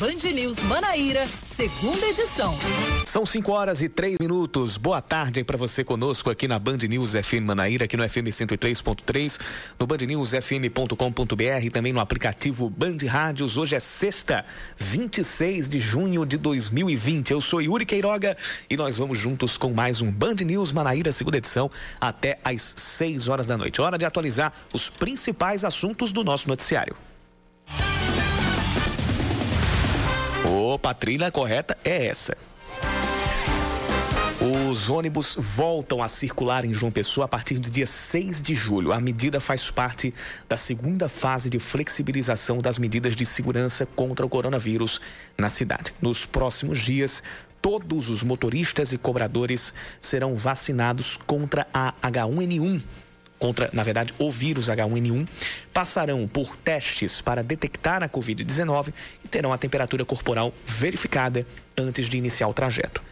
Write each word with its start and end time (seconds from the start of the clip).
Band 0.00 0.32
News 0.32 0.58
Manaíra, 0.60 1.26
segunda 1.26 2.06
edição. 2.06 2.56
São 3.04 3.26
5 3.26 3.52
horas 3.52 3.82
e 3.82 3.88
3 3.90 4.16
minutos. 4.18 4.78
Boa 4.78 5.02
tarde 5.02 5.44
para 5.44 5.58
você 5.58 5.84
conosco 5.84 6.30
aqui 6.30 6.48
na 6.48 6.58
Band 6.58 6.78
News 6.88 7.12
FM 7.12 7.42
Manaíra, 7.44 7.84
aqui 7.84 7.98
no 7.98 8.08
FM 8.08 8.28
103.3, 8.28 9.38
no 9.78 9.86
bandnewsfm.com.br 9.86 11.64
e 11.64 11.68
também 11.68 11.92
no 11.92 12.00
aplicativo 12.00 12.70
Band 12.70 12.96
Rádios. 13.06 13.58
Hoje 13.58 13.76
é 13.76 13.80
sexta, 13.80 14.46
26 14.78 15.68
de 15.68 15.78
junho 15.78 16.24
de 16.24 16.38
2020. 16.38 17.32
Eu 17.32 17.40
sou 17.42 17.60
Yuri 17.60 17.84
Queiroga 17.84 18.38
e 18.70 18.78
nós 18.78 18.96
vamos 18.96 19.18
juntos 19.18 19.58
com 19.58 19.70
mais 19.70 20.00
um 20.00 20.10
Band 20.10 20.36
News 20.36 20.72
Manaíra, 20.72 21.12
segunda 21.12 21.36
edição, 21.36 21.70
até 22.00 22.38
às 22.42 22.62
6 22.62 23.28
horas 23.28 23.48
da 23.48 23.58
noite. 23.58 23.82
Hora 23.82 23.98
de 23.98 24.06
atualizar 24.06 24.50
os 24.72 24.88
principais 24.88 25.62
assuntos 25.62 26.10
do 26.10 26.24
nosso 26.24 26.48
noticiário. 26.48 26.96
Opa, 30.50 30.90
a 30.90 30.94
trilha 30.94 31.30
correta 31.30 31.78
é 31.84 32.06
essa. 32.06 32.36
Os 34.68 34.90
ônibus 34.90 35.36
voltam 35.38 36.02
a 36.02 36.08
circular 36.08 36.64
em 36.64 36.74
João 36.74 36.90
Pessoa 36.90 37.26
a 37.26 37.28
partir 37.28 37.58
do 37.58 37.70
dia 37.70 37.86
6 37.86 38.42
de 38.42 38.52
julho. 38.52 38.90
A 38.90 39.00
medida 39.00 39.38
faz 39.38 39.70
parte 39.70 40.12
da 40.48 40.56
segunda 40.56 41.08
fase 41.08 41.48
de 41.48 41.60
flexibilização 41.60 42.58
das 42.58 42.80
medidas 42.80 43.14
de 43.14 43.24
segurança 43.24 43.86
contra 43.94 44.26
o 44.26 44.28
coronavírus 44.28 45.00
na 45.38 45.48
cidade. 45.48 45.94
Nos 46.02 46.26
próximos 46.26 46.80
dias, 46.80 47.22
todos 47.62 48.08
os 48.08 48.24
motoristas 48.24 48.92
e 48.92 48.98
cobradores 48.98 49.72
serão 50.00 50.34
vacinados 50.34 51.16
contra 51.16 51.64
a 51.72 51.92
H1N1 52.02 52.82
contra, 53.40 53.70
na 53.72 53.82
verdade, 53.82 54.14
o 54.18 54.30
vírus 54.30 54.66
H1N1, 54.66 55.26
passarão 55.72 56.28
por 56.28 56.54
testes 56.54 57.20
para 57.22 57.42
detectar 57.42 58.04
a 58.04 58.08
Covid-19 58.08 58.92
e 59.24 59.28
terão 59.28 59.52
a 59.52 59.58
temperatura 59.58 60.04
corporal 60.04 60.52
verificada 60.64 61.46
antes 61.76 62.06
de 62.06 62.18
iniciar 62.18 62.46
o 62.48 62.54
trajeto. 62.54 63.02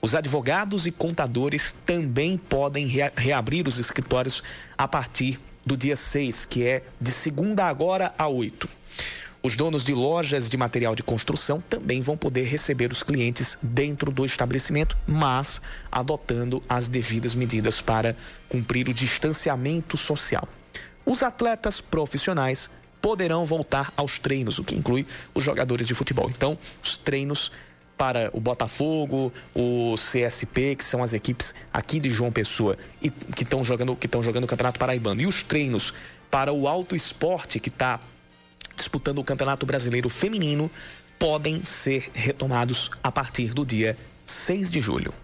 Os 0.00 0.14
advogados 0.14 0.86
e 0.86 0.90
contadores 0.90 1.76
também 1.84 2.36
podem 2.36 2.86
reabrir 3.14 3.68
os 3.68 3.78
escritórios 3.78 4.42
a 4.76 4.88
partir 4.88 5.38
do 5.64 5.76
dia 5.76 5.96
6, 5.96 6.44
que 6.44 6.66
é 6.66 6.82
de 7.00 7.10
segunda 7.10 7.64
agora 7.64 8.12
a 8.18 8.26
8. 8.26 8.68
Os 9.46 9.56
donos 9.56 9.84
de 9.84 9.92
lojas 9.92 10.48
de 10.48 10.56
material 10.56 10.94
de 10.94 11.02
construção 11.02 11.60
também 11.68 12.00
vão 12.00 12.16
poder 12.16 12.44
receber 12.44 12.90
os 12.90 13.02
clientes 13.02 13.58
dentro 13.62 14.10
do 14.10 14.24
estabelecimento, 14.24 14.96
mas 15.06 15.60
adotando 15.92 16.62
as 16.66 16.88
devidas 16.88 17.34
medidas 17.34 17.78
para 17.78 18.16
cumprir 18.48 18.88
o 18.88 18.94
distanciamento 18.94 19.98
social. 19.98 20.48
Os 21.04 21.22
atletas 21.22 21.78
profissionais 21.78 22.70
poderão 23.02 23.44
voltar 23.44 23.92
aos 23.98 24.18
treinos, 24.18 24.58
o 24.58 24.64
que 24.64 24.74
inclui 24.74 25.06
os 25.34 25.44
jogadores 25.44 25.86
de 25.86 25.92
futebol. 25.92 26.30
Então, 26.30 26.56
os 26.82 26.96
treinos 26.96 27.52
para 27.98 28.30
o 28.32 28.40
Botafogo, 28.40 29.30
o 29.54 29.94
CSP, 29.96 30.74
que 30.76 30.84
são 30.84 31.02
as 31.02 31.12
equipes 31.12 31.54
aqui 31.70 32.00
de 32.00 32.08
João 32.08 32.32
Pessoa 32.32 32.78
e 33.02 33.10
que 33.10 33.42
estão 33.42 33.62
jogando 33.62 33.94
que 33.94 34.06
estão 34.06 34.22
jogando 34.22 34.44
o 34.44 34.48
Campeonato 34.48 34.78
Paraibano, 34.78 35.20
e 35.20 35.26
os 35.26 35.42
treinos 35.42 35.92
para 36.30 36.50
o 36.50 36.66
Alto 36.66 36.96
Esporte 36.96 37.60
que 37.60 37.68
está 37.68 38.00
disputando 38.84 39.18
o 39.18 39.24
Campeonato 39.24 39.64
Brasileiro 39.64 40.10
Feminino 40.10 40.70
podem 41.18 41.64
ser 41.64 42.10
retomados 42.12 42.90
a 43.02 43.10
partir 43.10 43.54
do 43.54 43.64
dia 43.64 43.96
6 44.26 44.70
de 44.70 44.80
julho. 44.80 45.14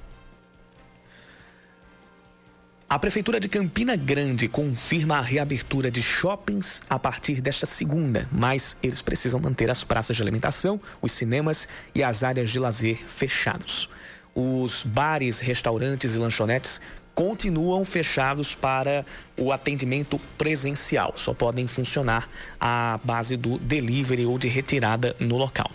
A 2.89 2.99
Prefeitura 2.99 3.39
de 3.39 3.49
Campina 3.49 3.95
Grande 3.95 4.49
confirma 4.49 5.19
a 5.19 5.21
reabertura 5.21 5.91
de 5.91 6.03
shoppings 6.03 6.83
a 6.89 6.99
partir 6.99 7.41
desta 7.41 7.67
segunda, 7.67 8.27
mas 8.33 8.77
eles 8.83 9.03
precisam 9.03 9.39
manter 9.39 9.71
as 9.71 9.85
praças 9.85 10.17
de 10.17 10.23
alimentação, 10.23 10.81
os 11.01 11.13
cinemas 11.13 11.69
e 11.95 12.03
as 12.03 12.25
áreas 12.25 12.51
de 12.51 12.59
lazer 12.59 12.97
fechados. 13.07 13.89
Os 14.35 14.85
bares, 14.85 15.39
restaurantes 15.39 16.15
e 16.15 16.19
lanchonetes 16.19 16.81
continuam 17.21 17.85
fechados 17.85 18.55
para 18.55 19.05
o 19.37 19.53
atendimento 19.53 20.19
presencial. 20.39 21.13
Só 21.17 21.35
podem 21.35 21.67
funcionar 21.67 22.27
à 22.59 22.99
base 23.05 23.37
do 23.37 23.59
delivery 23.59 24.25
ou 24.25 24.39
de 24.39 24.49
retirada 24.49 25.15
no 25.21 25.37
local. 25.37 25.71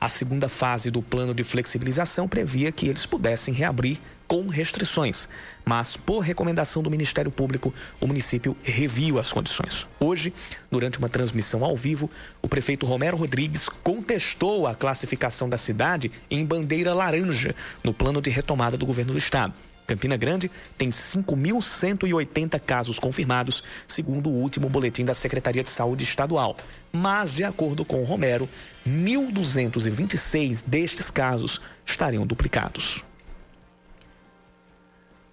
A 0.00 0.08
segunda 0.08 0.48
fase 0.48 0.88
do 0.88 1.02
plano 1.02 1.34
de 1.34 1.42
flexibilização 1.42 2.28
previa 2.28 2.70
que 2.70 2.86
eles 2.86 3.04
pudessem 3.04 3.52
reabrir 3.52 3.98
com 4.28 4.46
restrições, 4.46 5.28
mas 5.64 5.96
por 5.96 6.20
recomendação 6.20 6.84
do 6.84 6.90
Ministério 6.90 7.32
Público, 7.32 7.74
o 8.00 8.06
município 8.06 8.56
reviu 8.62 9.18
as 9.18 9.32
condições. 9.32 9.88
Hoje, 9.98 10.32
durante 10.70 11.00
uma 11.00 11.08
transmissão 11.08 11.64
ao 11.64 11.74
vivo, 11.74 12.08
o 12.40 12.48
prefeito 12.48 12.86
Romero 12.86 13.16
Rodrigues 13.16 13.68
contestou 13.82 14.68
a 14.68 14.74
classificação 14.76 15.48
da 15.48 15.58
cidade 15.58 16.12
em 16.30 16.46
bandeira 16.46 16.94
laranja 16.94 17.56
no 17.82 17.92
plano 17.92 18.20
de 18.20 18.30
retomada 18.30 18.76
do 18.76 18.86
governo 18.86 19.14
do 19.14 19.18
estado. 19.18 19.52
Campina 19.86 20.16
Grande 20.16 20.50
tem 20.76 20.88
5.180 20.88 22.60
casos 22.60 22.98
confirmados, 22.98 23.62
segundo 23.86 24.28
o 24.28 24.34
último 24.34 24.68
boletim 24.68 25.04
da 25.04 25.14
Secretaria 25.14 25.62
de 25.62 25.70
Saúde 25.70 26.04
Estadual. 26.04 26.56
Mas, 26.92 27.34
de 27.34 27.44
acordo 27.44 27.84
com 27.84 28.02
Romero, 28.04 28.48
1.226 28.86 30.64
destes 30.66 31.10
casos 31.10 31.60
estariam 31.84 32.26
duplicados. 32.26 33.04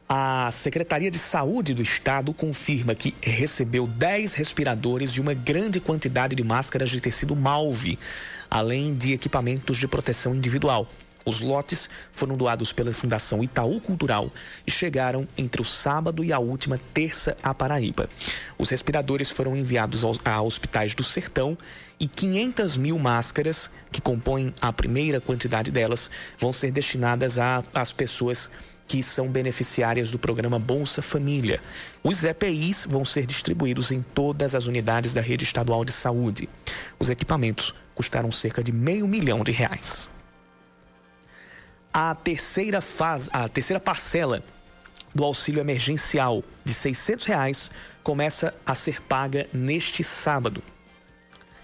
A 0.07 0.51
Secretaria 0.51 1.09
de 1.09 1.17
Saúde 1.17 1.73
do 1.73 1.81
Estado 1.81 2.33
confirma 2.33 2.93
que 2.93 3.15
recebeu 3.19 3.87
10 3.87 4.35
respiradores 4.35 5.11
e 5.11 5.21
uma 5.21 5.33
grande 5.33 5.79
quantidade 5.79 6.35
de 6.35 6.43
máscaras 6.43 6.91
de 6.91 7.01
tecido 7.01 7.35
malve, 7.35 7.97
além 8.47 8.93
de 8.93 9.13
equipamentos 9.13 9.77
de 9.77 9.87
proteção 9.87 10.35
individual. 10.35 10.87
Os 11.25 11.39
lotes 11.39 11.89
foram 12.11 12.35
doados 12.35 12.73
pela 12.73 12.91
Fundação 12.91 13.43
Itaú 13.43 13.79
Cultural 13.79 14.31
e 14.67 14.71
chegaram 14.71 15.27
entre 15.37 15.61
o 15.61 15.65
sábado 15.65 16.23
e 16.23 16.33
a 16.33 16.39
última 16.39 16.77
terça 16.93 17.37
a 17.41 17.53
Paraíba. 17.53 18.09
Os 18.57 18.69
respiradores 18.69 19.29
foram 19.29 19.55
enviados 19.55 20.03
a 20.25 20.41
hospitais 20.41 20.93
do 20.93 21.03
Sertão 21.03 21.57
e 21.99 22.07
500 22.07 22.75
mil 22.77 22.99
máscaras, 22.99 23.71
que 23.91 24.01
compõem 24.01 24.53
a 24.59 24.73
primeira 24.73 25.21
quantidade 25.21 25.71
delas, 25.71 26.09
vão 26.37 26.51
ser 26.51 26.71
destinadas 26.71 27.37
às 27.73 27.93
pessoas 27.93 28.49
que 28.87 29.01
são 29.01 29.27
beneficiárias 29.29 30.11
do 30.11 30.19
programa 30.19 30.59
Bolsa 30.59 31.01
Família. 31.01 31.61
Os 32.03 32.23
EPIs 32.23 32.85
vão 32.85 33.05
ser 33.05 33.25
distribuídos 33.25 33.91
em 33.91 34.01
todas 34.01 34.55
as 34.55 34.67
unidades 34.67 35.13
da 35.13 35.21
rede 35.21 35.43
estadual 35.43 35.85
de 35.85 35.91
saúde. 35.91 36.49
Os 36.99 37.09
equipamentos 37.09 37.73
custaram 37.95 38.31
cerca 38.31 38.63
de 38.63 38.71
meio 38.71 39.07
milhão 39.07 39.43
de 39.43 39.51
reais. 39.51 40.09
A 41.95 42.15
terceira 42.15 42.81
fase, 42.81 43.29
a 43.31 43.47
terceira 43.47 43.79
parcela 43.79 44.43
do 45.13 45.23
auxílio 45.23 45.61
emergencial 45.61 46.43
de 46.65 46.73
600 46.73 47.23
reais 47.27 47.71
começa 48.01 48.51
a 48.65 48.73
ser 48.73 48.99
paga 49.03 49.47
neste 49.53 50.03
sábado 50.03 50.63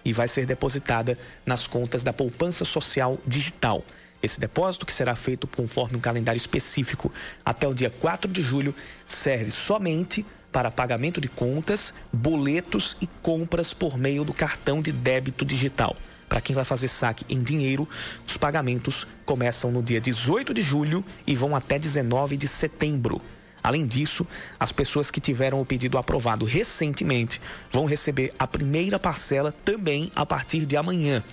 e 0.06 0.14
vai 0.14 0.28
ser 0.28 0.46
depositada 0.46 1.18
nas 1.44 1.66
contas 1.66 2.04
da 2.04 2.14
poupança 2.14 2.64
social 2.64 3.18
digital. 3.26 3.84
Esse 4.22 4.40
depósito, 4.40 4.86
que 4.86 4.94
será 4.94 5.16
feito 5.16 5.48
conforme 5.48 5.98
um 5.98 6.02
calendário 6.02 6.38
específico 6.38 7.12
até 7.44 7.68
o 7.68 7.74
dia 7.74 7.90
4 7.90 8.32
de 8.32 8.44
julho, 8.44 8.76
serve 9.08 9.50
somente 9.50 10.24
para 10.52 10.70
pagamento 10.70 11.20
de 11.20 11.28
contas, 11.28 11.92
boletos 12.14 12.96
e 13.02 13.08
compras 13.24 13.74
por 13.74 13.98
meio 13.98 14.24
do 14.24 14.34
cartão 14.34 14.80
de 14.80 14.92
débito 14.92 15.44
digital. 15.44 15.96
Para 16.30 16.40
quem 16.40 16.56
vai 16.56 16.64
fazer 16.64 16.88
saque 16.88 17.26
em 17.28 17.42
dinheiro, 17.42 17.90
os 18.26 18.38
pagamentos 18.38 19.08
começam 19.26 19.72
no 19.72 19.82
dia 19.82 20.00
18 20.00 20.54
de 20.54 20.62
julho 20.62 21.04
e 21.26 21.36
vão 21.36 21.56
até 21.56 21.80
19 21.80 22.38
de 22.38 22.48
setembro. 22.48 23.20
Além 23.64 23.86
disso, 23.86 24.26
as 24.60 24.72
pessoas 24.72 25.12
que 25.12 25.20
tiveram 25.20 25.60
o 25.60 25.66
pedido 25.66 25.98
aprovado 25.98 26.46
recentemente 26.46 27.42
vão 27.72 27.86
receber 27.86 28.34
a 28.38 28.48
primeira 28.48 29.00
parcela 29.00 29.54
também 29.66 30.12
a 30.16 30.26
partir 30.26 30.66
de 30.66 30.78
amanhã. 30.78 31.24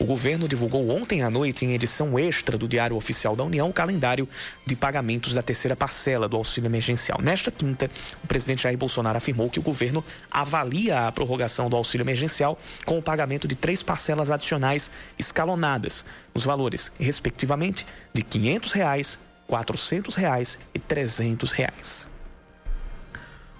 O 0.00 0.06
governo 0.06 0.48
divulgou 0.48 0.88
ontem 0.88 1.22
à 1.22 1.28
noite, 1.28 1.66
em 1.66 1.74
edição 1.74 2.18
extra 2.18 2.56
do 2.56 2.66
Diário 2.66 2.96
Oficial 2.96 3.36
da 3.36 3.44
União, 3.44 3.68
o 3.68 3.72
calendário 3.72 4.26
de 4.64 4.74
pagamentos 4.74 5.34
da 5.34 5.42
terceira 5.42 5.76
parcela 5.76 6.26
do 6.26 6.38
auxílio 6.38 6.66
emergencial. 6.66 7.20
Nesta 7.20 7.50
quinta, 7.50 7.90
o 8.24 8.26
presidente 8.26 8.62
Jair 8.62 8.78
Bolsonaro 8.78 9.18
afirmou 9.18 9.50
que 9.50 9.58
o 9.58 9.62
governo 9.62 10.02
avalia 10.30 11.06
a 11.06 11.12
prorrogação 11.12 11.68
do 11.68 11.76
auxílio 11.76 12.02
emergencial 12.02 12.58
com 12.86 12.96
o 12.96 13.02
pagamento 13.02 13.46
de 13.46 13.54
três 13.54 13.82
parcelas 13.82 14.30
adicionais 14.30 14.90
escalonadas, 15.18 16.02
os 16.32 16.44
valores, 16.44 16.90
respectivamente, 16.98 17.84
de 18.14 18.22
500 18.22 18.72
reais, 18.72 19.18
400 19.46 20.16
reais 20.16 20.58
e 20.72 20.78
300 20.78 21.52
reais. 21.52 22.09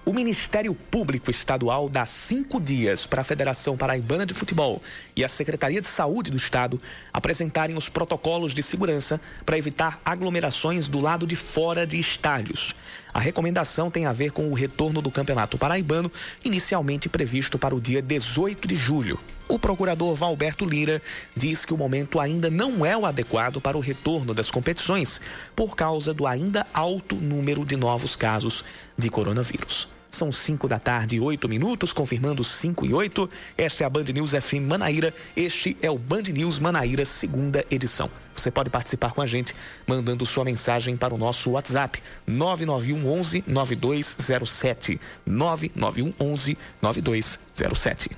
O 0.03 0.13
Ministério 0.13 0.73
Público 0.73 1.29
Estadual 1.29 1.87
dá 1.87 2.07
cinco 2.07 2.59
dias 2.59 3.05
para 3.05 3.21
a 3.21 3.23
Federação 3.23 3.77
Paraibana 3.77 4.25
de 4.25 4.33
Futebol 4.33 4.81
e 5.15 5.23
a 5.23 5.29
Secretaria 5.29 5.79
de 5.79 5.87
Saúde 5.87 6.31
do 6.31 6.37
Estado 6.37 6.81
apresentarem 7.13 7.77
os 7.77 7.87
protocolos 7.87 8.51
de 8.51 8.63
segurança 8.63 9.21
para 9.45 9.59
evitar 9.59 10.01
aglomerações 10.03 10.87
do 10.87 10.99
lado 10.99 11.27
de 11.27 11.35
fora 11.35 11.85
de 11.85 11.99
estádios. 11.99 12.73
A 13.13 13.19
recomendação 13.19 13.91
tem 13.91 14.05
a 14.05 14.13
ver 14.13 14.31
com 14.31 14.47
o 14.47 14.53
retorno 14.53 15.01
do 15.01 15.11
Campeonato 15.11 15.57
Paraibano, 15.57 16.11
inicialmente 16.43 17.09
previsto 17.09 17.59
para 17.59 17.75
o 17.75 17.81
dia 17.81 18.01
18 18.01 18.67
de 18.67 18.75
julho. 18.75 19.19
O 19.47 19.59
procurador 19.59 20.15
Valberto 20.15 20.63
Lira 20.63 21.01
diz 21.35 21.65
que 21.65 21.73
o 21.73 21.77
momento 21.77 22.21
ainda 22.21 22.49
não 22.49 22.85
é 22.85 22.95
o 22.95 23.05
adequado 23.05 23.59
para 23.59 23.77
o 23.77 23.81
retorno 23.81 24.33
das 24.33 24.49
competições, 24.49 25.19
por 25.53 25.75
causa 25.75 26.13
do 26.13 26.25
ainda 26.25 26.65
alto 26.73 27.15
número 27.17 27.65
de 27.65 27.75
novos 27.75 28.15
casos 28.15 28.63
de 28.97 29.09
coronavírus. 29.09 29.89
São 30.09 30.31
5 30.31 30.67
da 30.67 30.79
tarde 30.79 31.17
e 31.17 31.19
8 31.19 31.49
minutos, 31.49 31.91
confirmando 31.91 32.43
5 32.43 32.85
e 32.85 32.93
8. 32.93 33.29
Esta 33.57 33.83
é 33.83 33.87
a 33.87 33.89
Band 33.89 34.03
News 34.13 34.31
FM 34.31 34.67
Manaíra. 34.67 35.13
Este 35.35 35.75
é 35.81 35.89
o 35.89 35.97
Band 35.97 36.23
News 36.33 36.59
Manaíra, 36.59 37.05
segunda 37.05 37.65
edição. 37.71 38.09
Você 38.35 38.51
pode 38.51 38.69
participar 38.69 39.11
com 39.11 39.21
a 39.21 39.25
gente 39.25 39.55
mandando 39.87 40.25
sua 40.25 40.43
mensagem 40.43 40.95
para 40.97 41.13
o 41.13 41.17
nosso 41.17 41.51
WhatsApp 41.51 42.01
991 42.25 43.09
11 43.09 43.43
9207. 43.47 44.99
991 45.25 46.13
11 46.19 46.57
9207. 46.81 48.11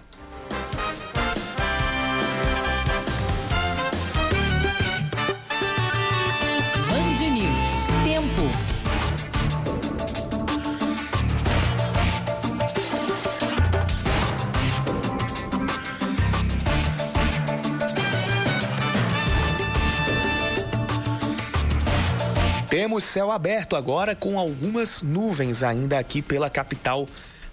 Temos 22.93 23.05
céu 23.05 23.31
aberto 23.31 23.75
agora 23.75 24.15
com 24.15 24.37
algumas 24.37 25.01
nuvens 25.01 25.63
ainda 25.63 25.97
aqui 25.97 26.21
pela 26.21 26.47
capital 26.47 27.07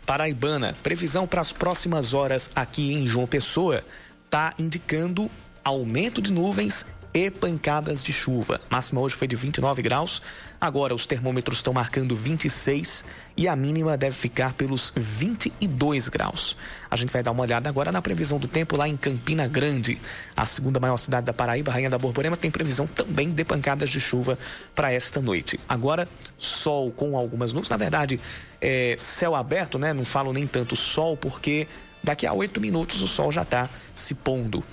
paraibana. 0.04 0.76
Previsão 0.82 1.26
para 1.26 1.40
as 1.40 1.50
próximas 1.50 2.12
horas 2.12 2.50
aqui 2.54 2.92
em 2.92 3.06
João 3.06 3.26
Pessoa 3.26 3.82
está 4.26 4.52
indicando 4.58 5.30
aumento 5.64 6.20
de 6.20 6.30
nuvens 6.30 6.84
e 7.14 7.30
pancadas 7.30 8.04
de 8.04 8.12
chuva. 8.12 8.60
Máxima 8.68 9.00
hoje 9.00 9.14
foi 9.14 9.26
de 9.26 9.34
29 9.34 9.80
graus. 9.80 10.20
Agora 10.60 10.94
os 10.94 11.06
termômetros 11.06 11.56
estão 11.56 11.72
marcando 11.72 12.14
26 12.14 13.02
e 13.34 13.48
a 13.48 13.56
mínima 13.56 13.96
deve 13.96 14.14
ficar 14.14 14.52
pelos 14.52 14.92
22 14.94 16.10
graus. 16.10 16.54
A 16.90 16.96
gente 16.96 17.10
vai 17.12 17.22
dar 17.22 17.30
uma 17.30 17.42
olhada 17.42 17.68
agora 17.68 17.92
na 17.92 18.02
previsão 18.02 18.38
do 18.38 18.48
tempo 18.48 18.76
lá 18.76 18.88
em 18.88 18.96
Campina 18.96 19.46
Grande, 19.46 20.00
a 20.36 20.44
segunda 20.44 20.80
maior 20.80 20.96
cidade 20.96 21.26
da 21.26 21.32
Paraíba, 21.32 21.70
Rainha 21.70 21.88
da 21.88 21.98
Borborema, 21.98 22.36
tem 22.36 22.50
previsão 22.50 22.86
também 22.86 23.30
de 23.30 23.44
pancadas 23.44 23.90
de 23.90 24.00
chuva 24.00 24.38
para 24.74 24.92
esta 24.92 25.20
noite. 25.20 25.60
Agora, 25.68 26.08
sol 26.36 26.90
com 26.90 27.16
algumas 27.16 27.52
nuvens, 27.52 27.70
na 27.70 27.76
verdade, 27.76 28.18
é 28.60 28.96
céu 28.98 29.34
aberto, 29.34 29.78
né? 29.78 29.92
Não 29.92 30.04
falo 30.04 30.32
nem 30.32 30.46
tanto 30.46 30.74
sol 30.74 31.16
porque 31.16 31.68
daqui 32.02 32.26
a 32.26 32.32
oito 32.32 32.60
minutos 32.60 33.00
o 33.02 33.08
sol 33.08 33.30
já 33.30 33.42
está 33.42 33.68
se 33.94 34.14
pondo. 34.14 34.64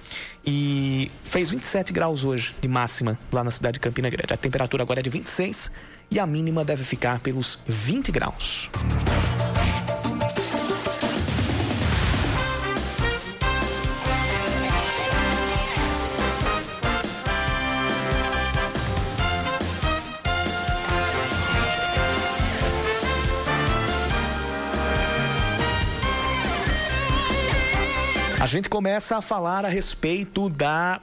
E 0.46 1.12
fez 1.24 1.50
27 1.50 1.92
graus 1.92 2.24
hoje 2.24 2.56
de 2.62 2.68
máxima 2.68 3.20
lá 3.32 3.44
na 3.44 3.52
cidade 3.52 3.74
de 3.74 3.80
Campina 3.82 4.10
Grande. 4.10 4.34
A 4.34 4.38
temperatura 4.38 4.84
agora 4.84 5.02
é 5.02 5.04
de 5.04 5.10
26 5.10 5.70
e 6.10 6.20
a 6.20 6.26
mínima 6.26 6.64
deve 6.64 6.84
ficar 6.84 7.20
pelos 7.20 7.60
20 7.68 8.12
graus. 8.12 8.70
Gente 28.48 28.70
começa 28.70 29.18
a 29.18 29.22
falar 29.22 29.66
a 29.66 29.68
respeito 29.68 30.50
da 30.50 31.02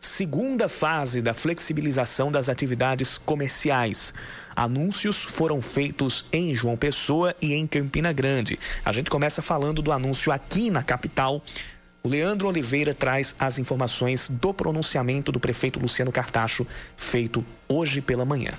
segunda 0.00 0.68
fase 0.68 1.20
da 1.20 1.34
flexibilização 1.34 2.28
das 2.28 2.48
atividades 2.48 3.18
comerciais. 3.18 4.14
Anúncios 4.56 5.22
foram 5.22 5.60
feitos 5.60 6.24
em 6.32 6.54
João 6.54 6.76
Pessoa 6.76 7.36
e 7.40 7.52
em 7.52 7.66
Campina 7.66 8.12
Grande. 8.12 8.58
A 8.84 8.92
gente 8.92 9.10
começa 9.10 9.42
falando 9.42 9.82
do 9.82 9.92
anúncio 9.92 10.32
aqui 10.32 10.70
na 10.70 10.82
capital. 10.82 11.42
O 12.02 12.08
Leandro 12.08 12.48
Oliveira 12.48 12.94
traz 12.94 13.36
as 13.38 13.58
informações 13.58 14.28
do 14.28 14.54
pronunciamento 14.54 15.30
do 15.30 15.38
prefeito 15.38 15.78
Luciano 15.78 16.10
Cartacho, 16.10 16.66
feito 16.96 17.44
hoje 17.68 18.00
pela 18.00 18.24
manhã. 18.24 18.52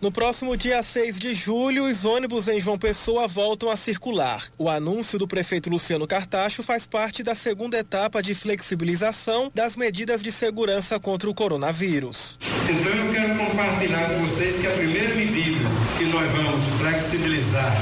No 0.00 0.12
próximo 0.12 0.56
dia 0.56 0.80
6 0.80 1.18
de 1.18 1.34
julho, 1.34 1.90
os 1.90 2.04
ônibus 2.04 2.46
em 2.46 2.60
João 2.60 2.78
Pessoa 2.78 3.26
voltam 3.26 3.68
a 3.68 3.76
circular. 3.76 4.44
O 4.56 4.68
anúncio 4.68 5.18
do 5.18 5.26
prefeito 5.26 5.68
Luciano 5.68 6.06
Cartacho 6.06 6.62
faz 6.62 6.86
parte 6.86 7.20
da 7.24 7.34
segunda 7.34 7.76
etapa 7.76 8.22
de 8.22 8.32
flexibilização 8.32 9.50
das 9.52 9.74
medidas 9.74 10.22
de 10.22 10.30
segurança 10.30 11.00
contra 11.00 11.28
o 11.28 11.34
coronavírus. 11.34 12.38
Então 12.70 12.92
eu 12.94 13.12
quero 13.12 13.36
compartilhar 13.38 14.08
com 14.08 14.24
vocês 14.24 14.60
que 14.60 14.68
a 14.68 14.70
primeira 14.70 15.12
medida 15.16 15.68
que 15.98 16.04
nós 16.04 16.30
vamos 16.30 16.64
flexibilizar 16.78 17.76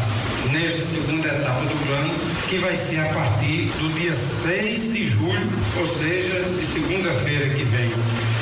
nesta 0.53 0.87
segunda 0.87 1.29
etapa 1.29 1.61
do 1.67 1.87
plano, 1.87 2.15
que 2.49 2.57
vai 2.57 2.77
ser 2.77 3.01
a 3.01 3.13
partir 3.13 3.67
do 3.79 3.93
dia 3.99 4.15
6 4.15 4.93
de 4.95 5.07
julho, 5.09 5.47
ou 5.79 5.89
seja, 5.99 6.43
de 6.45 6.67
segunda-feira 6.67 7.51
que 7.51 7.65
vem 7.65 7.91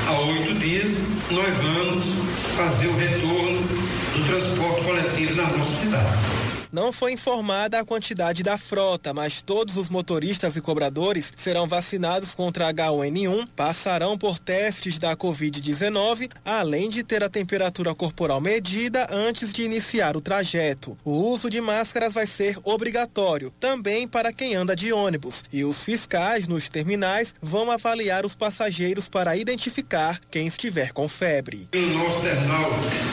a 0.07 0.21
oito 0.21 0.55
dias, 0.55 0.91
nós 1.31 1.55
vamos 1.57 2.05
fazer 2.57 2.89
o 2.89 2.97
retorno 2.97 3.59
do 3.63 4.27
transporte 4.27 4.85
coletivo 4.85 5.35
na 5.37 5.49
nossa 5.49 5.77
cidade. 5.81 6.44
Não 6.75 6.93
foi 6.93 7.13
informada 7.13 7.79
a 7.79 7.85
quantidade 7.85 8.43
da 8.43 8.59
frota, 8.59 9.15
mas 9.15 9.41
todos 9.41 9.77
os 9.77 9.89
motoristas 9.89 10.57
e 10.57 10.61
cobradores 10.61 11.33
serão 11.37 11.69
vacinados 11.69 12.35
contra 12.35 12.69
H1N1, 12.75 13.49
passarão 13.55 14.19
por 14.19 14.41
testes 14.41 14.99
da 14.99 15.17
Covid-19, 15.17 16.33
além 16.45 16.91
de 16.91 17.05
ter 17.05 17.23
a 17.23 17.29
temperatura 17.29 17.95
corporal 17.95 18.41
medida 18.41 19.07
antes 19.09 19.53
de 19.53 19.63
iniciar 19.63 20.17
o 20.17 20.21
trajeto. 20.21 20.99
O 21.05 21.13
uso 21.13 21.49
de 21.49 21.61
máscaras 21.61 22.13
vai 22.13 22.27
ser 22.27 22.59
obrigatório, 22.65 23.53
também 23.61 24.09
para 24.09 24.33
quem 24.33 24.57
anda 24.57 24.75
de 24.75 24.93
ônibus, 24.93 25.45
e 25.53 25.63
os 25.63 25.85
fiscais 25.85 26.49
nos 26.49 26.69
terminais 26.69 27.37
vão 27.41 27.71
avaliar 27.71 28.27
os 28.27 28.35
passageiros 28.35 29.09
para 29.09 29.37
identificar 29.37 30.21
quem 30.29 30.49
estiver 30.49 30.93
com 30.93 31.09
febre. 31.09 31.69
No 31.73 31.99
nosso 31.99 32.21
terminal 32.21 32.69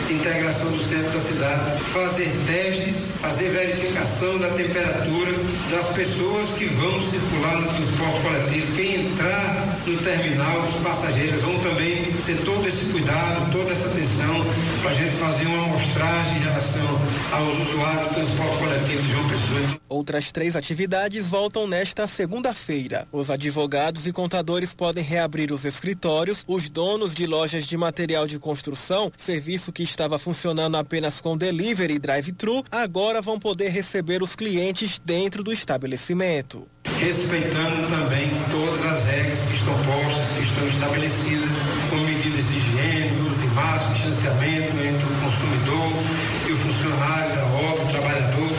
integração 0.09 0.71
do 0.71 0.83
centro 0.83 1.11
da 1.11 1.19
cidade, 1.19 1.79
fazer 1.93 2.29
testes, 2.47 3.05
fazer 3.21 3.50
verificação 3.51 4.37
da 4.39 4.49
temperatura 4.49 5.31
das 5.69 5.87
pessoas 5.93 6.49
que 6.57 6.65
vão 6.65 7.01
circular 7.01 7.59
no 7.59 7.67
transporte 7.67 8.21
coletivo. 8.21 8.75
Quem 8.75 9.05
entrar 9.05 9.77
no 9.85 9.97
terminal, 9.97 10.61
os 10.61 10.83
passageiros 10.83 11.41
vão 11.41 11.59
também 11.59 12.05
ter 12.25 12.37
todo 12.45 12.67
esse 12.67 12.85
cuidado, 12.91 13.51
toda 13.51 13.71
essa 13.71 13.87
atenção 13.87 14.45
para 14.81 14.91
a 14.91 14.93
gente 14.93 15.15
fazer 15.15 15.45
uma 15.45 15.65
amostragem 15.65 16.37
em 16.37 16.39
relação 16.39 17.01
aos 17.31 17.69
usuários 17.69 18.07
do 18.07 18.13
transporte 18.13 18.57
coletivo 18.57 19.01
de 19.01 19.11
João 19.11 19.29
Pessoa. 19.29 19.81
Outras 19.89 20.31
três 20.31 20.55
atividades 20.55 21.27
voltam 21.27 21.67
nesta 21.67 22.07
segunda-feira. 22.07 23.07
Os 23.11 23.29
advogados 23.29 24.07
e 24.07 24.13
contadores 24.13 24.73
podem 24.73 25.03
reabrir 25.03 25.51
os 25.51 25.65
escritórios, 25.65 26.45
os 26.47 26.69
donos 26.69 27.13
de 27.13 27.25
lojas 27.25 27.65
de 27.65 27.75
material 27.75 28.25
de 28.25 28.39
construção, 28.39 29.11
serviço 29.17 29.71
que 29.71 29.83
estava 29.83 30.17
funcionando 30.17 30.77
apenas 30.77 31.19
com 31.19 31.37
delivery 31.37 31.95
e 31.95 31.99
drive-thru, 31.99 32.63
agora 32.71 33.21
vão 33.21 33.39
poder 33.41 33.69
receber 33.69 34.21
os 34.21 34.35
clientes 34.35 35.01
dentro 35.03 35.43
do 35.43 35.51
estabelecimento. 35.51 36.67
Respeitando 36.99 37.89
também 37.89 38.29
todas 38.51 38.85
as 38.85 39.05
regras 39.05 39.39
que 39.39 39.55
estão 39.55 39.73
postas, 39.83 40.29
que 40.37 40.43
estão 40.43 40.67
estabelecidas, 40.67 41.49
com 41.89 41.95
medidas 41.97 42.47
de 42.47 42.57
higiene, 42.57 43.21
uso 43.25 43.35
de 43.35 43.47
máscara, 43.47 43.93
distanciamento 43.95 44.77
entre 44.77 45.03
o 45.03 45.15
consumidor 45.25 45.91
e 46.47 46.51
o 46.51 46.57
funcionário 46.57 47.35
da 47.35 47.43
obra, 47.43 47.83
o 47.83 47.87
trabalhador, 47.89 48.51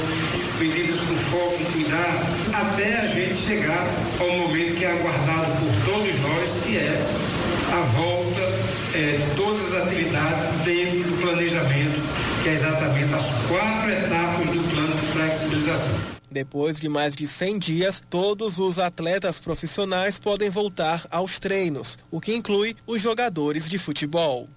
medidas 0.59 0.99
com 1.01 1.17
foco 1.31 1.63
em 1.63 1.65
cuidar, 1.73 2.33
até 2.53 3.01
a 3.01 3.07
gente 3.07 3.37
chegar 3.37 3.87
ao 4.19 4.31
momento 4.37 4.77
que 4.77 4.85
é 4.85 4.91
aguardado 4.91 5.53
por 5.61 5.93
todos 5.93 6.21
nós, 6.21 6.65
que 6.67 6.77
é 6.77 7.07
a 7.73 7.81
volta 7.97 8.43
é, 8.95 9.17
de 9.17 9.37
todas 9.37 9.73
as 9.73 9.87
atividades 9.87 10.65
dentro 10.65 11.11
do 11.11 11.21
planejamento, 11.23 12.03
que 12.43 12.49
é 12.49 12.53
exatamente 12.53 13.15
as 13.15 13.27
quatro 13.49 13.91
etapas 13.91 14.52
flexibilização. 15.23 16.23
Depois 16.31 16.81
de 16.81 16.89
mais 16.89 17.15
de 17.15 17.27
100 17.27 17.59
dias, 17.59 18.03
todos 18.09 18.59
os 18.59 18.79
atletas 18.79 19.39
profissionais 19.39 20.19
podem 20.19 20.49
voltar 20.49 21.05
aos 21.11 21.39
treinos, 21.39 21.99
o 22.11 22.21
que 22.21 22.35
inclui 22.35 22.75
os 22.87 23.01
jogadores 23.01 23.69
de 23.69 23.79
futebol. 23.79 24.49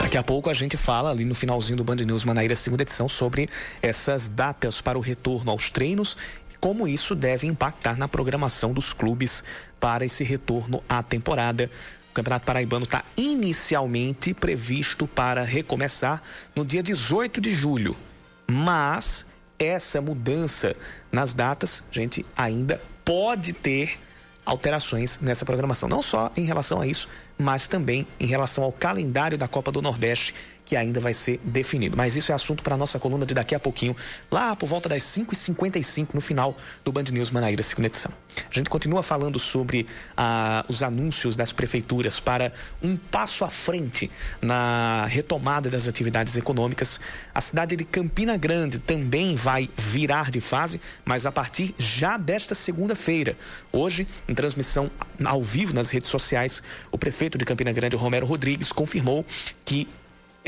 Daqui 0.00 0.16
a 0.16 0.22
pouco 0.22 0.48
a 0.48 0.54
gente 0.54 0.76
fala 0.76 1.10
ali 1.10 1.26
no 1.26 1.34
finalzinho 1.34 1.76
do 1.76 1.84
Band 1.84 1.96
News 1.96 2.24
Manaíra, 2.24 2.56
segunda 2.56 2.82
edição, 2.82 3.08
sobre 3.08 3.48
essas 3.82 4.28
datas 4.28 4.80
para 4.80 4.96
o 4.96 5.02
retorno 5.02 5.50
aos 5.50 5.68
treinos 5.68 6.16
e 6.50 6.56
como 6.56 6.88
isso 6.88 7.14
deve 7.14 7.46
impactar 7.46 7.98
na 7.98 8.08
programação 8.08 8.72
dos 8.72 8.94
clubes 8.94 9.44
para 9.78 10.06
esse 10.06 10.24
retorno 10.24 10.82
à 10.88 11.02
temporada. 11.02 11.70
Campeonato 12.18 12.46
Paraibano 12.46 12.84
está 12.84 13.04
inicialmente 13.16 14.34
previsto 14.34 15.06
para 15.06 15.44
recomeçar 15.44 16.20
no 16.52 16.64
dia 16.64 16.82
18 16.82 17.40
de 17.40 17.52
julho, 17.52 17.96
mas 18.44 19.24
essa 19.56 20.00
mudança 20.00 20.74
nas 21.12 21.32
datas, 21.32 21.84
gente 21.92 22.26
ainda 22.36 22.82
pode 23.04 23.52
ter 23.52 24.00
alterações 24.44 25.20
nessa 25.20 25.44
programação. 25.44 25.88
Não 25.88 26.02
só 26.02 26.32
em 26.36 26.42
relação 26.42 26.80
a 26.80 26.88
isso, 26.88 27.08
mas 27.38 27.68
também 27.68 28.04
em 28.18 28.26
relação 28.26 28.64
ao 28.64 28.72
calendário 28.72 29.38
da 29.38 29.46
Copa 29.46 29.70
do 29.70 29.80
Nordeste, 29.80 30.34
que 30.68 30.76
ainda 30.76 31.00
vai 31.00 31.14
ser 31.14 31.40
definido. 31.42 31.96
Mas 31.96 32.14
isso 32.14 32.30
é 32.30 32.34
assunto 32.34 32.62
para 32.62 32.74
a 32.74 32.78
nossa 32.78 32.98
coluna 32.98 33.24
de 33.24 33.32
daqui 33.32 33.54
a 33.54 33.58
pouquinho, 33.58 33.96
lá 34.30 34.54
por 34.54 34.66
volta 34.66 34.86
das 34.86 35.02
5h55, 35.02 36.08
no 36.12 36.20
final 36.20 36.54
do 36.84 36.92
Band 36.92 37.04
News 37.10 37.30
Manaíra, 37.30 37.62
segunda 37.62 37.88
edição. 37.88 38.12
A 38.38 38.54
gente 38.54 38.68
continua 38.68 39.02
falando 39.02 39.38
sobre 39.38 39.86
ah, 40.14 40.66
os 40.68 40.82
anúncios 40.82 41.36
das 41.36 41.52
prefeituras 41.52 42.20
para 42.20 42.52
um 42.82 42.98
passo 42.98 43.46
à 43.46 43.48
frente 43.48 44.10
na 44.42 45.06
retomada 45.06 45.70
das 45.70 45.88
atividades 45.88 46.36
econômicas. 46.36 47.00
A 47.34 47.40
cidade 47.40 47.74
de 47.74 47.84
Campina 47.84 48.36
Grande 48.36 48.78
também 48.78 49.34
vai 49.34 49.70
virar 49.74 50.30
de 50.30 50.40
fase, 50.40 50.82
mas 51.02 51.24
a 51.24 51.32
partir 51.32 51.74
já 51.78 52.18
desta 52.18 52.54
segunda-feira. 52.54 53.38
Hoje, 53.72 54.06
em 54.28 54.34
transmissão 54.34 54.90
ao 55.24 55.42
vivo 55.42 55.72
nas 55.72 55.90
redes 55.90 56.10
sociais, 56.10 56.62
o 56.92 56.98
prefeito 56.98 57.38
de 57.38 57.46
Campina 57.46 57.72
Grande, 57.72 57.96
Romero 57.96 58.26
Rodrigues, 58.26 58.70
confirmou 58.70 59.24
que 59.64 59.88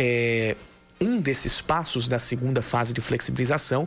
é, 0.02 0.57
um 0.99 1.21
desses 1.21 1.61
passos 1.61 2.09
da 2.09 2.19
segunda 2.19 2.62
fase 2.62 2.95
de 2.95 3.02
flexibilização 3.02 3.87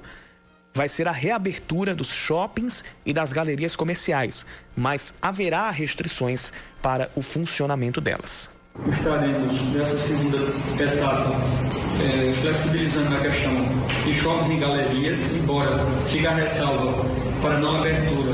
vai 0.72 0.88
ser 0.88 1.08
a 1.08 1.12
reabertura 1.12 1.96
dos 1.96 2.10
shoppings 2.10 2.84
e 3.04 3.12
das 3.12 3.34
galerias 3.34 3.76
comerciais, 3.76 4.46
mas 4.76 5.16
haverá 5.20 5.72
restrições 5.72 6.54
para 6.84 7.10
o 7.16 7.22
funcionamento 7.22 8.00
delas. 8.00 8.50
Estaremos 8.92 9.60
nessa 9.72 9.98
segunda 10.00 10.38
etapa 10.82 11.32
é, 12.04 12.34
flexibilizando 12.42 13.16
a 13.16 13.20
questão 13.20 13.54
de 14.06 14.14
shoppings 14.14 14.50
e 14.50 14.60
galerias, 14.60 15.20
embora 15.20 15.80
fique 16.12 16.28
a 16.28 16.36
ressalva 16.36 17.06
para 17.42 17.58
não 17.58 17.78
abertura 17.78 18.34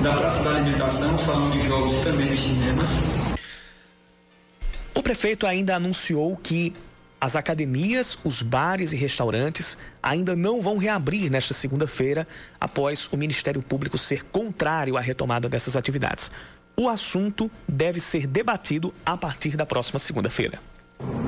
da 0.00 0.16
praça 0.16 0.42
da 0.44 0.50
alimentação, 0.50 1.18
salão 1.18 1.50
de 1.50 1.66
jogos 1.66 1.92
e 1.92 2.04
também 2.04 2.28
dos 2.28 2.40
cinemas. 2.40 2.88
O 4.94 5.02
prefeito 5.02 5.46
ainda 5.46 5.76
anunciou 5.76 6.36
que 6.36 6.74
as 7.20 7.36
academias, 7.36 8.18
os 8.24 8.40
bares 8.40 8.92
e 8.92 8.96
restaurantes 8.96 9.76
ainda 10.02 10.34
não 10.34 10.60
vão 10.60 10.78
reabrir 10.78 11.30
nesta 11.30 11.52
segunda-feira, 11.52 12.26
após 12.58 13.08
o 13.12 13.16
Ministério 13.16 13.60
Público 13.60 13.98
ser 13.98 14.24
contrário 14.24 14.96
à 14.96 15.00
retomada 15.00 15.48
dessas 15.48 15.76
atividades. 15.76 16.30
O 16.74 16.88
assunto 16.88 17.50
deve 17.68 18.00
ser 18.00 18.26
debatido 18.26 18.94
a 19.04 19.18
partir 19.18 19.54
da 19.54 19.66
próxima 19.66 19.98
segunda-feira. 19.98 20.58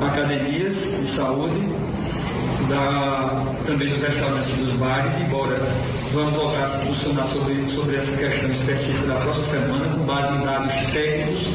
Academias 0.01 0.77
de 0.77 1.15
saúde, 1.15 1.61
da, 2.71 3.55
também 3.67 3.91
dos 3.91 4.01
restaurantes 4.01 4.51
e 4.51 4.57
dos 4.57 4.73
bares, 4.75 5.15
embora 5.21 5.59
vamos 6.13 6.33
voltar 6.35 6.65
a 6.65 6.69
se 6.69 6.87
posicionar 6.87 7.27
sobre, 7.27 7.69
sobre 7.71 7.97
essa 7.97 8.17
questão 8.17 8.51
específica 8.51 9.07
da 9.07 9.17
próxima 9.17 9.45
semana, 9.45 9.95
com 9.95 10.07
base 10.07 10.35
em 10.35 10.41
dados 10.41 10.73
técnicos, 10.91 11.49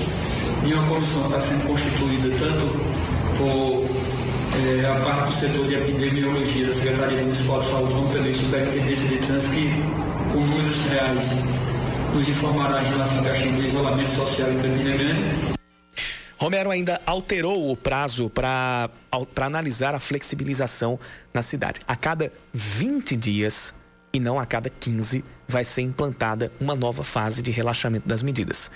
e 0.64 0.74
uma 0.74 0.88
comissão 0.88 1.26
está 1.26 1.42
sendo 1.42 1.68
constituída 1.68 2.38
tanto 2.38 3.08
por 3.38 3.97
a 4.88 4.96
parte 5.02 5.26
do 5.26 5.34
setor 5.34 5.68
de 5.68 5.76
epidemiologia 5.76 6.68
da 6.68 6.74
Secretaria 6.74 7.22
Municipal 7.22 7.60
de 7.60 7.70
Saúde, 7.70 7.94
como 7.94 8.14
também 8.14 8.34
Superintendência 8.34 9.08
de 9.08 9.18
Trânsito, 9.26 9.54
que 9.54 10.32
com 10.32 10.40
números 10.40 10.78
reais 10.88 11.28
nos 12.14 12.28
informará 12.28 12.84
em 12.84 12.90
relação 12.90 13.20
à 13.20 13.30
questão 13.30 13.52
do 13.54 13.64
isolamento 13.64 14.10
social 14.12 14.52
em 14.52 14.62
Campina. 14.62 15.58
Romero 16.38 16.72
ainda 16.72 17.02
alterou 17.06 17.72
o 17.72 17.76
prazo 17.76 18.30
para 18.30 18.90
analisar 19.42 19.94
a 19.94 20.00
flexibilização 20.00 21.00
na 21.34 21.42
cidade. 21.42 21.82
A 21.88 21.96
cada 21.96 22.32
20 22.54 23.16
dias 23.16 23.74
e 24.14 24.20
não 24.20 24.40
a 24.40 24.46
cada 24.46 24.70
15 24.70 25.24
vai 25.48 25.64
ser 25.64 25.82
implantada 25.82 26.52
uma 26.60 26.76
nova 26.76 27.04
fase 27.04 27.42
de 27.42 27.52
relaxamento 27.52 28.08
das 28.08 28.22
medidas. 28.22 28.72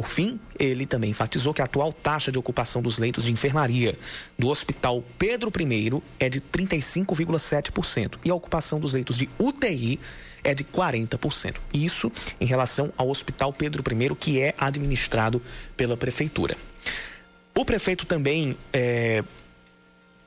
Por 0.00 0.08
fim, 0.08 0.40
ele 0.58 0.86
também 0.86 1.10
enfatizou 1.10 1.52
que 1.52 1.60
a 1.60 1.66
atual 1.66 1.92
taxa 1.92 2.32
de 2.32 2.38
ocupação 2.38 2.80
dos 2.80 2.96
leitos 2.96 3.24
de 3.24 3.32
enfermaria 3.32 3.94
do 4.38 4.48
Hospital 4.48 5.04
Pedro 5.18 5.52
I 5.60 6.02
é 6.18 6.26
de 6.26 6.40
35,7% 6.40 8.14
e 8.24 8.30
a 8.30 8.34
ocupação 8.34 8.80
dos 8.80 8.94
leitos 8.94 9.18
de 9.18 9.28
UTI 9.38 10.00
é 10.42 10.54
de 10.54 10.64
40%. 10.64 11.56
Isso 11.74 12.10
em 12.40 12.46
relação 12.46 12.90
ao 12.96 13.10
Hospital 13.10 13.52
Pedro 13.52 13.84
I, 13.86 14.14
que 14.14 14.40
é 14.40 14.54
administrado 14.56 15.42
pela 15.76 15.98
Prefeitura. 15.98 16.56
O 17.54 17.62
prefeito 17.62 18.06
também 18.06 18.56
é, 18.72 19.22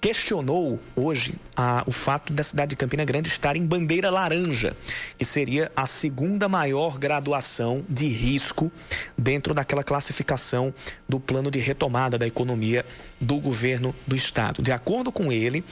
questionou 0.04 0.82
hoje 0.98 1.36
a, 1.56 1.82
o 1.88 1.92
fato 1.94 2.34
da 2.34 2.44
cidade 2.44 2.72
de 2.72 2.76
Campina 2.76 3.06
Grande 3.06 3.30
estar 3.30 3.56
em 3.56 3.66
bandeira 3.66 4.12
laranja, 4.12 4.76
que 5.18 5.24
seria 5.24 5.72
a 5.78 5.86
segunda 5.86 6.50
maior 6.50 7.00
graduação 7.00 7.86
de 7.88 8.08
risco 8.08 8.70
dentro 9.18 9.54
daquela 9.54 9.82
classificação 9.82 10.74
do 11.08 11.22
plano 11.22 11.50
de 11.50 11.58
retomada 11.58 12.18
da 12.18 12.28
economia 12.28 12.86
do 13.18 13.40
governo 13.40 13.96
do 14.06 14.14
estado. 14.14 14.62
De 14.62 14.74
acordo 14.74 15.10
com 15.10 15.32
ele, 15.32 15.64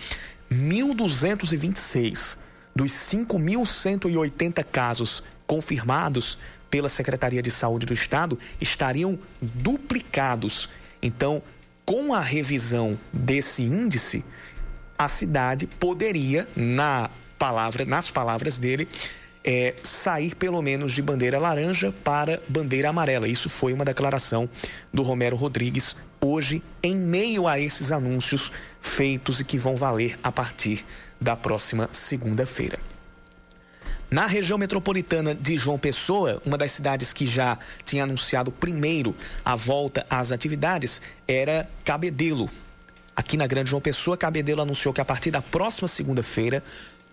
1.226 0.49 2.37
dos 2.73 2.93
5.180 2.93 4.63
casos 4.63 5.21
confirmados 5.45 6.37
pela 6.69 6.87
Secretaria 6.87 7.41
de 7.41 7.51
Saúde 7.51 7.85
do 7.85 7.91
Estado 7.91 8.39
estariam 8.61 9.19
duplicados. 9.41 10.69
Então, 11.01 11.43
com 11.91 12.13
a 12.13 12.21
revisão 12.21 12.97
desse 13.11 13.63
índice, 13.63 14.23
a 14.97 15.09
cidade 15.09 15.67
poderia, 15.67 16.47
na 16.55 17.09
palavra, 17.37 17.83
nas 17.83 18.09
palavras 18.09 18.57
dele, 18.57 18.87
é, 19.43 19.75
sair 19.83 20.33
pelo 20.35 20.61
menos 20.61 20.93
de 20.93 21.01
bandeira 21.01 21.37
laranja 21.37 21.93
para 22.01 22.41
bandeira 22.47 22.87
amarela. 22.87 23.27
Isso 23.27 23.49
foi 23.49 23.73
uma 23.73 23.83
declaração 23.83 24.47
do 24.93 25.01
Romero 25.01 25.35
Rodrigues 25.35 25.97
hoje, 26.21 26.63
em 26.81 26.95
meio 26.95 27.45
a 27.45 27.59
esses 27.59 27.91
anúncios 27.91 28.53
feitos 28.79 29.41
e 29.41 29.43
que 29.43 29.57
vão 29.57 29.75
valer 29.75 30.17
a 30.23 30.31
partir 30.31 30.85
da 31.19 31.35
próxima 31.35 31.89
segunda-feira. 31.91 32.90
Na 34.11 34.27
região 34.27 34.57
metropolitana 34.57 35.33
de 35.33 35.55
João 35.55 35.79
Pessoa, 35.79 36.41
uma 36.45 36.57
das 36.57 36.73
cidades 36.73 37.13
que 37.13 37.25
já 37.25 37.57
tinha 37.85 38.03
anunciado 38.03 38.51
primeiro 38.51 39.15
a 39.45 39.55
volta 39.55 40.05
às 40.09 40.33
atividades 40.33 41.01
era 41.25 41.69
Cabedelo. 41.85 42.49
Aqui 43.15 43.37
na 43.37 43.47
Grande 43.47 43.69
João 43.69 43.81
Pessoa, 43.81 44.17
Cabedelo 44.17 44.61
anunciou 44.61 44.93
que 44.93 44.99
a 44.99 45.05
partir 45.05 45.31
da 45.31 45.41
próxima 45.41 45.87
segunda-feira, 45.87 46.61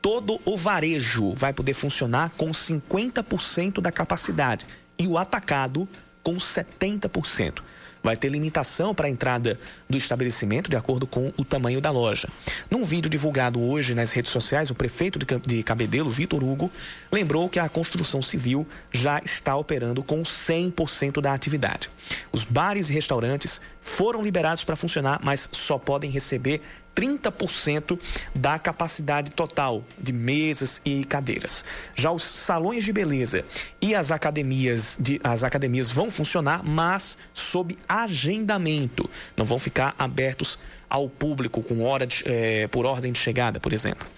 todo 0.03 0.41
o 0.45 0.57
varejo 0.57 1.33
vai 1.35 1.53
poder 1.53 1.73
funcionar 1.73 2.31
com 2.31 2.51
50% 2.51 3.81
da 3.81 3.93
capacidade 3.93 4.67
e 4.99 5.07
o 5.07 5.17
atacado 5.17 5.89
com 6.21 6.35
70% 6.35 7.63
vai 8.09 8.17
ter 8.17 8.31
limitação 8.31 8.95
para 8.95 9.07
a 9.07 9.11
entrada 9.11 9.61
do 9.87 9.99
estabelecimento 9.99 10.71
de 10.71 10.77
acordo 10.77 11.07
com 11.07 11.31
o 11.37 11.45
tamanho 11.45 11.79
da 11.79 11.91
loja. 11.91 12.27
Num 12.71 12.83
vídeo 12.83 13.11
divulgado 13.11 13.63
hoje 13.63 13.95
nas 13.95 14.13
redes 14.13 14.33
sociais, 14.33 14.71
o 14.71 14.75
prefeito 14.75 15.19
de 15.19 15.63
Cabedelo, 15.63 16.09
Vitor 16.09 16.43
Hugo, 16.43 16.73
lembrou 17.13 17.51
que 17.51 17.59
a 17.59 17.69
construção 17.69 18.23
civil 18.23 18.67
já 18.91 19.21
está 19.23 19.55
operando 19.55 20.03
com 20.03 20.23
100% 20.23 21.21
da 21.21 21.35
atividade. 21.35 21.91
Os 22.33 22.45
bares 22.45 22.89
e 22.89 22.95
restaurantes 22.95 23.61
foram 23.79 24.23
liberados 24.23 24.65
para 24.65 24.75
funcionar, 24.75 25.21
mas 25.23 25.47
só 25.53 25.77
podem 25.77 26.11
receber 26.11 26.63
30% 26.99 27.97
da 28.35 28.59
capacidade 28.59 29.31
total 29.31 29.85
de 29.97 30.13
mesas 30.13 30.83
e 30.85 31.05
cadeiras. 31.05 31.65
Já 31.95 32.11
os 32.11 32.25
salões 32.25 32.83
de 32.83 32.93
beleza 32.93 33.45
e 33.81 33.95
as 33.95 34.11
academias, 34.11 34.97
de, 34.99 35.21
as 35.23 35.45
academias 35.45 35.93
vão 35.93 36.11
funcionar, 36.11 36.65
mas 36.65 37.17
sob 37.33 37.79
agendamento. 37.89 39.09
Não 39.37 39.45
vão 39.45 39.61
ficar 39.61 39.95
abertos 39.97 40.59
ao 40.91 41.09
público 41.09 41.63
com 41.63 41.85
hora 41.85 42.05
de, 42.05 42.25
é, 42.27 42.67
por 42.67 42.85
ordem 42.85 43.13
de 43.13 43.21
chegada, 43.21 43.61
por 43.61 43.73
exemplo. 43.73 44.09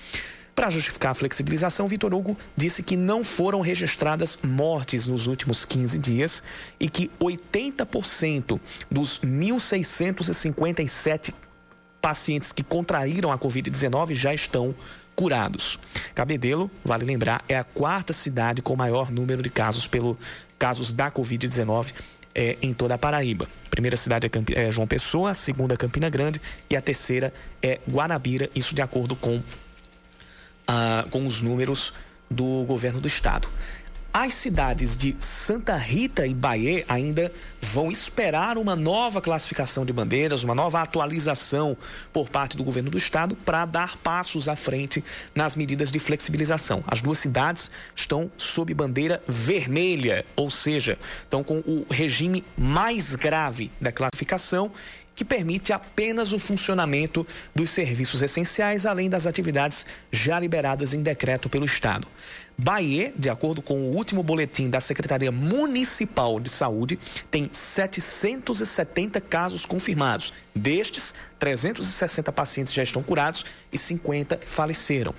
Para 0.54 0.70
justificar 0.70 1.10
a 1.12 1.14
flexibilização, 1.14 1.87
Vitor 1.87 2.14
Hugo 2.14 2.34
disse 2.56 2.82
que 2.82 2.96
não 2.96 3.22
foram 3.22 3.60
registradas 3.60 4.38
mortes 4.42 5.06
nos 5.06 5.26
últimos 5.26 5.66
15 5.66 5.99
dias 5.99 6.42
e 6.78 6.88
que 6.88 7.10
80% 7.20 8.58
dos 8.90 9.20
1.657 9.20 11.34
pacientes 12.00 12.52
que 12.52 12.62
contraíram 12.62 13.30
a 13.30 13.38
Covid-19 13.38 14.14
já 14.14 14.33
estão 14.35 14.75
curados. 15.14 15.78
Cabedelo, 16.14 16.71
vale 16.85 17.04
lembrar, 17.04 17.45
é 17.49 17.57
a 17.59 17.64
quarta 17.64 18.12
cidade 18.12 18.62
com 18.62 18.75
maior 18.75 19.11
número 19.11 19.42
de 19.42 19.50
casos 19.50 19.87
pelo 19.87 20.16
casos 20.59 20.92
da 20.92 21.11
Covid-19 21.11 21.92
é, 22.35 22.57
em 22.62 22.73
toda 22.73 22.95
a 22.95 22.99
Paraíba. 22.99 23.49
Primeira 23.71 23.97
cidade 23.97 24.26
é, 24.26 24.66
é, 24.66 24.71
João 24.71 24.87
Pessoa, 24.87 25.30
a 25.30 25.35
segunda 25.35 25.75
é 25.75 25.76
Campina 25.76 26.09
Grande 26.09 26.40
e 26.69 26.76
a 26.76 26.80
terceira 26.80 27.33
é 27.62 27.80
Guanabira, 27.90 28.50
isso 28.54 28.75
de 28.75 28.83
acordo 28.83 29.14
com, 29.14 29.42
ah, 30.66 31.07
com 31.11 31.26
os 31.26 31.42
números 31.42 31.92
do 32.30 32.64
governo 32.64 33.00
do 33.00 33.09
estado. 33.09 33.49
As 34.12 34.34
cidades 34.34 34.96
de 34.96 35.14
Santa 35.20 35.76
Rita 35.76 36.26
e 36.26 36.34
Bahia 36.34 36.84
ainda 36.88 37.32
vão 37.62 37.92
esperar 37.92 38.58
uma 38.58 38.74
nova 38.74 39.20
classificação 39.20 39.84
de 39.84 39.92
bandeiras, 39.92 40.42
uma 40.42 40.54
nova 40.54 40.82
atualização 40.82 41.76
por 42.12 42.28
parte 42.28 42.56
do 42.56 42.64
governo 42.64 42.90
do 42.90 42.98
estado 42.98 43.36
para 43.36 43.64
dar 43.64 43.96
passos 43.98 44.48
à 44.48 44.56
frente 44.56 45.04
nas 45.32 45.54
medidas 45.54 45.92
de 45.92 46.00
flexibilização. 46.00 46.82
As 46.88 47.00
duas 47.00 47.18
cidades 47.18 47.70
estão 47.94 48.28
sob 48.36 48.74
bandeira 48.74 49.22
vermelha, 49.28 50.26
ou 50.34 50.50
seja, 50.50 50.98
estão 51.22 51.44
com 51.44 51.58
o 51.58 51.86
regime 51.88 52.44
mais 52.58 53.14
grave 53.14 53.70
da 53.80 53.92
classificação 53.92 54.72
que 55.20 55.24
permite 55.24 55.70
apenas 55.70 56.32
o 56.32 56.38
funcionamento 56.38 57.26
dos 57.54 57.68
serviços 57.68 58.22
essenciais, 58.22 58.86
além 58.86 59.10
das 59.10 59.26
atividades 59.26 59.84
já 60.10 60.40
liberadas 60.40 60.94
em 60.94 61.02
decreto 61.02 61.46
pelo 61.50 61.66
Estado. 61.66 62.08
Bahia, 62.62 63.10
de 63.16 63.30
acordo 63.30 63.62
com 63.62 63.74
o 63.80 63.96
último 63.96 64.22
boletim 64.22 64.68
da 64.68 64.80
Secretaria 64.80 65.32
Municipal 65.32 66.38
de 66.38 66.50
Saúde, 66.50 66.98
tem 67.30 67.48
770 67.50 69.18
casos 69.18 69.64
confirmados. 69.64 70.34
Destes, 70.54 71.14
360 71.38 72.30
pacientes 72.30 72.74
já 72.74 72.82
estão 72.82 73.02
curados 73.02 73.46
e 73.72 73.78
50 73.78 74.40
faleceram. 74.44 75.14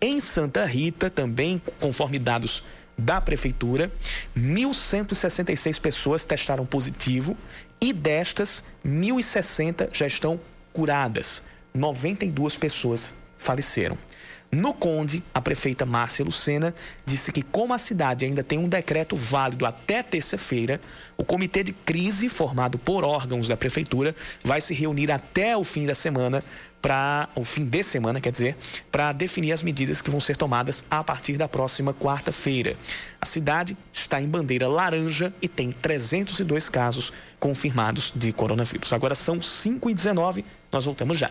Em 0.00 0.20
Santa 0.20 0.64
Rita, 0.64 1.10
também, 1.10 1.60
conforme 1.78 2.18
dados 2.18 2.64
da 2.96 3.20
prefeitura, 3.20 3.92
1.166 4.34 5.78
pessoas 5.78 6.24
testaram 6.24 6.64
positivo 6.64 7.36
e 7.78 7.92
destas, 7.92 8.64
1.060 8.82 9.90
já 9.92 10.06
estão 10.06 10.40
curadas. 10.72 11.44
92 11.74 12.56
pessoas 12.56 13.12
faleceram. 13.36 13.98
No 14.56 14.72
Conde, 14.72 15.22
a 15.34 15.40
prefeita 15.42 15.84
Márcia 15.84 16.24
Lucena 16.24 16.74
disse 17.04 17.30
que, 17.30 17.42
como 17.42 17.74
a 17.74 17.78
cidade 17.78 18.24
ainda 18.24 18.42
tem 18.42 18.58
um 18.58 18.66
decreto 18.66 19.14
válido 19.14 19.66
até 19.66 20.02
terça-feira, 20.02 20.80
o 21.14 21.22
comitê 21.22 21.62
de 21.62 21.74
crise, 21.74 22.30
formado 22.30 22.78
por 22.78 23.04
órgãos 23.04 23.48
da 23.48 23.56
prefeitura, 23.56 24.16
vai 24.42 24.62
se 24.62 24.72
reunir 24.72 25.12
até 25.12 25.54
o 25.54 25.62
fim 25.62 25.84
da 25.84 25.94
semana, 25.94 26.42
para 26.80 27.28
o 27.34 27.44
fim 27.44 27.66
de 27.66 27.82
semana, 27.82 28.18
quer 28.18 28.32
dizer, 28.32 28.56
para 28.90 29.12
definir 29.12 29.52
as 29.52 29.62
medidas 29.62 30.00
que 30.00 30.10
vão 30.10 30.20
ser 30.20 30.38
tomadas 30.38 30.86
a 30.90 31.04
partir 31.04 31.36
da 31.36 31.46
próxima 31.46 31.92
quarta-feira. 31.92 32.78
A 33.20 33.26
cidade 33.26 33.76
está 33.92 34.22
em 34.22 34.26
bandeira 34.26 34.68
laranja 34.68 35.34
e 35.42 35.48
tem 35.48 35.70
302 35.70 36.70
casos 36.70 37.12
confirmados 37.38 38.10
de 38.16 38.32
coronavírus. 38.32 38.90
Agora 38.94 39.14
são 39.14 39.42
5 39.42 39.90
e 39.90 39.94
19 39.94 40.44
nós 40.72 40.86
voltamos 40.86 41.18
já. 41.18 41.30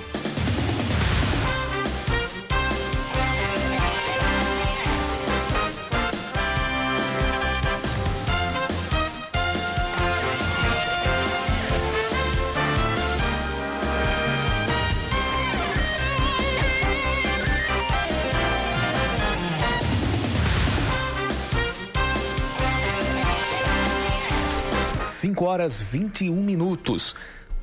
5 25.21 25.45
horas 25.45 25.79
21 25.79 26.35
minutos. 26.35 27.15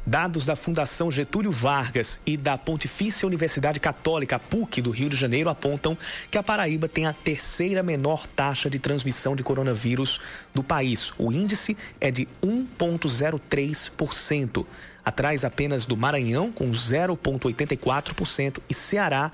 Dados 0.07 0.47
da 0.47 0.55
Fundação 0.55 1.11
Getúlio 1.11 1.51
Vargas 1.51 2.21
e 2.25 2.37
da 2.37 2.57
Pontifícia 2.57 3.27
Universidade 3.27 3.81
Católica 3.81 4.39
PUC 4.39 4.81
do 4.81 4.93
Rio 4.93 5.09
de 5.09 5.17
Janeiro 5.17 5.51
apontam 5.51 5.99
que 6.31 6.39
a 6.39 6.43
Paraíba 6.43 6.89
tem 6.89 7.07
a 7.07 7.13
terceira 7.13 7.83
menor 7.83 8.29
taxa 8.29 8.71
de 8.71 8.79
transmissão 8.79 9.35
de 9.35 9.43
coronavírus 9.43 10.21
do 10.55 10.63
país. 10.63 11.13
O 11.19 11.33
índice 11.33 11.77
é 12.01 12.13
de 12.13 12.29
1,03%, 12.41 14.65
atrás 15.05 15.45
apenas 15.45 15.85
do 15.85 15.97
Maranhão, 15.97 16.53
com 16.53 16.71
0,84%, 16.71 18.61
e 18.71 18.75
Ceará, 18.75 19.33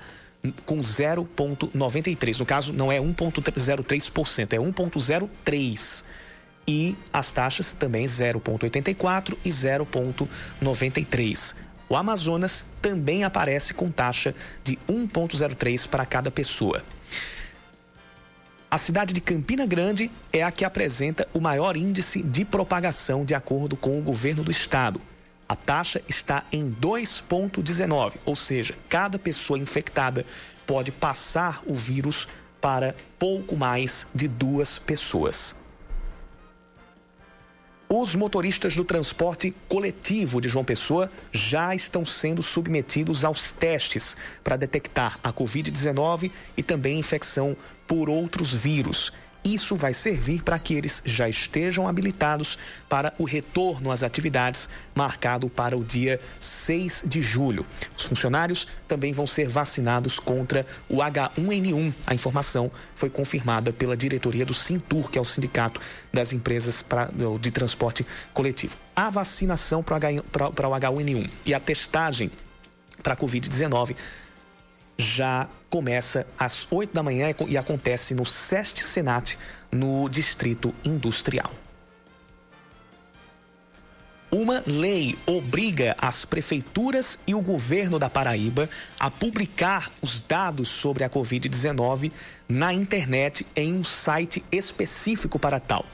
com 0.65 0.79
0,93%. 0.79 2.39
No 2.39 2.45
caso, 2.45 2.73
não 2.73 2.91
é 2.91 2.99
1,03%, 2.99 4.53
é 4.53 4.57
1,03% 4.57 6.03
e 6.67 6.95
as 7.13 7.31
taxas 7.31 7.73
também 7.73 8.05
0,84 8.05 9.37
e 9.43 9.49
0,93. 9.49 11.55
O 11.87 11.95
Amazonas 11.95 12.65
também 12.81 13.23
aparece 13.23 13.73
com 13.73 13.91
taxa 13.91 14.33
de 14.63 14.77
1,03 14.89 15.87
para 15.87 16.05
cada 16.05 16.31
pessoa. 16.31 16.83
A 18.69 18.77
cidade 18.77 19.13
de 19.13 19.21
Campina 19.21 19.65
Grande 19.65 20.11
é 20.33 20.41
a 20.41 20.51
que 20.51 20.65
apresenta 20.65 21.27
o 21.33 21.39
maior 21.39 21.77
índice 21.77 22.23
de 22.23 22.43
propagação 22.43 23.23
de 23.23 23.35
acordo 23.35 23.77
com 23.77 23.97
o 23.97 24.01
governo 24.01 24.43
do 24.43 24.51
estado. 24.51 24.99
A 25.47 25.55
taxa 25.55 26.01
está 26.09 26.43
em 26.51 26.75
2,19, 26.81 28.13
ou 28.25 28.35
seja, 28.35 28.75
cada 28.89 29.19
pessoa 29.19 29.59
infectada 29.59 30.25
pode 30.65 30.91
passar 30.91 31.61
o 31.67 31.73
vírus 31.73 32.27
para 32.59 32.95
pouco 33.19 33.55
mais 33.55 34.07
de 34.13 34.27
duas 34.27 34.79
pessoas. 34.79 35.55
Os 37.87 38.15
motoristas 38.15 38.75
do 38.75 38.83
transporte 38.83 39.53
coletivo 39.69 40.41
de 40.41 40.47
João 40.47 40.65
Pessoa 40.65 41.11
já 41.31 41.75
estão 41.75 42.03
sendo 42.03 42.41
submetidos 42.41 43.23
aos 43.23 43.51
testes 43.51 44.17
para 44.43 44.57
detectar 44.57 45.19
a 45.23 45.31
Covid-19 45.31 46.31
e 46.57 46.63
também 46.63 46.97
infecção 46.97 47.55
por 47.87 48.09
outros 48.09 48.51
vírus. 48.51 49.13
Isso 49.45 49.75
vai 49.75 49.93
servir 49.93 50.41
para 50.41 50.57
que 50.57 50.73
eles 50.73 51.03
já 51.05 51.29
estejam 51.29 51.87
habilitados 51.87 52.57
para 52.89 53.13
o 53.19 53.23
retorno 53.25 53.91
às 53.91 54.01
atividades 54.01 54.67
marcado 54.95 55.47
para 55.47 55.77
o 55.77 55.83
dia 55.83 56.19
6 56.39 57.03
de 57.05 57.21
julho. 57.21 57.63
Os 57.95 58.05
funcionários 58.05 58.67
também 58.87 59.13
vão 59.13 59.27
ser 59.27 59.47
vacinados 59.47 60.17
contra 60.17 60.65
o 60.89 60.95
H1N1. 60.95 61.93
A 62.07 62.15
informação 62.15 62.71
foi 62.95 63.07
confirmada 63.11 63.71
pela 63.71 63.95
diretoria 63.95 64.47
do 64.47 64.53
Sintur, 64.53 65.11
que 65.11 65.19
é 65.19 65.21
o 65.21 65.25
sindicato 65.25 65.79
das 66.11 66.33
empresas 66.33 66.83
de 67.39 67.51
transporte 67.51 68.03
coletivo. 68.33 68.75
A 68.95 69.11
vacinação 69.11 69.83
para 69.83 69.97
o 69.99 70.71
H1N1 70.71 71.29
e 71.45 71.53
a 71.53 71.59
testagem 71.59 72.31
para 73.03 73.13
a 73.13 73.17
Covid-19 73.17 73.95
já 74.97 75.47
começa 75.69 76.25
às 76.37 76.67
8 76.71 76.93
da 76.93 77.03
manhã 77.03 77.33
e 77.47 77.57
acontece 77.57 78.13
no 78.13 78.25
SEST 78.25 78.81
Senat, 78.81 79.37
no 79.71 80.07
Distrito 80.07 80.73
Industrial. 80.83 81.51
Uma 84.31 84.61
lei 84.65 85.17
obriga 85.25 85.95
as 85.97 86.25
prefeituras 86.25 87.19
e 87.25 87.33
o 87.33 87.39
governo 87.39 87.97
da 87.97 88.09
Paraíba 88.09 88.69
a 88.99 89.09
publicar 89.09 89.89
os 90.01 90.19
dados 90.19 90.67
sobre 90.67 91.03
a 91.03 91.09
Covid-19 91.09 92.11
na 92.49 92.73
internet 92.73 93.45
em 93.55 93.73
um 93.73 93.83
site 93.83 94.43
específico 94.51 95.39
para 95.39 95.59
tal. 95.59 95.85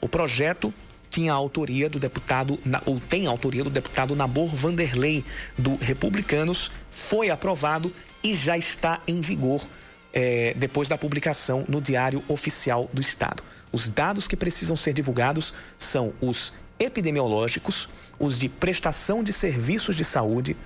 O 0.00 0.08
projeto 0.08 0.74
tinha 1.08 1.32
autoria 1.32 1.88
do 1.88 2.00
deputado, 2.00 2.58
ou 2.84 2.98
tem 2.98 3.28
autoria 3.28 3.62
do 3.62 3.70
deputado 3.70 4.16
Nabor 4.16 4.48
Vanderlei, 4.48 5.24
do 5.56 5.76
Republicanos, 5.76 6.72
foi 6.90 7.30
aprovado 7.30 7.92
e 8.24 8.34
já 8.34 8.56
está 8.56 9.02
em 9.06 9.20
vigor 9.20 9.68
é, 10.12 10.54
depois 10.56 10.88
da 10.88 10.96
publicação 10.96 11.64
no 11.68 11.80
Diário 11.80 12.24
Oficial 12.26 12.88
do 12.92 13.02
Estado. 13.02 13.42
Os 13.70 13.88
dados 13.88 14.26
que 14.26 14.36
precisam 14.36 14.74
ser 14.74 14.94
divulgados 14.94 15.52
são 15.76 16.14
os 16.20 16.52
epidemiológicos, 16.78 17.88
os 18.18 18.38
de 18.38 18.48
prestação 18.48 19.22
de 19.22 19.32
serviços 19.32 19.94
de 19.94 20.04
saúde, 20.04 20.56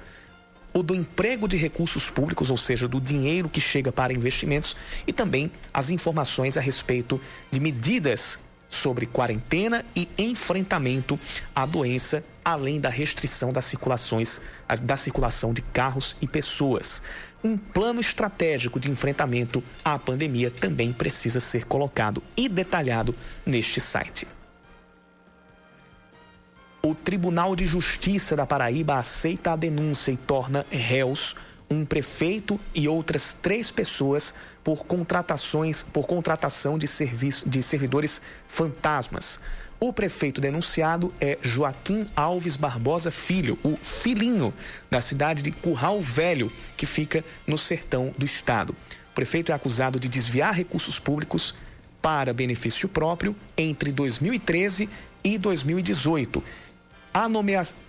o 0.72 0.82
do 0.82 0.94
emprego 0.94 1.48
de 1.48 1.56
recursos 1.56 2.08
públicos, 2.10 2.50
ou 2.50 2.56
seja, 2.56 2.86
do 2.86 3.00
dinheiro 3.00 3.48
que 3.48 3.60
chega 3.60 3.90
para 3.90 4.12
investimentos, 4.12 4.76
e 5.06 5.12
também 5.12 5.50
as 5.72 5.90
informações 5.90 6.56
a 6.56 6.60
respeito 6.60 7.20
de 7.50 7.58
medidas 7.58 8.38
sobre 8.68 9.06
quarentena 9.06 9.84
e 9.96 10.08
enfrentamento 10.18 11.18
à 11.54 11.64
doença, 11.64 12.22
além 12.44 12.78
da 12.78 12.90
restrição 12.90 13.52
das 13.52 13.64
circulações, 13.64 14.40
da 14.82 14.96
circulação 14.96 15.54
de 15.54 15.62
carros 15.62 16.16
e 16.20 16.26
pessoas. 16.26 17.02
Um 17.42 17.56
plano 17.56 18.00
estratégico 18.00 18.80
de 18.80 18.90
enfrentamento 18.90 19.62
à 19.84 19.98
pandemia 19.98 20.50
também 20.50 20.92
precisa 20.92 21.38
ser 21.38 21.64
colocado 21.66 22.22
e 22.36 22.48
detalhado 22.48 23.14
neste 23.46 23.80
site. 23.80 24.26
O 26.82 26.94
Tribunal 26.94 27.54
de 27.54 27.66
Justiça 27.66 28.34
da 28.34 28.46
Paraíba 28.46 28.96
aceita 28.96 29.52
a 29.52 29.56
denúncia 29.56 30.10
e 30.10 30.16
torna 30.16 30.66
réus 30.70 31.36
um 31.70 31.84
prefeito 31.84 32.58
e 32.74 32.88
outras 32.88 33.34
três 33.34 33.70
pessoas 33.70 34.34
por 34.64 34.86
contratações, 34.86 35.82
por 35.82 36.06
contratação 36.06 36.78
de, 36.78 36.86
serviço, 36.86 37.48
de 37.48 37.62
servidores 37.62 38.20
fantasmas. 38.46 39.40
O 39.80 39.92
prefeito 39.92 40.40
denunciado 40.40 41.14
é 41.20 41.38
Joaquim 41.40 42.04
Alves 42.16 42.56
Barbosa 42.56 43.12
Filho, 43.12 43.56
o 43.62 43.76
filhinho 43.76 44.52
da 44.90 45.00
cidade 45.00 45.40
de 45.40 45.52
Curral 45.52 46.00
Velho, 46.00 46.50
que 46.76 46.84
fica 46.84 47.24
no 47.46 47.56
sertão 47.56 48.12
do 48.18 48.26
estado. 48.26 48.74
O 49.12 49.14
prefeito 49.14 49.52
é 49.52 49.54
acusado 49.54 50.00
de 50.00 50.08
desviar 50.08 50.52
recursos 50.52 50.98
públicos 50.98 51.54
para 52.02 52.34
benefício 52.34 52.88
próprio 52.88 53.36
entre 53.56 53.92
2013 53.92 54.88
e 55.22 55.38
2018. 55.38 56.42
A. 57.14 57.28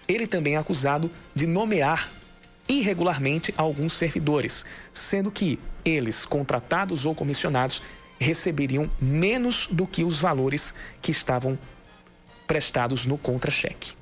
Ele 0.07 0.27
também 0.27 0.53
é 0.53 0.57
acusado 0.57 1.11
de 1.33 1.47
nomear 1.47 2.11
irregularmente 2.67 3.51
alguns 3.57 3.93
servidores, 3.93 4.63
sendo 4.93 5.31
que 5.31 5.59
eles, 5.83 6.23
contratados 6.23 7.07
ou 7.07 7.15
comissionados, 7.15 7.81
receberiam 8.19 8.91
menos 9.01 9.67
do 9.71 9.87
que 9.87 10.03
os 10.03 10.19
valores 10.19 10.75
que 11.01 11.09
estavam 11.09 11.57
prestados 12.49 13.05
no 13.05 13.15
contra-cheque. 13.15 13.93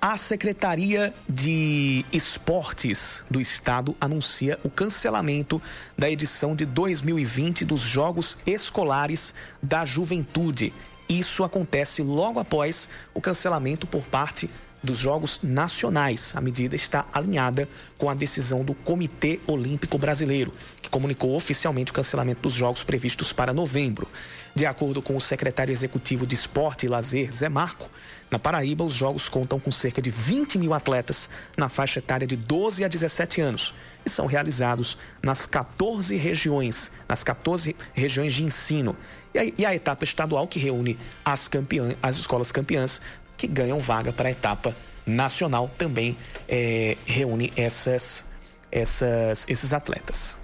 A 0.00 0.16
Secretaria 0.16 1.14
de 1.28 2.04
Esportes 2.12 3.22
do 3.30 3.40
Estado 3.40 3.96
anuncia 4.00 4.58
o 4.64 4.70
cancelamento 4.70 5.62
da 5.96 6.10
edição 6.10 6.56
de 6.56 6.66
2020 6.66 7.64
dos 7.64 7.82
Jogos 7.82 8.36
Escolares 8.44 9.32
da 9.62 9.84
Juventude. 9.84 10.72
Isso 11.08 11.44
acontece 11.44 12.02
logo 12.02 12.40
após 12.40 12.88
o 13.14 13.20
cancelamento 13.20 13.86
por 13.86 14.02
parte 14.02 14.50
dos 14.82 14.98
Jogos 14.98 15.40
Nacionais. 15.42 16.34
A 16.36 16.40
medida 16.40 16.74
está 16.74 17.06
alinhada 17.12 17.68
com 17.96 18.08
a 18.08 18.14
decisão 18.14 18.64
do 18.64 18.74
Comitê 18.74 19.40
Olímpico 19.46 19.98
Brasileiro, 19.98 20.52
que 20.80 20.90
comunicou 20.90 21.34
oficialmente 21.34 21.90
o 21.90 21.94
cancelamento 21.94 22.42
dos 22.42 22.54
Jogos 22.54 22.82
previstos 22.82 23.32
para 23.32 23.52
novembro. 23.52 24.08
De 24.54 24.66
acordo 24.66 25.00
com 25.02 25.16
o 25.16 25.20
secretário 25.20 25.72
executivo 25.72 26.26
de 26.26 26.34
Esporte 26.34 26.86
e 26.86 26.88
Lazer, 26.88 27.30
Zé 27.30 27.48
Marco, 27.48 27.90
na 28.30 28.38
Paraíba 28.38 28.84
os 28.84 28.92
Jogos 28.92 29.28
contam 29.28 29.58
com 29.60 29.70
cerca 29.70 30.02
de 30.02 30.10
20 30.10 30.58
mil 30.58 30.74
atletas 30.74 31.30
na 31.56 31.68
faixa 31.68 31.98
etária 31.98 32.26
de 32.26 32.36
12 32.36 32.84
a 32.84 32.88
17 32.88 33.40
anos 33.40 33.74
e 34.04 34.10
são 34.10 34.26
realizados 34.26 34.98
nas 35.22 35.46
14 35.46 36.16
regiões, 36.16 36.90
nas 37.08 37.22
14 37.24 37.74
regiões 37.94 38.34
de 38.34 38.44
ensino. 38.44 38.96
E 39.34 39.38
a, 39.38 39.44
e 39.44 39.66
a 39.66 39.74
etapa 39.74 40.04
estadual 40.04 40.46
que 40.46 40.58
reúne 40.58 40.98
as, 41.24 41.48
campeã, 41.48 41.94
as 42.02 42.16
escolas 42.16 42.50
campeãs 42.50 43.00
que 43.38 43.46
ganham 43.46 43.78
vaga 43.78 44.12
para 44.12 44.28
a 44.28 44.32
etapa 44.32 44.76
nacional 45.06 45.70
também 45.78 46.16
é, 46.46 46.96
reúne 47.06 47.50
essas, 47.56 48.26
essas, 48.70 49.46
esses 49.48 49.72
atletas. 49.72 50.36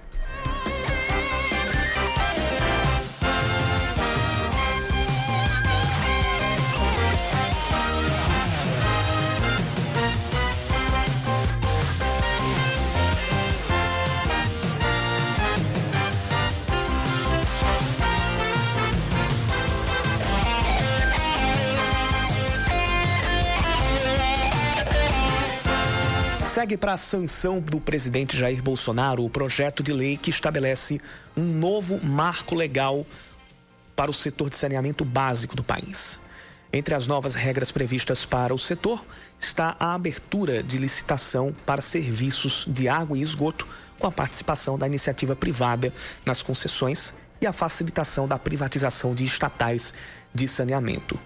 Segue 26.65 26.79
para 26.79 26.95
a 26.95 26.97
sanção 26.97 27.61
do 27.61 27.79
presidente 27.79 28.39
Jair 28.39 28.63
Bolsonaro 28.63 29.23
o 29.23 29.29
projeto 29.29 29.83
de 29.83 29.93
lei 29.93 30.17
que 30.17 30.31
estabelece 30.31 30.99
um 31.37 31.45
novo 31.45 32.03
marco 32.03 32.55
legal 32.55 33.05
para 33.95 34.11
o 34.11 34.15
setor 34.15 34.49
de 34.49 34.57
saneamento 34.57 35.05
básico 35.05 35.55
do 35.55 35.63
país. 35.63 36.19
Entre 36.73 36.95
as 36.95 37.07
novas 37.07 37.35
regras 37.35 37.71
previstas 37.71 38.25
para 38.25 38.55
o 38.55 38.59
setor 38.59 39.05
está 39.39 39.77
a 39.79 39.93
abertura 39.93 40.63
de 40.63 40.79
licitação 40.79 41.55
para 41.67 41.83
serviços 41.83 42.65
de 42.67 42.89
água 42.89 43.19
e 43.19 43.21
esgoto 43.21 43.69
com 43.99 44.07
a 44.07 44.13
participação 44.13 44.79
da 44.79 44.87
iniciativa 44.87 45.37
privada 45.37 45.93
nas 46.25 46.41
concessões 46.41 47.13
e 47.43 47.47
a 47.47 47.53
facilitação 47.53 48.27
da 48.27 48.39
privatização 48.39 49.15
de 49.15 49.23
estatais 49.23 49.93
de 50.35 50.49
saneamento. 50.49 51.21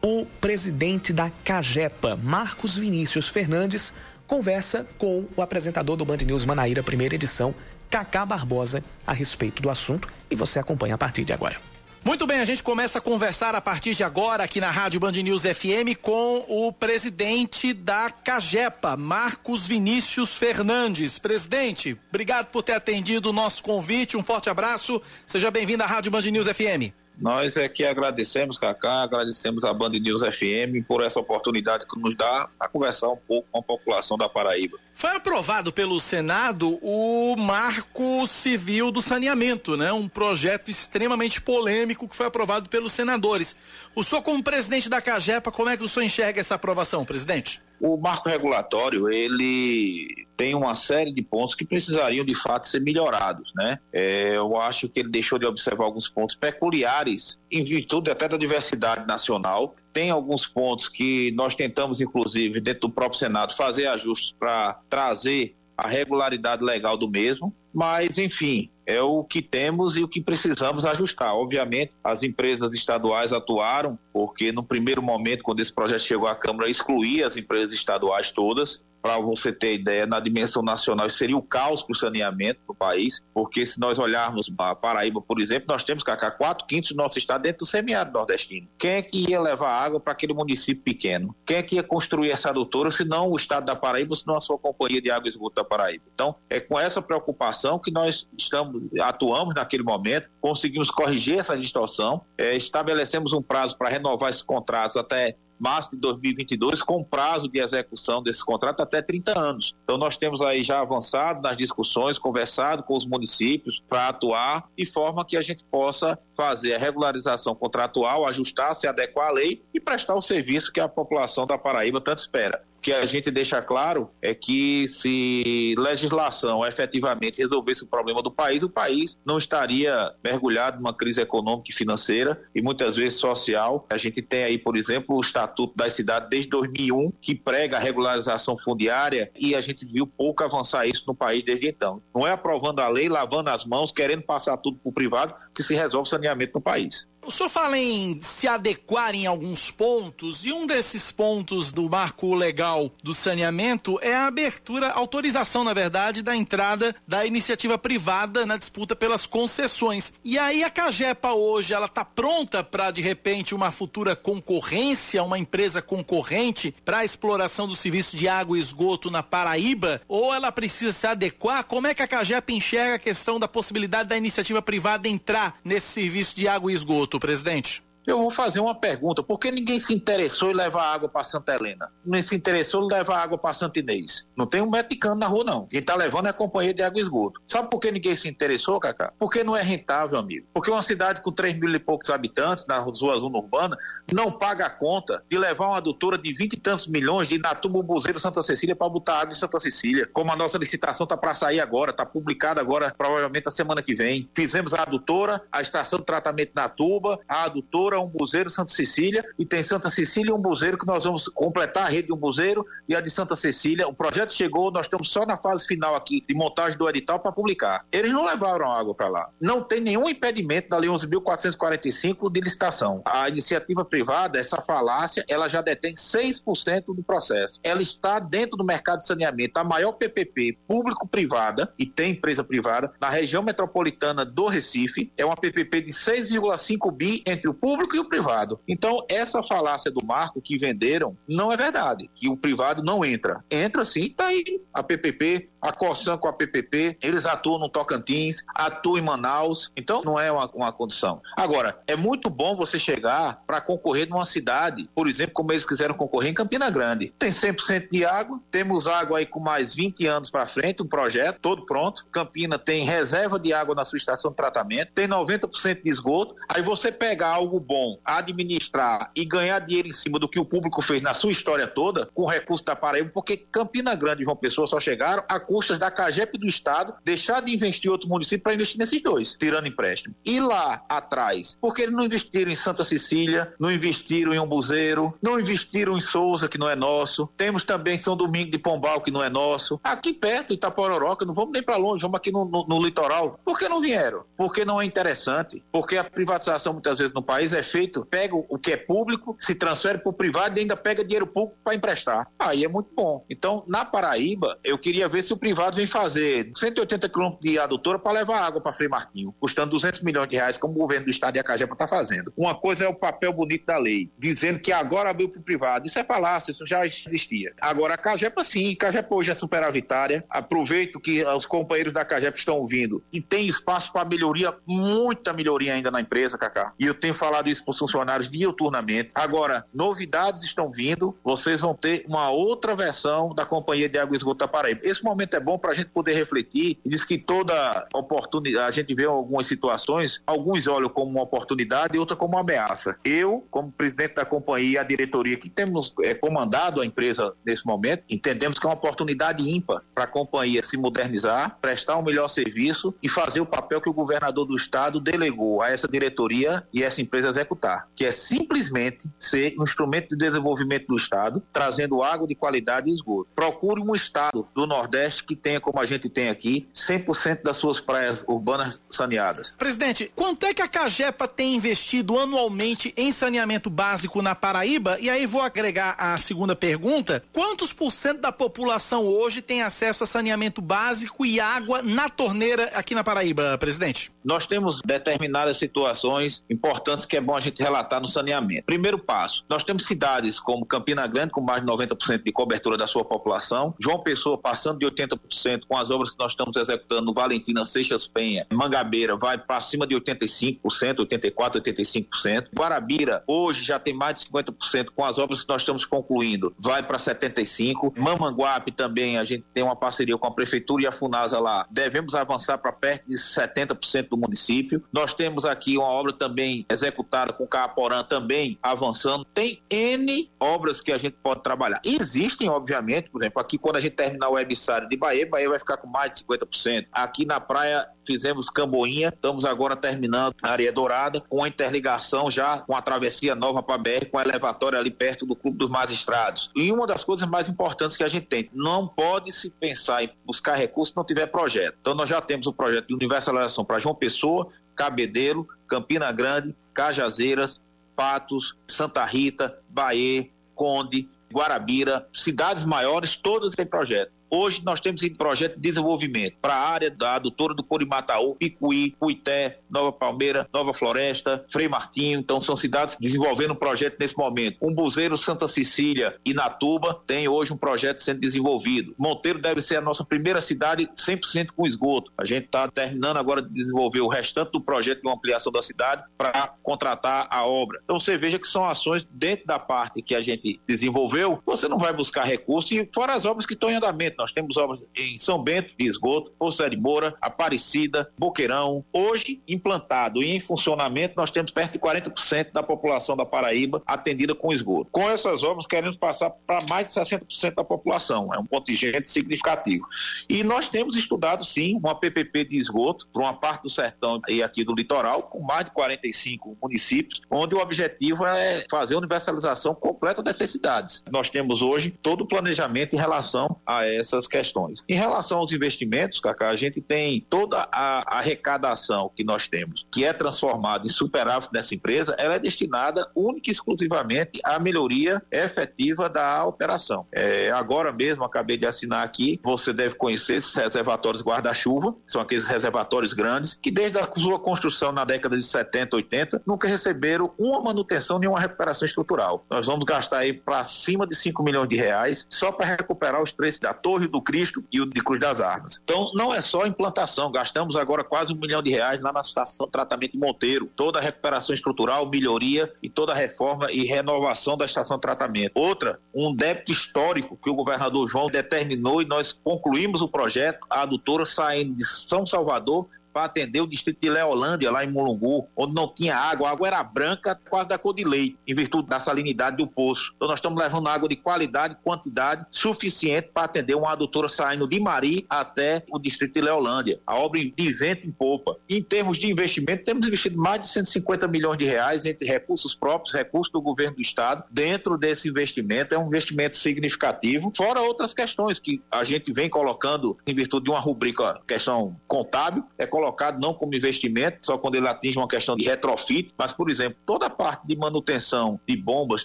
O 0.00 0.24
presidente 0.40 1.12
da 1.12 1.28
Cagepa, 1.42 2.14
Marcos 2.14 2.76
Vinícius 2.76 3.28
Fernandes, 3.28 3.92
conversa 4.26 4.86
com 4.98 5.24
o 5.36 5.42
apresentador 5.42 5.96
do 5.96 6.04
Band 6.04 6.18
News 6.18 6.44
Manaíra, 6.44 6.82
primeira 6.82 7.14
edição, 7.14 7.54
Cacá 7.90 8.26
Barbosa, 8.26 8.82
a 9.06 9.12
respeito 9.12 9.62
do 9.62 9.70
assunto 9.70 10.08
e 10.30 10.34
você 10.34 10.58
acompanha 10.58 10.94
a 10.94 10.98
partir 10.98 11.24
de 11.24 11.32
agora. 11.32 11.56
Muito 12.04 12.24
bem, 12.24 12.38
a 12.38 12.44
gente 12.44 12.62
começa 12.62 12.98
a 12.98 13.00
conversar 13.00 13.56
a 13.56 13.60
partir 13.60 13.92
de 13.92 14.04
agora 14.04 14.44
aqui 14.44 14.60
na 14.60 14.70
Rádio 14.70 15.00
Band 15.00 15.10
News 15.10 15.42
FM 15.42 15.98
com 16.00 16.44
o 16.46 16.72
presidente 16.72 17.72
da 17.72 18.10
Cagepa, 18.10 18.96
Marcos 18.96 19.66
Vinícius 19.66 20.36
Fernandes. 20.36 21.18
Presidente, 21.18 21.98
obrigado 22.08 22.46
por 22.46 22.62
ter 22.62 22.74
atendido 22.74 23.30
o 23.30 23.32
nosso 23.32 23.60
convite. 23.60 24.16
Um 24.16 24.22
forte 24.22 24.48
abraço. 24.48 25.02
Seja 25.26 25.50
bem-vindo 25.50 25.82
à 25.82 25.86
Rádio 25.86 26.12
Band 26.12 26.22
News 26.22 26.46
FM. 26.46 27.05
Nós 27.18 27.56
é 27.56 27.66
que 27.68 27.84
agradecemos, 27.84 28.58
Cacá, 28.58 29.02
agradecemos 29.02 29.64
a 29.64 29.72
Band 29.72 29.90
News 29.90 30.22
FM 30.22 30.86
por 30.86 31.02
essa 31.02 31.18
oportunidade 31.18 31.86
que 31.86 31.98
nos 31.98 32.14
dá 32.14 32.48
a 32.60 32.68
conversar 32.68 33.08
um 33.08 33.16
pouco 33.16 33.48
com 33.50 33.58
a 33.58 33.62
população 33.62 34.18
da 34.18 34.28
Paraíba. 34.28 34.78
Foi 34.92 35.10
aprovado 35.10 35.72
pelo 35.72 35.98
Senado 35.98 36.78
o 36.82 37.34
Marco 37.36 38.26
Civil 38.26 38.90
do 38.90 39.00
Saneamento, 39.00 39.76
né? 39.76 39.92
Um 39.92 40.08
projeto 40.08 40.70
extremamente 40.70 41.40
polêmico 41.40 42.06
que 42.08 42.16
foi 42.16 42.26
aprovado 42.26 42.68
pelos 42.68 42.92
senadores. 42.92 43.56
O 43.94 44.04
senhor, 44.04 44.22
como 44.22 44.42
presidente 44.42 44.88
da 44.88 45.00
Cagepa, 45.00 45.50
como 45.50 45.70
é 45.70 45.76
que 45.76 45.84
o 45.84 45.88
senhor 45.88 46.04
enxerga 46.04 46.40
essa 46.40 46.54
aprovação, 46.54 47.04
presidente? 47.04 47.60
O 47.80 47.96
marco 47.96 48.28
regulatório, 48.28 49.08
ele 49.10 50.26
tem 50.36 50.54
uma 50.54 50.74
série 50.74 51.12
de 51.12 51.22
pontos 51.22 51.54
que 51.54 51.64
precisariam 51.64 52.24
de 52.24 52.34
fato 52.34 52.66
ser 52.66 52.80
melhorados, 52.80 53.50
né? 53.54 53.78
É, 53.92 54.36
eu 54.36 54.58
acho 54.58 54.88
que 54.88 55.00
ele 55.00 55.08
deixou 55.08 55.38
de 55.38 55.46
observar 55.46 55.84
alguns 55.84 56.08
pontos 56.08 56.36
peculiares 56.36 57.38
em 57.50 57.64
virtude 57.64 58.10
até 58.10 58.28
da 58.28 58.36
diversidade 58.36 59.06
nacional. 59.06 59.74
Tem 59.92 60.10
alguns 60.10 60.46
pontos 60.46 60.88
que 60.88 61.32
nós 61.32 61.54
tentamos, 61.54 62.00
inclusive, 62.00 62.60
dentro 62.60 62.82
do 62.82 62.90
próprio 62.90 63.18
Senado, 63.18 63.54
fazer 63.54 63.86
ajustes 63.86 64.34
para 64.38 64.78
trazer 64.88 65.54
a 65.76 65.86
regularidade 65.86 66.64
legal 66.64 66.96
do 66.96 67.08
mesmo, 67.08 67.54
mas 67.72 68.16
enfim, 68.18 68.70
é 68.86 69.02
o 69.02 69.24
que 69.24 69.42
temos 69.42 69.96
e 69.96 70.04
o 70.04 70.08
que 70.08 70.20
precisamos 70.20 70.86
ajustar. 70.86 71.34
Obviamente, 71.34 71.92
as 72.04 72.22
empresas 72.22 72.72
estaduais 72.72 73.32
atuaram, 73.32 73.98
porque 74.12 74.52
no 74.52 74.62
primeiro 74.62 75.02
momento, 75.02 75.42
quando 75.42 75.60
esse 75.60 75.72
projeto 75.72 76.02
chegou 76.02 76.28
à 76.28 76.36
Câmara, 76.36 76.70
excluía 76.70 77.26
as 77.26 77.36
empresas 77.36 77.74
estaduais 77.74 78.30
todas, 78.30 78.84
para 79.06 79.20
você 79.20 79.52
ter 79.52 79.74
ideia, 79.74 80.04
na 80.04 80.18
dimensão 80.18 80.64
nacional, 80.64 81.08
seria 81.08 81.36
o 81.36 81.42
caos 81.42 81.84
para 81.84 81.92
o 81.92 81.96
saneamento 81.96 82.58
do 82.66 82.74
país, 82.74 83.22
porque 83.32 83.64
se 83.64 83.78
nós 83.78 84.00
olharmos 84.00 84.50
a 84.58 84.74
Paraíba, 84.74 85.20
por 85.20 85.40
exemplo, 85.40 85.66
nós 85.68 85.84
temos 85.84 86.02
cá 86.02 86.16
quatro 86.28 86.66
quintos 86.66 86.90
do 86.90 86.96
nosso 86.96 87.16
estado 87.16 87.42
dentro 87.42 87.60
do 87.60 87.66
semiárido 87.66 88.12
nordestino. 88.12 88.66
Quem 88.76 88.90
é 88.90 89.02
que 89.02 89.30
ia 89.30 89.40
levar 89.40 89.70
água 89.70 90.00
para 90.00 90.12
aquele 90.12 90.34
município 90.34 90.82
pequeno? 90.82 91.36
Quem 91.46 91.58
é 91.58 91.62
que 91.62 91.76
ia 91.76 91.84
construir 91.84 92.32
essa 92.32 92.50
adutora, 92.50 92.90
se 92.90 93.04
não 93.04 93.30
o 93.30 93.36
estado 93.36 93.66
da 93.66 93.76
Paraíba, 93.76 94.12
se 94.16 94.26
não 94.26 94.38
a 94.38 94.40
sua 94.40 94.58
companhia 94.58 95.00
de 95.00 95.08
água 95.08 95.28
e 95.28 95.30
esgoto 95.30 95.54
da 95.54 95.62
Paraíba? 95.62 96.02
Então, 96.12 96.34
é 96.50 96.58
com 96.58 96.78
essa 96.78 97.00
preocupação 97.00 97.78
que 97.78 97.92
nós 97.92 98.26
estamos 98.36 98.82
atuamos 99.00 99.54
naquele 99.54 99.84
momento, 99.84 100.28
conseguimos 100.40 100.90
corrigir 100.90 101.38
essa 101.38 101.56
distorção, 101.56 102.22
é, 102.36 102.56
estabelecemos 102.56 103.32
um 103.32 103.40
prazo 103.40 103.78
para 103.78 103.88
renovar 103.88 104.30
esses 104.30 104.42
contratos 104.42 104.96
até 104.96 105.36
março 105.58 105.90
de 105.90 105.96
2022, 105.98 106.82
com 106.82 107.02
prazo 107.02 107.48
de 107.48 107.60
execução 107.60 108.22
desse 108.22 108.44
contrato 108.44 108.80
até 108.80 109.00
30 109.00 109.38
anos. 109.38 109.74
Então, 109.84 109.96
nós 109.96 110.16
temos 110.16 110.40
aí 110.42 110.62
já 110.62 110.80
avançado 110.80 111.40
nas 111.40 111.56
discussões, 111.56 112.18
conversado 112.18 112.82
com 112.82 112.96
os 112.96 113.04
municípios 113.04 113.82
para 113.88 114.08
atuar 114.08 114.62
de 114.76 114.86
forma 114.86 115.24
que 115.24 115.36
a 115.36 115.42
gente 115.42 115.64
possa 115.64 116.18
fazer 116.36 116.74
a 116.74 116.78
regularização 116.78 117.54
contratual, 117.54 118.26
ajustar, 118.26 118.74
se 118.74 118.86
adequar 118.86 119.28
à 119.28 119.32
lei 119.32 119.62
e 119.72 119.80
prestar 119.80 120.14
o 120.14 120.22
serviço 120.22 120.72
que 120.72 120.80
a 120.80 120.88
população 120.88 121.46
da 121.46 121.58
Paraíba 121.58 122.00
tanto 122.00 122.18
espera 122.18 122.62
que 122.86 122.92
a 122.92 123.04
gente 123.04 123.32
deixa 123.32 123.60
claro 123.60 124.08
é 124.22 124.32
que 124.32 124.86
se 124.86 125.74
legislação 125.76 126.64
efetivamente 126.64 127.38
resolvesse 127.38 127.82
o 127.82 127.86
problema 127.88 128.22
do 128.22 128.30
país, 128.30 128.62
o 128.62 128.70
país 128.70 129.18
não 129.26 129.38
estaria 129.38 130.14
mergulhado 130.22 130.76
numa 130.76 130.94
crise 130.94 131.20
econômica 131.20 131.68
e 131.68 131.74
financeira 131.74 132.40
e 132.54 132.62
muitas 132.62 132.94
vezes 132.94 133.18
social. 133.18 133.84
A 133.90 133.98
gente 133.98 134.22
tem 134.22 134.44
aí, 134.44 134.56
por 134.56 134.76
exemplo, 134.76 135.16
o 135.16 135.20
Estatuto 135.20 135.76
das 135.76 135.94
Cidades 135.94 136.30
desde 136.30 136.48
2001, 136.48 137.10
que 137.20 137.34
prega 137.34 137.76
a 137.76 137.80
regularização 137.80 138.56
fundiária 138.56 139.32
e 139.36 139.56
a 139.56 139.60
gente 139.60 139.84
viu 139.84 140.06
pouco 140.06 140.44
avançar 140.44 140.86
isso 140.86 141.02
no 141.08 141.14
país 141.14 141.42
desde 141.42 141.66
então. 141.66 142.00
Não 142.14 142.24
é 142.24 142.30
aprovando 142.30 142.78
a 142.78 142.88
lei, 142.88 143.08
lavando 143.08 143.50
as 143.50 143.64
mãos, 143.64 143.90
querendo 143.90 144.22
passar 144.22 144.56
tudo 144.58 144.78
para 144.78 144.90
o 144.90 144.92
privado 144.92 145.34
que 145.52 145.64
se 145.64 145.74
resolve 145.74 146.06
o 146.06 146.10
saneamento 146.10 146.52
no 146.54 146.60
país. 146.60 147.08
O 147.26 147.30
senhor 147.32 147.48
fala 147.48 147.76
em 147.76 148.20
se 148.22 148.46
adequar 148.46 149.12
em 149.12 149.26
alguns 149.26 149.68
pontos, 149.68 150.46
e 150.46 150.52
um 150.52 150.64
desses 150.64 151.10
pontos 151.10 151.72
do 151.72 151.90
marco 151.90 152.32
legal 152.36 152.88
do 153.02 153.12
saneamento 153.12 153.98
é 154.00 154.14
a 154.14 154.28
abertura, 154.28 154.92
autorização, 154.92 155.64
na 155.64 155.74
verdade, 155.74 156.22
da 156.22 156.36
entrada 156.36 156.94
da 157.04 157.26
iniciativa 157.26 157.76
privada 157.76 158.46
na 158.46 158.56
disputa 158.56 158.94
pelas 158.94 159.26
concessões. 159.26 160.12
E 160.24 160.38
aí 160.38 160.62
a 160.62 160.70
Cagepa 160.70 161.32
hoje, 161.32 161.74
ela 161.74 161.86
está 161.86 162.04
pronta 162.04 162.62
para, 162.62 162.92
de 162.92 163.02
repente, 163.02 163.56
uma 163.56 163.72
futura 163.72 164.14
concorrência, 164.14 165.20
uma 165.24 165.36
empresa 165.36 165.82
concorrente 165.82 166.72
para 166.84 166.98
a 166.98 167.04
exploração 167.04 167.66
do 167.66 167.74
serviço 167.74 168.16
de 168.16 168.28
água 168.28 168.56
e 168.56 168.60
esgoto 168.60 169.10
na 169.10 169.24
Paraíba? 169.24 170.00
Ou 170.06 170.32
ela 170.32 170.52
precisa 170.52 170.92
se 170.92 171.08
adequar? 171.08 171.64
Como 171.64 171.88
é 171.88 171.94
que 171.94 172.02
a 172.02 172.08
Cagepa 172.08 172.52
enxerga 172.52 172.94
a 172.94 173.00
questão 173.00 173.40
da 173.40 173.48
possibilidade 173.48 174.10
da 174.10 174.16
iniciativa 174.16 174.62
privada 174.62 175.08
entrar 175.08 175.58
nesse 175.64 175.88
serviço 175.88 176.36
de 176.36 176.46
água 176.46 176.70
e 176.70 176.74
esgoto, 176.76 177.15
presidente? 177.18 177.82
Eu 178.06 178.18
vou 178.18 178.30
fazer 178.30 178.60
uma 178.60 178.74
pergunta: 178.74 179.20
por 179.20 179.36
que 179.36 179.50
ninguém 179.50 179.80
se 179.80 179.92
interessou 179.92 180.50
em 180.50 180.54
levar 180.54 180.94
água 180.94 181.08
para 181.08 181.24
Santa 181.24 181.54
Helena? 181.54 181.90
Não 182.04 182.22
se 182.22 182.36
interessou 182.36 182.84
em 182.84 182.88
levar 182.88 183.20
água 183.20 183.36
para 183.36 183.52
Santa 183.52 183.80
Inês? 183.80 184.24
Não 184.36 184.46
tem 184.46 184.62
um 184.62 184.70
metro 184.70 184.90
de 184.90 184.96
cano 184.96 185.16
na 185.16 185.26
rua, 185.26 185.42
não. 185.42 185.66
Quem 185.66 185.80
está 185.80 185.96
levando 185.96 186.26
é 186.26 186.30
a 186.30 186.32
companhia 186.32 186.72
de 186.72 186.82
água 186.82 187.00
e 187.00 187.02
esgoto. 187.02 187.40
Sabe 187.46 187.68
por 187.68 187.80
que 187.80 187.90
ninguém 187.90 188.14
se 188.14 188.28
interessou, 188.28 188.78
Cacá? 188.78 189.12
Porque 189.18 189.42
não 189.42 189.56
é 189.56 189.62
rentável, 189.62 190.18
amigo. 190.18 190.46
Porque 190.54 190.70
uma 190.70 190.82
cidade 190.82 191.20
com 191.20 191.32
3 191.32 191.58
mil 191.58 191.74
e 191.74 191.80
poucos 191.80 192.08
habitantes, 192.08 192.64
na 192.68 192.84
sua 192.94 193.18
zona 193.18 193.38
urbana, 193.38 193.76
não 194.12 194.30
paga 194.30 194.66
a 194.66 194.70
conta 194.70 195.24
de 195.28 195.36
levar 195.36 195.66
uma 195.66 195.78
adutora 195.78 196.16
de 196.16 196.32
20 196.32 196.52
e 196.52 196.56
tantos 196.60 196.86
milhões 196.86 197.28
de 197.28 197.34
Inatuba, 197.34 197.82
Buzeiro, 197.82 198.20
Santa 198.20 198.40
Cecília 198.40 198.76
para 198.76 198.88
botar 198.88 199.20
água 199.20 199.32
em 199.32 199.34
Santa 199.34 199.58
Cecília. 199.58 200.08
Como 200.12 200.30
a 200.30 200.36
nossa 200.36 200.56
licitação 200.56 201.04
está 201.04 201.16
para 201.16 201.34
sair 201.34 201.58
agora, 201.58 201.90
está 201.90 202.06
publicada 202.06 202.60
agora, 202.60 202.94
provavelmente 202.96 203.48
a 203.48 203.50
semana 203.50 203.82
que 203.82 203.96
vem. 203.96 204.28
Fizemos 204.32 204.74
a 204.74 204.82
adutora, 204.82 205.42
a 205.50 205.60
estação 205.60 205.98
de 205.98 206.04
tratamento 206.04 206.52
na 206.54 206.68
tuba, 206.68 207.18
a 207.28 207.44
adutora, 207.44 207.95
um 207.98 208.06
buzeiro 208.06 208.50
Santa 208.50 208.72
Cecília 208.72 209.24
e 209.38 209.44
tem 209.44 209.62
Santa 209.62 209.88
Cecília 209.88 210.30
e 210.30 210.34
um 210.34 210.40
buzeiro 210.40 210.78
que 210.78 210.86
nós 210.86 211.04
vamos 211.04 211.28
completar 211.28 211.86
a 211.86 211.88
rede 211.88 212.08
de 212.08 212.12
um 212.12 212.16
buzeiro 212.16 212.64
e 212.88 212.94
a 212.94 213.00
de 213.00 213.10
Santa 213.10 213.34
Cecília. 213.34 213.88
O 213.88 213.94
projeto 213.94 214.32
chegou, 214.32 214.70
nós 214.70 214.86
estamos 214.86 215.10
só 215.10 215.24
na 215.24 215.36
fase 215.36 215.66
final 215.66 215.94
aqui 215.94 216.24
de 216.28 216.34
montagem 216.34 216.78
do 216.78 216.88
edital 216.88 217.18
para 217.20 217.32
publicar. 217.32 217.84
Eles 217.92 218.10
não 218.10 218.24
levaram 218.24 218.70
água 218.70 218.94
para 218.94 219.08
lá. 219.08 219.30
Não 219.40 219.62
tem 219.62 219.80
nenhum 219.80 220.08
impedimento 220.08 220.68
da 220.68 220.78
Lei 220.78 220.90
11.445 220.90 222.30
de 222.32 222.40
licitação. 222.40 223.02
A 223.04 223.28
iniciativa 223.28 223.84
privada, 223.84 224.38
essa 224.38 224.60
falácia, 224.62 225.24
ela 225.28 225.48
já 225.48 225.60
detém 225.62 225.94
6% 225.94 226.94
do 226.94 227.02
processo. 227.02 227.60
Ela 227.62 227.82
está 227.82 228.18
dentro 228.18 228.56
do 228.56 228.64
mercado 228.64 228.98
de 228.98 229.06
saneamento, 229.06 229.58
a 229.58 229.64
maior 229.64 229.92
PPP 229.92 230.58
público-privada, 230.66 231.72
e 231.78 231.86
tem 231.86 232.12
empresa 232.12 232.42
privada, 232.42 232.92
na 233.00 233.10
região 233.10 233.42
metropolitana 233.42 234.24
do 234.24 234.46
Recife. 234.46 235.12
É 235.16 235.24
uma 235.24 235.36
PPP 235.36 235.82
de 235.82 235.92
6,5 235.92 236.92
bi 236.92 237.22
entre 237.26 237.48
o 237.48 237.54
público 237.54 237.85
e 237.94 237.98
o 237.98 238.04
privado 238.08 238.16
privado. 238.26 238.60
Então, 238.66 238.98
essa 239.08 239.42
falácia 239.42 239.90
do 239.90 240.04
marco 240.04 240.40
que 240.40 240.58
venderam 240.58 241.16
não 241.28 241.52
é 241.52 241.56
verdade, 241.56 242.10
que 242.14 242.28
o 242.28 242.36
privado 242.36 242.82
não 242.82 243.04
entra. 243.04 243.44
Entra 243.50 243.84
sim, 243.84 244.10
tá 244.10 244.26
aí 244.26 244.60
a 244.72 244.82
PPP, 244.82 245.48
a 245.60 245.72
Corsan 245.72 246.16
com 246.16 246.28
a 246.28 246.32
PPP, 246.32 246.98
eles 247.02 247.26
atuam 247.26 247.58
no 247.58 247.68
Tocantins, 247.68 248.42
atuam 248.54 248.98
em 248.98 249.02
Manaus, 249.02 249.72
então 249.76 250.02
não 250.02 250.18
é 250.18 250.30
uma, 250.30 250.48
uma 250.54 250.72
condição. 250.72 251.20
Agora, 251.36 251.80
é 251.86 251.96
muito 251.96 252.30
bom 252.30 252.56
você 252.56 252.78
chegar 252.78 253.42
para 253.46 253.60
concorrer 253.60 254.08
numa 254.08 254.24
cidade, 254.24 254.88
por 254.94 255.08
exemplo, 255.08 255.34
como 255.34 255.52
eles 255.52 255.66
quiseram 255.66 255.94
concorrer 255.94 256.30
em 256.30 256.34
Campina 256.34 256.70
Grande. 256.70 257.12
Tem 257.18 257.30
100% 257.30 257.88
de 257.90 258.04
água, 258.04 258.40
temos 258.50 258.86
água 258.86 259.18
aí 259.18 259.26
com 259.26 259.40
mais 259.40 259.74
20 259.74 260.06
anos 260.06 260.30
para 260.30 260.46
frente, 260.46 260.82
um 260.82 260.88
projeto 260.88 261.40
todo 261.40 261.66
pronto. 261.66 262.06
Campina 262.12 262.58
tem 262.58 262.84
reserva 262.84 263.38
de 263.38 263.52
água 263.52 263.74
na 263.74 263.84
sua 263.84 263.96
estação 263.96 264.30
de 264.30 264.36
tratamento, 264.36 264.92
tem 264.94 265.08
90% 265.08 265.82
de 265.82 265.90
esgoto. 265.90 266.34
Aí 266.48 266.62
você 266.62 266.92
pegar 266.92 267.28
algo 267.28 267.58
bom, 267.58 267.75
administrar 268.04 269.10
e 269.14 269.24
ganhar 269.24 269.58
dinheiro 269.60 269.88
em 269.88 269.92
cima 269.92 270.18
do 270.18 270.28
que 270.28 270.38
o 270.38 270.44
público 270.44 270.82
fez 270.82 271.02
na 271.02 271.14
sua 271.14 271.32
história 271.32 271.66
toda, 271.66 272.06
com 272.14 272.26
recurso 272.26 272.64
da 272.64 272.76
Paraíba, 272.76 273.10
porque 273.12 273.36
Campina 273.36 273.94
Grande 273.94 274.22
e 274.22 274.24
João 274.24 274.36
Pessoa 274.36 274.66
só 274.66 274.80
chegaram 274.80 275.24
a 275.28 275.38
custas 275.38 275.78
da 275.78 275.90
CAGEP 275.90 276.38
do 276.38 276.46
Estado 276.46 276.94
deixar 277.04 277.40
de 277.40 277.52
investir 277.52 277.88
em 277.88 277.92
outro 277.92 278.08
município 278.08 278.42
para 278.42 278.54
investir 278.54 278.78
nesses 278.78 279.02
dois, 279.02 279.34
tirando 279.34 279.66
empréstimo. 279.66 280.14
E 280.24 280.40
lá 280.40 280.84
atrás, 280.88 281.56
porque 281.60 281.82
eles 281.82 281.94
não 281.94 282.04
investiram 282.04 282.50
em 282.50 282.56
Santa 282.56 282.84
Cecília, 282.84 283.52
não 283.58 283.70
investiram 283.70 284.34
em 284.34 284.38
Umbuzeiro, 284.38 285.14
não 285.22 285.38
investiram 285.38 285.96
em 285.96 286.00
Souza, 286.00 286.48
que 286.48 286.58
não 286.58 286.68
é 286.68 286.76
nosso. 286.76 287.28
Temos 287.36 287.64
também 287.64 287.98
São 287.98 288.16
Domingo 288.16 288.50
de 288.50 288.58
Pombal, 288.58 289.00
que 289.00 289.10
não 289.10 289.22
é 289.22 289.28
nosso. 289.28 289.80
Aqui 289.82 290.12
perto, 290.12 290.54
Itapororoca, 290.54 291.24
não 291.24 291.34
vamos 291.34 291.52
nem 291.52 291.62
para 291.62 291.76
longe, 291.76 292.02
vamos 292.02 292.16
aqui 292.16 292.30
no, 292.30 292.44
no, 292.44 292.66
no 292.66 292.82
litoral. 292.82 293.38
Por 293.44 293.58
que 293.58 293.68
não 293.68 293.80
vieram? 293.80 294.24
Porque 294.36 294.64
não 294.64 294.80
é 294.80 294.84
interessante. 294.84 295.62
Porque 295.70 295.96
a 295.96 296.04
privatização 296.04 296.72
muitas 296.72 296.98
vezes 296.98 297.12
no 297.12 297.22
país 297.22 297.52
é 297.52 297.62
feito, 297.66 298.04
pega 298.04 298.34
o 298.34 298.58
que 298.58 298.72
é 298.72 298.76
público, 298.76 299.36
se 299.38 299.54
transfere 299.54 299.98
para 299.98 300.10
o 300.10 300.12
privado 300.12 300.58
e 300.58 300.60
ainda 300.60 300.76
pega 300.76 301.04
dinheiro 301.04 301.26
público 301.26 301.58
para 301.62 301.74
emprestar. 301.74 302.28
Aí 302.38 302.64
é 302.64 302.68
muito 302.68 302.90
bom. 302.94 303.24
Então, 303.28 303.64
na 303.66 303.84
Paraíba, 303.84 304.58
eu 304.64 304.78
queria 304.78 305.08
ver 305.08 305.22
se 305.22 305.32
o 305.32 305.36
privado 305.36 305.76
vem 305.76 305.86
fazer 305.86 306.50
180 306.54 307.08
quilômetros 307.08 307.42
de 307.42 307.58
adutora 307.58 307.98
para 307.98 308.12
levar 308.12 308.40
água 308.40 308.60
para 308.60 308.72
Frei 308.72 308.88
Martinho, 308.88 309.34
custando 309.38 309.70
200 309.70 310.02
milhões 310.02 310.28
de 310.28 310.36
reais, 310.36 310.56
como 310.56 310.74
o 310.74 310.78
governo 310.78 311.06
do 311.06 311.10
estado 311.10 311.34
de 311.34 311.40
Acajepa 311.40 311.72
está 311.72 311.86
fazendo. 311.86 312.32
Uma 312.36 312.54
coisa 312.54 312.84
é 312.84 312.88
o 312.88 312.94
papel 312.94 313.32
bonito 313.32 313.66
da 313.66 313.78
lei, 313.78 314.10
dizendo 314.18 314.58
que 314.58 314.72
agora 314.72 315.10
abriu 315.10 315.28
para 315.28 315.40
o 315.40 315.42
privado. 315.42 315.86
Isso 315.86 315.98
é 315.98 316.04
falácia, 316.04 316.52
isso 316.52 316.64
já 316.66 316.84
existia. 316.84 317.52
Agora, 317.60 317.94
a 317.94 317.98
Cajepa 317.98 318.42
sim, 318.44 318.72
a 318.72 318.76
Cajepa 318.76 319.14
hoje 319.14 319.30
é 319.30 319.34
superavitária. 319.34 320.24
Aproveito 320.30 321.00
que 321.00 321.24
os 321.24 321.46
companheiros 321.46 321.92
da 321.92 322.04
Cajepa 322.04 322.38
estão 322.38 322.58
ouvindo 322.58 323.02
e 323.12 323.20
tem 323.20 323.46
espaço 323.46 323.92
para 323.92 324.04
melhoria, 324.04 324.54
muita 324.66 325.32
melhoria 325.32 325.74
ainda 325.74 325.90
na 325.90 326.00
empresa, 326.00 326.38
Cacá. 326.38 326.72
E 326.78 326.86
eu 326.86 326.94
tenho 326.94 327.14
falado 327.14 327.45
isso 327.48 327.64
para 327.64 327.72
os 327.72 327.78
funcionários 327.78 328.30
diuturnamente. 328.30 329.10
Agora, 329.14 329.64
novidades 329.72 330.42
estão 330.42 330.70
vindo, 330.70 331.16
vocês 331.24 331.60
vão 331.60 331.74
ter 331.74 332.04
uma 332.06 332.30
outra 332.30 332.74
versão 332.74 333.34
da 333.34 333.44
Companhia 333.44 333.88
de 333.88 333.98
Água 333.98 334.14
e 334.14 334.16
Esgoto 334.16 334.38
da 334.38 334.48
Paraíba. 334.48 334.80
Esse 334.82 335.02
momento 335.02 335.34
é 335.34 335.40
bom 335.40 335.58
para 335.58 335.70
a 335.70 335.74
gente 335.74 335.90
poder 335.90 336.14
refletir. 336.14 336.78
Diz 336.84 337.04
que 337.04 337.18
toda 337.18 337.84
oportunidade, 337.94 338.66
a 338.66 338.70
gente 338.70 338.94
vê 338.94 339.04
algumas 339.04 339.46
situações, 339.46 340.22
alguns 340.26 340.66
olham 340.66 340.88
como 340.88 341.10
uma 341.10 341.22
oportunidade 341.22 341.96
e 341.96 341.98
outra 341.98 342.16
como 342.16 342.34
uma 342.34 342.40
ameaça. 342.40 342.96
Eu, 343.04 343.46
como 343.50 343.70
presidente 343.70 344.14
da 344.14 344.24
companhia, 344.24 344.80
a 344.80 344.84
diretoria 344.84 345.36
que 345.36 345.48
temos 345.48 345.92
é, 346.02 346.14
comandado 346.14 346.80
a 346.80 346.86
empresa 346.86 347.34
nesse 347.44 347.66
momento, 347.66 348.04
entendemos 348.08 348.58
que 348.58 348.66
é 348.66 348.68
uma 348.68 348.76
oportunidade 348.76 349.48
ímpar 349.48 349.82
para 349.94 350.04
a 350.04 350.06
companhia 350.06 350.62
se 350.62 350.76
modernizar, 350.76 351.58
prestar 351.60 351.96
um 351.96 352.02
melhor 352.02 352.28
serviço 352.28 352.94
e 353.02 353.08
fazer 353.08 353.40
o 353.40 353.46
papel 353.46 353.80
que 353.80 353.88
o 353.88 353.92
governador 353.92 354.44
do 354.44 354.56
estado 354.56 355.00
delegou 355.00 355.62
a 355.62 355.70
essa 355.70 355.88
diretoria 355.88 356.66
e 356.72 356.82
essa 356.82 357.00
empresa 357.00 357.32
executar, 357.36 357.88
que 357.94 358.04
é 358.04 358.10
simplesmente 358.10 359.08
ser 359.18 359.54
um 359.58 359.62
instrumento 359.62 360.10
de 360.10 360.16
desenvolvimento 360.16 360.86
do 360.86 360.96
estado, 360.96 361.42
trazendo 361.52 362.02
água 362.02 362.26
de 362.26 362.34
qualidade 362.34 362.90
e 362.90 362.94
esgoto. 362.94 363.28
Procure 363.34 363.80
um 363.80 363.94
estado 363.94 364.46
do 364.54 364.66
Nordeste 364.66 365.24
que 365.24 365.36
tenha, 365.36 365.60
como 365.60 365.80
a 365.80 365.86
gente 365.86 366.08
tem 366.08 366.28
aqui, 366.28 366.66
100% 366.74 367.42
das 367.42 367.56
suas 367.56 367.80
praias 367.80 368.24
urbanas 368.26 368.80
saneadas. 368.90 369.52
Presidente, 369.58 370.10
quanto 370.14 370.46
é 370.46 370.54
que 370.54 370.62
a 370.62 370.68
Cagepa 370.68 371.28
tem 371.28 371.54
investido 371.54 372.18
anualmente 372.18 372.92
em 372.96 373.12
saneamento 373.12 373.68
básico 373.68 374.22
na 374.22 374.34
Paraíba? 374.34 374.98
E 375.00 375.10
aí 375.10 375.26
vou 375.26 375.42
agregar 375.42 375.94
a 375.98 376.16
segunda 376.18 376.56
pergunta: 376.56 377.22
quantos 377.32 377.72
por 377.72 377.92
cento 377.92 378.20
da 378.20 378.32
população 378.32 379.04
hoje 379.04 379.42
tem 379.42 379.62
acesso 379.62 380.04
a 380.04 380.06
saneamento 380.06 380.62
básico 380.62 381.26
e 381.26 381.38
água 381.40 381.82
na 381.82 382.08
torneira 382.08 382.70
aqui 382.74 382.94
na 382.94 383.04
Paraíba, 383.04 383.58
presidente? 383.58 384.10
Nós 384.24 384.46
temos 384.46 384.80
determinadas 384.84 385.58
situações 385.58 386.44
importantes 386.48 387.04
que 387.04 387.16
é 387.16 387.20
bom 387.26 387.34
a 387.36 387.40
gente 387.40 387.62
relatar 387.62 388.00
no 388.00 388.08
saneamento. 388.08 388.64
Primeiro 388.64 388.98
passo: 388.98 389.44
nós 389.48 389.64
temos 389.64 389.84
cidades 389.84 390.38
como 390.38 390.64
Campina 390.64 391.06
Grande, 391.06 391.32
com 391.32 391.40
mais 391.40 391.60
de 391.60 391.66
90% 391.66 392.22
de 392.22 392.32
cobertura 392.32 392.76
da 392.76 392.86
sua 392.86 393.04
população, 393.04 393.74
João 393.78 393.98
Pessoa 393.98 394.38
passando 394.38 394.78
de 394.78 394.86
80% 394.86 395.62
com 395.68 395.76
as 395.76 395.90
obras 395.90 396.10
que 396.10 396.18
nós 396.18 396.32
estamos 396.32 396.56
executando 396.56 397.02
no 397.02 397.12
Valentina 397.12 397.64
Seixas 397.64 398.06
Penha, 398.06 398.46
Mangabeira, 398.52 399.16
vai 399.16 399.36
para 399.36 399.60
cima 399.60 399.86
de 399.86 399.96
85%, 399.96 400.60
84%, 400.98 401.32
85%. 401.60 402.48
Guarabira, 402.56 403.24
hoje 403.26 403.64
já 403.64 403.78
tem 403.78 403.92
mais 403.92 404.20
de 404.20 404.28
50% 404.28 404.86
com 404.94 405.04
as 405.04 405.18
obras 405.18 405.42
que 405.42 405.48
nós 405.48 405.62
estamos 405.62 405.84
concluindo, 405.84 406.54
vai 406.58 406.82
para 406.82 406.98
75%. 406.98 407.92
Mamanguape 407.96 408.70
também, 408.70 409.18
a 409.18 409.24
gente 409.24 409.44
tem 409.52 409.64
uma 409.64 409.74
parceria 409.74 410.16
com 410.16 410.26
a 410.26 410.30
Prefeitura 410.30 410.84
e 410.84 410.86
a 410.86 410.92
Funasa 410.92 411.40
lá. 411.40 411.66
Devemos 411.70 412.14
avançar 412.14 412.58
para 412.58 412.72
perto 412.72 413.08
de 413.08 413.16
70% 413.16 414.08
do 414.10 414.16
município. 414.16 414.82
Nós 414.92 415.12
temos 415.12 415.44
aqui 415.44 415.76
uma 415.76 415.86
obra 415.86 416.12
também 416.12 416.64
executada 416.70 417.15
com 417.32 417.44
o 417.44 417.48
Caporã 417.48 418.02
também 418.02 418.58
avançando. 418.62 419.24
Tem 419.24 419.62
N 419.70 420.30
obras 420.38 420.80
que 420.80 420.92
a 420.92 420.98
gente 420.98 421.16
pode 421.22 421.42
trabalhar. 421.42 421.80
Existem, 421.84 422.48
obviamente, 422.48 423.10
por 423.10 423.22
exemplo, 423.22 423.40
aqui 423.40 423.58
quando 423.58 423.76
a 423.76 423.80
gente 423.80 423.94
terminar 423.94 424.28
o 424.28 424.32
website 424.32 424.88
de 424.88 424.96
Bahia, 424.96 425.28
Bahia 425.28 425.48
vai 425.48 425.58
ficar 425.58 425.76
com 425.76 425.86
mais 425.86 426.14
de 426.14 426.24
50%. 426.24 426.86
Aqui 426.92 427.24
na 427.24 427.40
praia 427.40 427.88
fizemos 428.04 428.48
Camboinha, 428.48 429.08
estamos 429.08 429.44
agora 429.44 429.76
terminando 429.76 430.34
a 430.42 430.50
Areia 430.50 430.72
Dourada, 430.72 431.20
com 431.28 431.42
a 431.42 431.48
interligação 431.48 432.30
já 432.30 432.60
com 432.60 432.76
a 432.76 432.82
travessia 432.82 433.34
nova 433.34 433.62
para 433.62 433.78
BR, 433.78 434.06
com 434.10 434.18
a 434.18 434.22
elevatória 434.22 434.78
ali 434.78 434.90
perto 434.90 435.26
do 435.26 435.34
Clube 435.34 435.58
dos 435.58 435.68
Magistrados. 435.68 436.50
E 436.54 436.70
uma 436.70 436.86
das 436.86 437.02
coisas 437.02 437.28
mais 437.28 437.48
importantes 437.48 437.96
que 437.96 438.04
a 438.04 438.08
gente 438.08 438.26
tem, 438.26 438.48
não 438.52 438.86
pode 438.86 439.32
se 439.32 439.50
pensar 439.50 440.04
em 440.04 440.10
buscar 440.24 440.54
recursos 440.54 440.92
se 440.92 440.96
não 440.96 441.04
tiver 441.04 441.26
projeto. 441.26 441.76
Então 441.80 441.94
nós 441.94 442.08
já 442.08 442.20
temos 442.20 442.46
o 442.46 442.52
projeto 442.52 442.88
de 442.88 442.94
universalização 442.94 443.64
para 443.64 443.78
João 443.78 443.94
Pessoa, 443.94 444.48
Cabedelo, 444.74 445.48
Campina 445.66 446.12
Grande, 446.12 446.54
Cajazeiras, 446.76 447.60
Patos, 447.96 448.54
Santa 448.68 449.02
Rita, 449.06 449.58
Bahia, 449.70 450.28
Conde, 450.54 451.08
Guarabira, 451.32 452.06
cidades 452.12 452.64
maiores, 452.64 453.16
todas 453.16 453.54
têm 453.54 453.66
projeto. 453.66 454.12
Hoje 454.28 454.62
nós 454.64 454.80
temos 454.80 455.02
em 455.02 455.14
projeto 455.14 455.54
de 455.54 455.60
desenvolvimento 455.60 456.36
para 456.42 456.54
a 456.54 456.68
área 456.68 456.90
da 456.90 457.14
adutora 457.14 457.54
do 457.54 457.62
Corimataú, 457.62 458.34
Picuí, 458.34 458.90
Cuité, 458.98 459.60
Nova 459.70 459.92
Palmeira, 459.92 460.48
Nova 460.52 460.74
Floresta, 460.74 461.44
Frei 461.48 461.68
Martinho. 461.68 462.18
Então 462.18 462.40
são 462.40 462.56
cidades 462.56 462.96
desenvolvendo 463.00 463.52
um 463.52 463.56
projeto 463.56 463.96
nesse 464.00 464.16
momento. 464.16 464.58
Umbuzeiro, 464.60 465.16
Santa 465.16 465.46
Cecília 465.46 466.16
e 466.24 466.34
Natuba 466.34 467.00
tem 467.06 467.28
hoje 467.28 467.52
um 467.52 467.56
projeto 467.56 467.98
sendo 467.98 468.20
desenvolvido. 468.20 468.94
Monteiro 468.98 469.40
deve 469.40 469.60
ser 469.60 469.76
a 469.76 469.80
nossa 469.80 470.04
primeira 470.04 470.40
cidade 470.40 470.88
100% 470.96 471.48
com 471.56 471.66
esgoto. 471.66 472.12
A 472.18 472.24
gente 472.24 472.46
está 472.46 472.68
terminando 472.68 473.18
agora 473.18 473.40
de 473.40 473.52
desenvolver 473.52 474.00
o 474.00 474.08
restante 474.08 474.50
do 474.50 474.60
projeto 474.60 475.02
de 475.02 475.08
ampliação 475.08 475.52
da 475.52 475.62
cidade 475.62 476.02
para 476.18 476.54
contratar 476.62 477.28
a 477.30 477.46
obra. 477.46 477.80
Então 477.84 477.98
você 477.98 478.18
veja 478.18 478.38
que 478.38 478.48
são 478.48 478.68
ações 478.68 479.06
dentro 479.10 479.46
da 479.46 479.58
parte 479.58 480.02
que 480.02 480.14
a 480.14 480.22
gente 480.22 480.60
desenvolveu. 480.66 481.40
Você 481.46 481.68
não 481.68 481.78
vai 481.78 481.92
buscar 481.92 482.24
recursos 482.24 482.72
e 482.72 482.88
fora 482.92 483.14
as 483.14 483.24
obras 483.24 483.46
que 483.46 483.54
estão 483.54 483.70
em 483.70 483.76
andamento 483.76 484.15
nós 484.18 484.32
temos 484.32 484.56
obras 484.56 484.80
em 484.96 485.16
São 485.18 485.42
Bento 485.42 485.74
de 485.78 485.86
esgoto, 485.86 486.32
Poço 486.38 486.68
de 486.68 486.76
Moura, 486.76 487.14
Aparecida, 487.20 488.10
Boqueirão. 488.18 488.84
Hoje, 488.92 489.40
implantado 489.46 490.22
e 490.22 490.36
em 490.36 490.40
funcionamento, 490.40 491.14
nós 491.16 491.30
temos 491.30 491.50
perto 491.50 491.72
de 491.72 491.78
40% 491.78 492.52
da 492.52 492.62
população 492.62 493.16
da 493.16 493.26
Paraíba 493.26 493.82
atendida 493.86 494.34
com 494.34 494.52
esgoto. 494.52 494.90
Com 494.90 495.08
essas 495.10 495.42
obras, 495.42 495.66
queremos 495.66 495.96
passar 495.96 496.30
para 496.30 496.64
mais 496.68 496.86
de 496.86 497.00
60% 497.00 497.54
da 497.54 497.64
população. 497.64 498.32
É 498.32 498.38
um 498.38 498.46
contingente 498.46 499.08
significativo. 499.08 499.86
E 500.28 500.42
nós 500.44 500.68
temos 500.68 500.96
estudado, 500.96 501.44
sim, 501.44 501.76
uma 501.76 501.94
PPP 501.94 502.44
de 502.44 502.56
esgoto 502.56 503.08
para 503.12 503.22
uma 503.22 503.34
parte 503.34 503.62
do 503.62 503.70
sertão 503.70 504.20
e 504.28 504.42
aqui 504.42 504.64
do 504.64 504.74
litoral, 504.74 505.24
com 505.24 505.40
mais 505.40 505.64
de 505.66 505.72
45 505.72 506.56
municípios, 506.62 507.20
onde 507.30 507.54
o 507.54 507.58
objetivo 507.58 508.24
é 508.24 508.64
fazer 508.70 508.94
a 508.94 508.98
universalização 508.98 509.74
completa 509.74 510.22
dessas 510.22 510.50
cidades. 510.50 511.02
Nós 511.10 511.28
temos 511.28 511.62
hoje 511.62 511.90
todo 511.90 512.22
o 512.22 512.26
planejamento 512.26 512.94
em 512.94 512.98
relação 512.98 513.56
a 513.66 513.84
essa 513.86 514.05
essas 514.06 514.26
questões. 514.26 514.84
Em 514.88 514.94
relação 514.94 515.38
aos 515.38 515.52
investimentos, 515.52 516.20
Cacá, 516.20 516.50
a 516.50 516.56
gente 516.56 516.80
tem 516.80 517.26
toda 517.28 517.68
a 517.70 518.18
arrecadação 518.18 519.10
que 519.14 519.24
nós 519.24 519.48
temos, 519.48 519.86
que 519.90 520.04
é 520.04 520.12
transformada 520.12 520.86
em 520.86 520.88
superávit 520.88 521.52
dessa 521.52 521.74
empresa, 521.74 522.14
ela 522.18 522.34
é 522.34 522.38
destinada 522.38 523.10
única 523.14 523.50
e 523.50 523.52
exclusivamente 523.52 524.40
à 524.44 524.58
melhoria 524.58 525.22
efetiva 525.30 526.08
da 526.08 526.44
operação. 526.44 527.06
É, 527.12 527.50
agora 527.50 527.92
mesmo, 527.92 528.24
acabei 528.24 528.56
de 528.56 528.66
assinar 528.66 529.04
aqui, 529.04 529.40
você 529.42 529.72
deve 529.72 529.94
conhecer 529.94 530.36
esses 530.36 530.54
reservatórios 530.54 531.22
guarda-chuva, 531.22 531.94
são 532.06 532.20
aqueles 532.20 532.44
reservatórios 532.44 533.12
grandes, 533.12 533.54
que 533.54 533.70
desde 533.70 533.98
a 533.98 534.08
sua 534.16 534.38
construção 534.38 534.92
na 534.92 535.04
década 535.04 535.36
de 535.36 535.42
70, 535.42 535.96
80, 535.96 536.42
nunca 536.46 536.68
receberam 536.68 537.32
uma 537.38 537.60
manutenção 537.60 538.18
nem 538.18 538.28
uma 538.28 538.40
recuperação 538.40 538.86
estrutural. 538.86 539.44
Nós 539.50 539.66
vamos 539.66 539.84
gastar 539.84 540.18
aí 540.18 540.32
para 540.32 540.64
cima 540.64 541.06
de 541.06 541.14
5 541.16 541.42
milhões 541.42 541.68
de 541.68 541.76
reais 541.76 542.26
só 542.28 542.52
para 542.52 542.66
recuperar 542.66 543.22
os 543.22 543.32
três 543.32 543.58
da 543.58 543.72
torre 543.72 543.95
Torre 543.96 544.08
do 544.08 544.20
Cristo 544.20 544.62
e 544.70 544.78
o 544.78 544.84
de 544.84 545.00
Cruz 545.00 545.18
das 545.18 545.40
Armas. 545.40 545.80
Então, 545.82 546.10
não 546.12 546.34
é 546.34 546.42
só 546.42 546.66
implantação, 546.66 547.32
gastamos 547.32 547.76
agora 547.76 548.04
quase 548.04 548.30
um 548.30 548.36
milhão 548.36 548.60
de 548.60 548.68
reais 548.68 549.00
lá 549.00 549.10
na 549.10 549.22
estação 549.22 549.64
de 549.64 549.72
tratamento 549.72 550.12
de 550.12 550.18
Monteiro. 550.18 550.70
Toda 550.76 550.98
a 550.98 551.02
recuperação 551.02 551.54
estrutural, 551.54 552.06
melhoria 552.06 552.70
e 552.82 552.90
toda 552.90 553.12
a 553.12 553.16
reforma 553.16 553.72
e 553.72 553.84
renovação 553.84 554.56
da 554.56 554.66
estação 554.66 554.98
de 554.98 555.00
tratamento. 555.00 555.52
Outra, 555.54 555.98
um 556.14 556.34
débito 556.34 556.70
histórico 556.70 557.38
que 557.42 557.48
o 557.48 557.54
governador 557.54 558.06
João 558.06 558.26
determinou 558.26 559.00
e 559.00 559.06
nós 559.06 559.32
concluímos 559.32 560.02
o 560.02 560.08
projeto, 560.08 560.66
a 560.68 560.82
adutora 560.82 561.24
saindo 561.24 561.74
de 561.74 561.86
São 561.86 562.26
Salvador 562.26 562.86
para 563.16 563.24
atender 563.24 563.62
o 563.62 563.66
distrito 563.66 563.98
de 563.98 564.10
Leolândia, 564.10 564.70
lá 564.70 564.84
em 564.84 564.92
Mulungu, 564.92 565.48
onde 565.56 565.74
não 565.74 565.88
tinha 565.88 566.14
água, 566.14 566.50
a 566.50 566.52
água 566.52 566.66
era 566.66 566.84
branca, 566.84 567.34
quase 567.48 567.66
da 567.66 567.78
cor 567.78 567.94
de 567.94 568.04
leite, 568.04 568.36
em 568.46 568.54
virtude 568.54 568.90
da 568.90 569.00
salinidade 569.00 569.56
do 569.56 569.66
poço. 569.66 570.12
Então 570.16 570.28
nós 570.28 570.36
estamos 570.38 570.62
levando 570.62 570.86
água 570.86 571.08
de 571.08 571.16
qualidade, 571.16 571.78
quantidade 571.82 572.44
suficiente 572.50 573.30
para 573.32 573.44
atender 573.44 573.74
uma 573.74 573.90
adutora 573.90 574.28
saindo 574.28 574.68
de 574.68 574.78
Mari 574.78 575.24
até 575.30 575.82
o 575.90 575.98
distrito 575.98 576.34
de 576.34 576.42
Leolândia. 576.42 577.00
A 577.06 577.16
obra 577.16 577.40
de 577.42 577.72
vento 577.72 578.06
em 578.06 578.12
popa. 578.12 578.58
Em 578.68 578.82
termos 578.82 579.16
de 579.16 579.32
investimento, 579.32 579.86
temos 579.86 580.06
investido 580.06 580.36
mais 580.36 580.60
de 580.60 580.68
150 580.68 581.26
milhões 581.26 581.56
de 581.56 581.64
reais 581.64 582.04
entre 582.04 582.28
recursos 582.28 582.74
próprios, 582.74 583.14
recursos 583.14 583.50
do 583.50 583.62
governo 583.62 583.96
do 583.96 584.02
estado, 584.02 584.44
dentro 584.50 584.98
desse 584.98 585.26
investimento. 585.26 585.94
É 585.94 585.98
um 585.98 586.08
investimento 586.08 586.58
significativo, 586.58 587.50
fora 587.56 587.80
outras 587.80 588.12
questões 588.12 588.58
que 588.58 588.82
a 588.90 589.04
gente 589.04 589.32
vem 589.32 589.48
colocando 589.48 590.18
em 590.26 590.34
virtude 590.34 590.64
de 590.64 590.70
uma 590.70 590.80
rubrica, 590.80 591.40
questão 591.46 591.98
contábil, 592.06 592.62
é 592.76 592.86
colocar 592.86 593.05
colocado 593.06 593.40
não 593.40 593.54
como 593.54 593.74
investimento, 593.74 594.44
só 594.44 594.58
quando 594.58 594.74
ele 594.74 594.88
atinge 594.88 595.16
uma 595.16 595.28
questão 595.28 595.56
de 595.56 595.64
retrofit, 595.64 596.32
mas, 596.36 596.52
por 596.52 596.68
exemplo, 596.68 596.98
toda 597.06 597.26
a 597.26 597.30
parte 597.30 597.66
de 597.66 597.76
manutenção 597.76 598.58
de 598.66 598.76
bombas, 598.76 599.24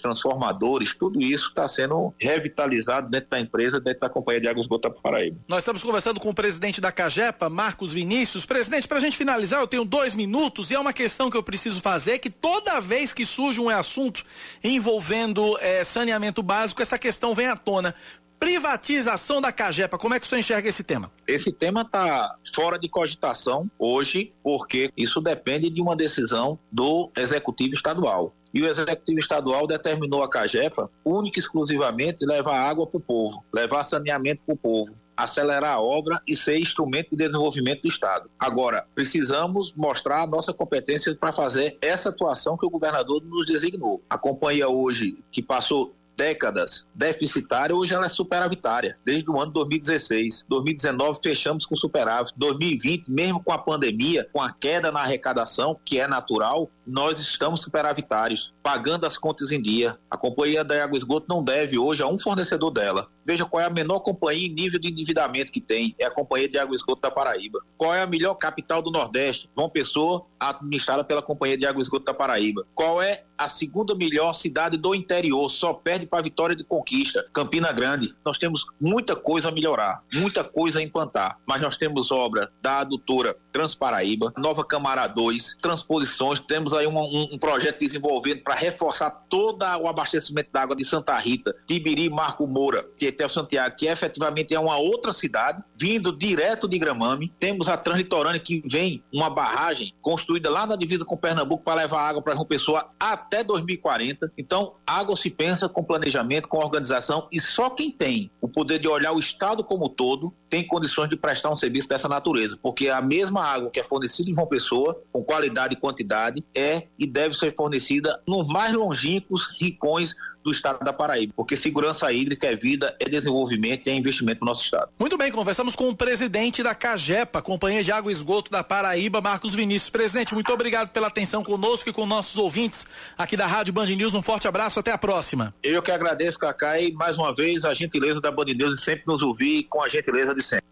transformadores, 0.00 0.94
tudo 0.94 1.20
isso 1.20 1.48
está 1.48 1.66
sendo 1.66 2.14
revitalizado 2.18 3.10
dentro 3.10 3.30
da 3.30 3.40
empresa, 3.40 3.80
dentro 3.80 4.00
da 4.00 4.08
Companhia 4.08 4.40
de 4.40 4.48
Águas 4.48 4.66
Gota 4.66 4.88
Paraíba. 4.90 5.38
Nós 5.48 5.60
estamos 5.60 5.82
conversando 5.82 6.20
com 6.20 6.28
o 6.28 6.34
presidente 6.34 6.80
da 6.80 6.92
Cagepa, 6.92 7.48
Marcos 7.48 7.92
Vinícius. 7.92 8.46
Presidente, 8.46 8.86
para 8.86 8.98
a 8.98 9.00
gente 9.00 9.16
finalizar, 9.16 9.60
eu 9.60 9.66
tenho 9.66 9.84
dois 9.84 10.14
minutos 10.14 10.70
e 10.70 10.74
é 10.74 10.78
uma 10.78 10.92
questão 10.92 11.28
que 11.28 11.36
eu 11.36 11.42
preciso 11.42 11.80
fazer, 11.80 12.18
que 12.20 12.30
toda 12.30 12.80
vez 12.80 13.12
que 13.12 13.26
surge 13.26 13.60
um 13.60 13.68
assunto 13.68 14.24
envolvendo 14.62 15.58
é, 15.60 15.82
saneamento 15.82 16.42
básico, 16.42 16.82
essa 16.82 16.98
questão 16.98 17.34
vem 17.34 17.46
à 17.46 17.56
tona 17.56 17.94
privatização 18.42 19.40
da 19.40 19.52
Cagepa. 19.52 19.96
Como 19.96 20.14
é 20.14 20.18
que 20.18 20.26
você 20.26 20.36
enxerga 20.36 20.68
esse 20.68 20.82
tema? 20.82 21.12
Esse 21.28 21.52
tema 21.52 21.82
está 21.82 22.36
fora 22.52 22.76
de 22.76 22.88
cogitação 22.88 23.70
hoje, 23.78 24.32
porque 24.42 24.90
isso 24.96 25.20
depende 25.20 25.70
de 25.70 25.80
uma 25.80 25.94
decisão 25.94 26.58
do 26.70 27.08
Executivo 27.16 27.72
Estadual. 27.72 28.34
E 28.52 28.60
o 28.60 28.66
Executivo 28.66 29.20
Estadual 29.20 29.68
determinou 29.68 30.24
a 30.24 30.28
Cagepa 30.28 30.90
única 31.04 31.38
e 31.38 31.40
exclusivamente 31.40 32.26
levar 32.26 32.58
água 32.68 32.84
para 32.84 32.98
o 32.98 33.00
povo, 33.00 33.44
levar 33.54 33.84
saneamento 33.84 34.42
para 34.44 34.54
o 34.54 34.58
povo 34.58 35.02
acelerar 35.14 35.74
a 35.74 35.80
obra 35.80 36.20
e 36.26 36.34
ser 36.34 36.58
instrumento 36.58 37.10
de 37.10 37.16
desenvolvimento 37.16 37.82
do 37.82 37.88
Estado. 37.88 38.30
Agora, 38.38 38.86
precisamos 38.94 39.72
mostrar 39.76 40.22
a 40.22 40.26
nossa 40.26 40.52
competência 40.52 41.14
para 41.14 41.32
fazer 41.32 41.76
essa 41.80 42.08
atuação 42.08 42.56
que 42.56 42.66
o 42.66 42.70
governador 42.70 43.22
nos 43.22 43.46
designou. 43.46 44.02
A 44.08 44.18
companhia 44.18 44.68
hoje, 44.68 45.18
que 45.30 45.42
passou 45.42 45.94
décadas 46.16 46.86
deficitária, 46.94 47.74
hoje 47.74 47.94
ela 47.94 48.06
é 48.06 48.08
superavitária, 48.08 48.98
desde 49.04 49.30
o 49.30 49.40
ano 49.40 49.52
2016. 49.52 50.44
2019 50.48 51.20
fechamos 51.22 51.66
com 51.66 51.76
superávit. 51.76 52.32
2020, 52.36 53.10
mesmo 53.10 53.42
com 53.42 53.52
a 53.52 53.58
pandemia, 53.58 54.28
com 54.32 54.40
a 54.40 54.52
queda 54.52 54.92
na 54.92 55.00
arrecadação, 55.00 55.78
que 55.84 55.98
é 55.98 56.06
natural, 56.06 56.70
nós 56.86 57.20
estamos 57.20 57.62
superavitários, 57.62 58.52
pagando 58.62 59.06
as 59.06 59.16
contas 59.16 59.52
em 59.52 59.60
dia. 59.60 59.98
A 60.10 60.16
companhia 60.16 60.64
da 60.64 60.82
Água 60.82 60.96
Esgoto 60.96 61.26
não 61.28 61.42
deve 61.42 61.78
hoje 61.78 62.02
a 62.02 62.06
um 62.06 62.18
fornecedor 62.18 62.70
dela. 62.70 63.08
Veja 63.24 63.44
qual 63.44 63.60
é 63.60 63.66
a 63.66 63.70
menor 63.70 64.00
companhia 64.00 64.46
em 64.46 64.52
nível 64.52 64.80
de 64.80 64.88
endividamento 64.88 65.52
que 65.52 65.60
tem. 65.60 65.94
É 65.98 66.06
a 66.06 66.10
Companhia 66.10 66.48
de 66.48 66.58
Água 66.58 66.74
Esgoto 66.74 67.02
da 67.02 67.10
Paraíba. 67.10 67.60
Qual 67.78 67.94
é 67.94 68.02
a 68.02 68.06
melhor 68.06 68.34
capital 68.34 68.82
do 68.82 68.90
Nordeste? 68.90 69.48
João 69.56 69.70
Pessoa, 69.70 70.26
administrada 70.40 71.04
pela 71.04 71.22
Companhia 71.22 71.56
de 71.56 71.64
Água 71.64 71.80
Esgoto 71.80 72.04
da 72.04 72.14
Paraíba. 72.14 72.66
Qual 72.74 73.00
é 73.00 73.22
a 73.38 73.48
segunda 73.48 73.94
melhor 73.94 74.34
cidade 74.34 74.76
do 74.76 74.94
interior? 74.94 75.48
Só 75.50 75.72
perde 75.72 76.06
para 76.06 76.18
a 76.18 76.22
Vitória 76.22 76.56
de 76.56 76.64
Conquista, 76.64 77.24
Campina 77.32 77.72
Grande. 77.72 78.14
Nós 78.24 78.38
temos 78.38 78.64
muita 78.80 79.14
coisa 79.14 79.48
a 79.48 79.52
melhorar, 79.52 80.02
muita 80.14 80.42
coisa 80.42 80.80
a 80.80 80.82
implantar. 80.82 81.38
Mas 81.46 81.60
nós 81.60 81.76
temos 81.76 82.10
obra 82.10 82.50
da 82.60 82.80
adutora 82.80 83.36
Transparaíba, 83.52 84.32
Nova 84.36 84.64
Camara 84.64 85.06
2, 85.06 85.58
transposições. 85.60 86.40
Temos 86.40 86.72
aí 86.72 86.86
um, 86.86 86.98
um, 86.98 87.28
um 87.32 87.38
projeto 87.38 87.80
desenvolvendo 87.80 88.42
para 88.42 88.54
reforçar 88.54 89.10
todo 89.28 89.62
o 89.62 89.88
abastecimento 89.88 90.50
d'água 90.52 90.74
de 90.74 90.84
Santa 90.84 91.16
Rita, 91.16 91.54
Tibiri, 91.66 92.08
Marco 92.08 92.46
Moura, 92.46 92.84
Tietel 92.96 93.28
Santiago, 93.28 93.76
que 93.76 93.86
efetivamente 93.86 94.54
é 94.54 94.58
uma 94.58 94.76
outra 94.76 95.12
cidade, 95.12 95.62
vindo 95.76 96.16
direto 96.16 96.68
de 96.68 96.78
Gramame. 96.78 97.32
Temos 97.38 97.68
a 97.68 97.76
Translitorânea, 97.76 98.40
que 98.40 98.62
vem 98.66 99.02
uma 99.12 99.28
barragem 99.28 99.94
construída 100.00 100.50
lá 100.50 100.66
na 100.66 100.76
divisa 100.76 101.04
com 101.04 101.16
Pernambuco 101.16 101.64
para 101.64 101.82
levar 101.82 102.08
água 102.08 102.22
para 102.22 102.34
João 102.34 102.46
Pessoa 102.46 102.90
até 102.98 103.44
2040. 103.44 104.32
Então, 104.36 104.74
água 104.86 105.16
se 105.16 105.30
pensa 105.30 105.68
com 105.68 105.84
planejamento, 105.84 106.48
com 106.48 106.58
organização, 106.58 107.28
e 107.30 107.40
só 107.40 107.70
quem 107.70 107.90
tem 107.90 108.30
o 108.40 108.48
poder 108.48 108.78
de 108.78 108.88
olhar 108.88 109.12
o 109.12 109.18
Estado 109.18 109.62
como 109.62 109.88
todo 109.88 110.32
tem 110.48 110.66
condições 110.66 111.08
de 111.08 111.16
prestar 111.16 111.50
um 111.50 111.56
serviço 111.56 111.88
dessa 111.88 112.08
natureza, 112.08 112.58
porque 112.60 112.88
a 112.88 113.00
mesma 113.00 113.41
água 113.42 113.70
que 113.70 113.80
é 113.80 113.84
fornecida 113.84 114.30
em 114.30 114.34
João 114.34 114.46
Pessoa, 114.46 115.02
com 115.12 115.22
qualidade 115.22 115.74
e 115.74 115.76
quantidade, 115.76 116.44
é 116.54 116.86
e 116.98 117.06
deve 117.06 117.34
ser 117.34 117.54
fornecida 117.54 118.20
nos 118.26 118.48
mais 118.48 118.72
longínquos 118.74 119.54
rincões 119.60 120.14
do 120.42 120.50
estado 120.50 120.84
da 120.84 120.92
Paraíba, 120.92 121.32
porque 121.36 121.56
segurança 121.56 122.12
hídrica 122.12 122.46
é 122.46 122.56
vida, 122.56 122.96
é 122.98 123.08
desenvolvimento 123.08 123.86
e 123.86 123.90
é 123.90 123.94
investimento 123.94 124.40
no 124.40 124.46
nosso 124.46 124.64
estado. 124.64 124.90
Muito 124.98 125.16
bem, 125.16 125.30
conversamos 125.30 125.76
com 125.76 125.88
o 125.88 125.96
presidente 125.96 126.62
da 126.62 126.74
CAGEPA, 126.74 127.40
Companhia 127.40 127.84
de 127.84 127.92
Água 127.92 128.10
e 128.10 128.14
Esgoto 128.14 128.50
da 128.50 128.64
Paraíba, 128.64 129.20
Marcos 129.20 129.54
Vinícius. 129.54 129.90
Presidente, 129.90 130.34
muito 130.34 130.52
obrigado 130.52 130.90
pela 130.90 131.06
atenção 131.06 131.42
conosco 131.42 131.88
e 131.88 131.92
com 131.92 132.06
nossos 132.06 132.36
ouvintes 132.36 132.86
aqui 133.16 133.36
da 133.36 133.46
Rádio 133.46 133.72
Band 133.72 133.86
News. 133.86 134.14
Um 134.14 134.22
forte 134.22 134.48
abraço, 134.48 134.80
até 134.80 134.90
a 134.90 134.98
próxima. 134.98 135.54
Eu 135.62 135.82
que 135.82 135.90
agradeço, 135.90 136.38
Cacá, 136.38 136.80
e 136.80 136.92
mais 136.92 137.16
uma 137.16 137.34
vez 137.34 137.64
a 137.64 137.72
gentileza 137.72 138.20
da 138.20 138.30
Band 138.30 138.46
News 138.46 138.74
de 138.74 138.80
sempre 138.80 139.04
nos 139.06 139.22
ouvir 139.22 139.64
com 139.64 139.82
a 139.82 139.88
gentileza 139.88 140.34
de 140.34 140.42
sempre. 140.42 140.71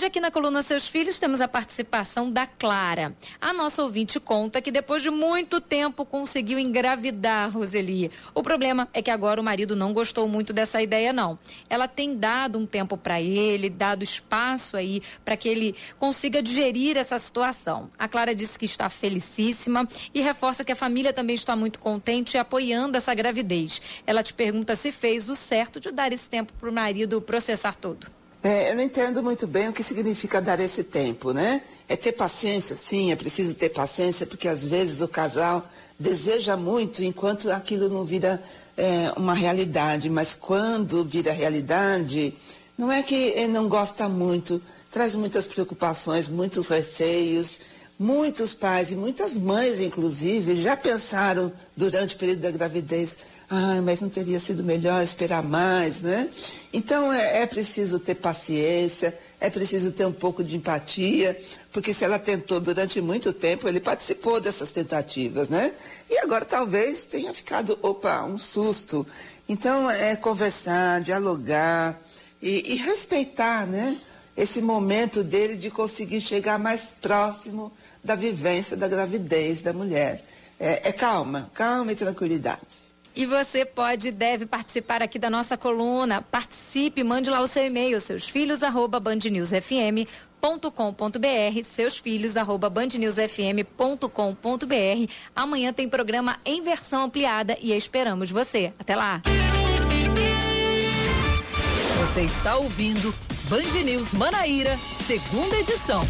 Hoje 0.00 0.06
aqui 0.06 0.18
na 0.18 0.30
coluna 0.30 0.62
Seus 0.62 0.88
Filhos 0.88 1.18
temos 1.18 1.42
a 1.42 1.46
participação 1.46 2.30
da 2.30 2.46
Clara. 2.46 3.14
A 3.38 3.52
nossa 3.52 3.82
ouvinte 3.82 4.18
conta 4.18 4.62
que 4.62 4.70
depois 4.70 5.02
de 5.02 5.10
muito 5.10 5.60
tempo 5.60 6.06
conseguiu 6.06 6.58
engravidar 6.58 7.52
Roseli. 7.52 8.10
O 8.32 8.42
problema 8.42 8.88
é 8.94 9.02
que 9.02 9.10
agora 9.10 9.38
o 9.38 9.44
marido 9.44 9.76
não 9.76 9.92
gostou 9.92 10.26
muito 10.26 10.54
dessa 10.54 10.80
ideia 10.80 11.12
não. 11.12 11.38
Ela 11.68 11.86
tem 11.86 12.16
dado 12.16 12.58
um 12.58 12.64
tempo 12.64 12.96
para 12.96 13.20
ele, 13.20 13.68
dado 13.68 14.02
espaço 14.02 14.74
aí 14.74 15.02
para 15.22 15.36
que 15.36 15.50
ele 15.50 15.76
consiga 15.98 16.42
digerir 16.42 16.96
essa 16.96 17.18
situação. 17.18 17.90
A 17.98 18.08
Clara 18.08 18.34
disse 18.34 18.58
que 18.58 18.64
está 18.64 18.88
felicíssima 18.88 19.86
e 20.14 20.22
reforça 20.22 20.64
que 20.64 20.72
a 20.72 20.76
família 20.76 21.12
também 21.12 21.36
está 21.36 21.54
muito 21.54 21.78
contente 21.78 22.36
e 22.36 22.38
apoiando 22.38 22.96
essa 22.96 23.12
gravidez. 23.12 23.82
Ela 24.06 24.22
te 24.22 24.32
pergunta 24.32 24.74
se 24.76 24.92
fez 24.92 25.28
o 25.28 25.36
certo 25.36 25.78
de 25.78 25.90
dar 25.92 26.10
esse 26.10 26.30
tempo 26.30 26.54
para 26.54 26.70
o 26.70 26.72
marido 26.72 27.20
processar 27.20 27.74
tudo. 27.74 28.19
É, 28.42 28.70
eu 28.70 28.74
não 28.74 28.82
entendo 28.82 29.22
muito 29.22 29.46
bem 29.46 29.68
o 29.68 29.72
que 29.72 29.82
significa 29.82 30.40
dar 30.40 30.58
esse 30.60 30.82
tempo, 30.82 31.32
né? 31.32 31.62
É 31.86 31.94
ter 31.94 32.12
paciência, 32.12 32.74
sim, 32.74 33.12
é 33.12 33.16
preciso 33.16 33.54
ter 33.54 33.68
paciência, 33.68 34.26
porque 34.26 34.48
às 34.48 34.64
vezes 34.64 35.02
o 35.02 35.08
casal 35.08 35.68
deseja 35.98 36.56
muito 36.56 37.04
enquanto 37.04 37.50
aquilo 37.50 37.90
não 37.90 38.02
vira 38.02 38.42
é, 38.78 39.12
uma 39.14 39.34
realidade, 39.34 40.08
mas 40.08 40.34
quando 40.34 41.04
vira 41.04 41.32
realidade, 41.32 42.34
não 42.78 42.90
é 42.90 43.02
que 43.02 43.14
ele 43.14 43.48
não 43.48 43.68
gosta 43.68 44.08
muito, 44.08 44.62
traz 44.90 45.14
muitas 45.14 45.46
preocupações, 45.46 46.28
muitos 46.28 46.68
receios. 46.68 47.58
Muitos 48.02 48.54
pais 48.54 48.90
e 48.90 48.94
muitas 48.94 49.34
mães, 49.34 49.78
inclusive, 49.78 50.62
já 50.62 50.74
pensaram 50.74 51.52
durante 51.76 52.16
o 52.16 52.18
período 52.18 52.40
da 52.40 52.50
gravidez 52.50 53.14
ah, 53.52 53.82
mas 53.82 53.98
não 53.98 54.08
teria 54.08 54.38
sido 54.38 54.62
melhor 54.62 55.02
esperar 55.02 55.42
mais, 55.42 56.00
né? 56.00 56.30
Então 56.72 57.12
é, 57.12 57.42
é, 57.42 57.46
preciso 57.46 57.98
ter 57.98 58.14
paciência, 58.14 59.18
é 59.40 59.50
preciso 59.50 59.90
ter 59.90 60.06
um 60.06 60.12
pouco 60.12 60.44
de 60.44 60.56
empatia, 60.56 61.36
porque 61.72 61.92
se 61.92 62.04
ela 62.04 62.16
tentou 62.16 62.60
durante 62.60 63.00
muito 63.00 63.32
tempo, 63.32 63.68
ele 63.68 63.80
participou 63.80 64.40
dessas 64.40 64.70
tentativas, 64.70 65.48
né? 65.48 65.72
E 66.08 66.16
agora 66.18 66.44
talvez 66.44 67.04
tenha 67.04 67.34
ficado, 67.34 67.76
opa, 67.82 68.22
um 68.22 68.38
susto. 68.38 69.04
Então 69.48 69.90
é 69.90 70.14
conversar, 70.14 71.00
dialogar 71.00 72.00
e, 72.40 72.74
e 72.74 72.76
respeitar, 72.76 73.66
né? 73.66 73.98
Esse 74.36 74.62
momento 74.62 75.24
dele 75.24 75.56
de 75.56 75.70
conseguir 75.72 76.20
chegar 76.20 76.56
mais 76.56 76.94
próximo 77.00 77.72
da 78.02 78.14
vivência 78.14 78.76
da 78.76 78.86
gravidez 78.86 79.60
da 79.60 79.72
mulher. 79.72 80.24
é, 80.58 80.90
é 80.90 80.92
calma, 80.92 81.50
calma 81.52 81.90
e 81.90 81.96
tranquilidade. 81.96 82.79
E 83.14 83.26
você 83.26 83.64
pode 83.64 84.08
e 84.08 84.12
deve 84.12 84.46
participar 84.46 85.02
aqui 85.02 85.18
da 85.18 85.28
nossa 85.28 85.56
coluna. 85.56 86.22
Participe, 86.22 87.02
mande 87.02 87.28
lá 87.28 87.40
o 87.40 87.46
seu 87.46 87.66
e-mail, 87.66 87.98
seus 88.00 88.28
filhos, 88.28 88.62
arroba 88.62 89.00
bandnewsfm.com.br, 89.00 91.64
seus 91.64 91.98
filhos, 91.98 92.36
arroba 92.36 92.70
bandnewsfm.com.br. 92.70 95.12
Amanhã 95.34 95.72
tem 95.72 95.88
programa 95.88 96.38
em 96.44 96.62
versão 96.62 97.04
ampliada 97.04 97.56
e 97.60 97.72
esperamos 97.72 98.30
você. 98.30 98.72
Até 98.78 98.94
lá! 98.94 99.20
Você 101.98 102.22
está 102.22 102.56
ouvindo 102.56 103.12
Band 103.48 103.84
News 103.84 104.12
Manaíra, 104.12 104.78
segunda 105.06 105.56
edição. 105.56 106.02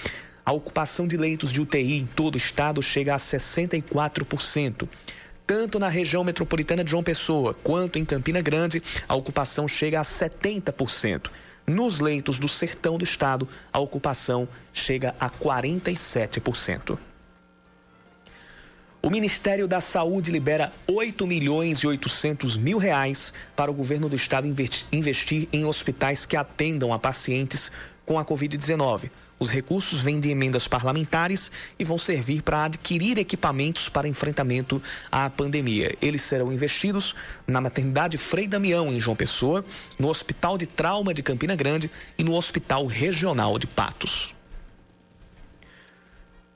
a 0.42 0.50
ocupação 0.50 1.06
de 1.06 1.14
leitos 1.14 1.52
de 1.52 1.60
UTI 1.60 1.98
em 1.98 2.06
todo 2.06 2.36
o 2.36 2.38
estado 2.38 2.82
chega 2.82 3.14
a 3.14 3.18
64%. 3.18 4.88
Tanto 5.46 5.78
na 5.78 5.90
região 5.90 6.24
metropolitana 6.24 6.82
de 6.82 6.90
João 6.90 7.02
Pessoa 7.02 7.52
quanto 7.52 7.98
em 7.98 8.04
Campina 8.06 8.40
Grande, 8.40 8.82
a 9.06 9.14
ocupação 9.14 9.68
chega 9.68 10.00
a 10.00 10.02
70%. 10.02 11.28
Nos 11.66 12.00
leitos 12.00 12.38
do 12.38 12.48
sertão 12.48 12.96
do 12.96 13.04
estado, 13.04 13.46
a 13.70 13.78
ocupação 13.78 14.48
chega 14.72 15.14
a 15.20 15.28
47%. 15.28 17.09
O 19.02 19.08
Ministério 19.08 19.66
da 19.66 19.80
Saúde 19.80 20.30
libera 20.30 20.70
8 20.86 21.26
milhões 21.26 21.78
e 21.78 21.86
800 21.86 22.58
mil 22.58 22.76
reais 22.76 23.32
para 23.56 23.70
o 23.70 23.74
governo 23.74 24.10
do 24.10 24.16
estado 24.16 24.46
investir 24.92 25.48
em 25.50 25.64
hospitais 25.64 26.26
que 26.26 26.36
atendam 26.36 26.92
a 26.92 26.98
pacientes 26.98 27.72
com 28.04 28.18
a 28.18 28.24
Covid-19. 28.26 29.10
Os 29.38 29.50
recursos 29.50 30.02
vêm 30.02 30.20
de 30.20 30.28
emendas 30.28 30.68
parlamentares 30.68 31.50
e 31.78 31.84
vão 31.84 31.96
servir 31.96 32.42
para 32.42 32.64
adquirir 32.64 33.16
equipamentos 33.16 33.88
para 33.88 34.06
enfrentamento 34.06 34.82
à 35.10 35.30
pandemia. 35.30 35.96
Eles 36.02 36.20
serão 36.20 36.52
investidos 36.52 37.14
na 37.46 37.58
maternidade 37.58 38.18
Frei 38.18 38.46
Damião, 38.46 38.92
em 38.92 39.00
João 39.00 39.16
Pessoa, 39.16 39.64
no 39.98 40.10
Hospital 40.10 40.58
de 40.58 40.66
Trauma 40.66 41.14
de 41.14 41.22
Campina 41.22 41.56
Grande 41.56 41.90
e 42.18 42.22
no 42.22 42.34
Hospital 42.34 42.84
Regional 42.84 43.58
de 43.58 43.66
Patos. 43.66 44.38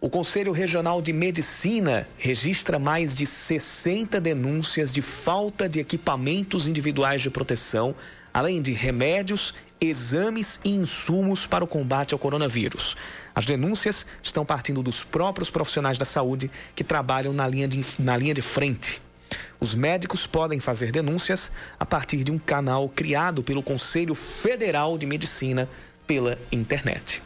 O 0.05 0.11
Conselho 0.11 0.53
Regional 0.53 1.01
de 1.01 1.15
Medicina 1.15 2.07
registra 2.19 2.79
mais 2.79 3.15
de 3.15 3.25
60 3.25 4.21
denúncias 4.21 4.93
de 4.93 5.01
falta 5.01 5.67
de 5.67 5.81
equipamentos 5.81 6.69
individuais 6.69 7.23
de 7.23 7.31
proteção, 7.31 7.95
além 8.31 8.61
de 8.61 8.71
remédios, 8.71 9.55
exames 9.81 10.61
e 10.63 10.75
insumos 10.75 11.47
para 11.47 11.65
o 11.65 11.67
combate 11.67 12.13
ao 12.13 12.19
coronavírus. 12.19 12.99
As 13.35 13.47
denúncias 13.47 14.05
estão 14.23 14.45
partindo 14.45 14.83
dos 14.83 15.03
próprios 15.03 15.49
profissionais 15.49 15.97
da 15.97 16.05
saúde 16.05 16.51
que 16.77 16.85
trabalham 16.85 17.33
na 17.33 17.49
linha 17.49 17.67
de, 17.67 17.83
na 17.99 18.15
linha 18.15 18.35
de 18.35 18.43
frente. 18.43 19.01
Os 19.59 19.75
médicos 19.75 20.27
podem 20.27 20.61
fazer 20.61 20.93
denúncias 20.93 21.51
a 21.81 21.87
partir 21.87 22.23
de 22.23 22.31
um 22.31 22.39
canal 22.39 22.91
criado 22.91 23.43
pelo 23.43 23.63
Conselho 23.63 24.15
Federal 24.15 24.99
de 24.99 25.07
Medicina 25.07 25.67
pela 26.07 26.39
internet. 26.53 27.23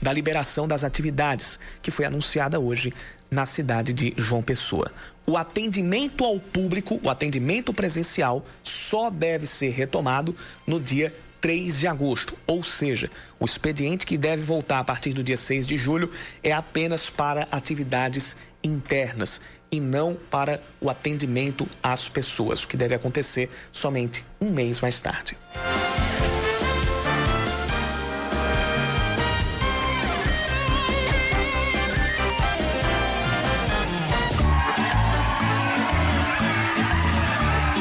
da 0.03 0.12
liberação 0.12 0.66
das 0.66 0.82
atividades, 0.82 1.61
que 1.80 1.90
foi 1.90 2.05
anunciada 2.05 2.59
hoje 2.59 2.92
na 3.30 3.46
cidade 3.46 3.92
de 3.92 4.12
João 4.16 4.42
Pessoa. 4.42 4.90
O 5.24 5.36
atendimento 5.36 6.24
ao 6.24 6.40
público, 6.40 6.99
o 7.03 7.09
atendimento 7.09 7.72
presencial, 7.72 8.44
só 8.62 9.09
deve 9.09 9.46
ser 9.46 9.70
retomado 9.70 10.34
no 10.66 10.80
dia 10.80 11.14
3 11.41 11.78
de 11.78 11.86
agosto. 11.86 12.34
Ou 12.47 12.62
seja, 12.62 13.11
o 13.39 13.45
expediente 13.45 14.07
que 14.07 14.18
deve 14.18 14.43
voltar 14.43 14.78
a 14.78 14.84
partir 14.84 15.12
do 15.12 15.22
dia 15.22 15.36
6 15.36 15.66
de 15.66 15.76
julho 15.76 16.11
é 16.43 16.53
apenas 16.53 17.09
para 17.11 17.49
atividades 17.51 18.36
internas 18.62 19.41
e 19.70 19.80
não 19.80 20.14
para 20.14 20.61
o 20.80 20.89
atendimento 20.89 21.68
às 21.82 22.09
pessoas, 22.09 22.64
o 22.64 22.68
que 22.68 22.76
deve 22.76 22.95
acontecer 22.95 23.51
somente 23.70 24.24
um 24.41 24.51
mês 24.51 24.80
mais 24.80 25.01
tarde. 25.01 25.36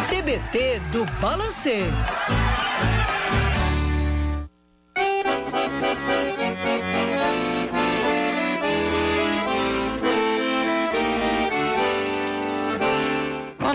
TBT 0.10 0.80
do 0.92 1.06
Balancê. 1.22 1.84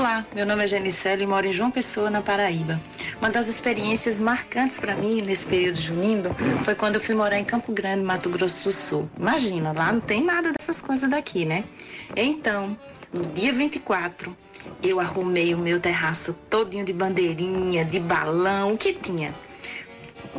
Olá, 0.02 0.26
meu 0.34 0.44
nome 0.44 0.64
é 0.64 0.66
Genicele 0.66 1.22
e 1.22 1.26
moro 1.28 1.46
em 1.46 1.52
João 1.52 1.70
Pessoa, 1.70 2.10
na 2.10 2.20
Paraíba. 2.20 2.82
Uma 3.20 3.30
das 3.30 3.46
experiências 3.46 4.18
marcantes 4.18 4.76
para 4.76 4.96
mim 4.96 5.22
nesse 5.22 5.46
período 5.46 5.80
junindo 5.80 6.28
foi 6.64 6.74
quando 6.74 6.96
eu 6.96 7.00
fui 7.00 7.14
morar 7.14 7.38
em 7.38 7.44
Campo 7.44 7.70
Grande, 7.70 8.02
Mato 8.02 8.28
Grosso 8.28 8.68
do 8.68 8.72
Sul. 8.72 9.08
Imagina, 9.16 9.70
lá 9.70 9.92
não 9.92 10.00
tem 10.00 10.20
nada 10.20 10.50
dessas 10.50 10.82
coisas 10.82 11.08
daqui, 11.08 11.44
né? 11.44 11.62
Então, 12.16 12.76
no 13.12 13.24
dia 13.24 13.52
24, 13.52 14.36
eu 14.82 14.98
arrumei 14.98 15.54
o 15.54 15.58
meu 15.58 15.78
terraço 15.78 16.32
todinho 16.50 16.84
de 16.84 16.92
bandeirinha, 16.92 17.84
de 17.84 18.00
balão, 18.00 18.72
o 18.72 18.76
que 18.76 18.92
tinha. 18.94 19.32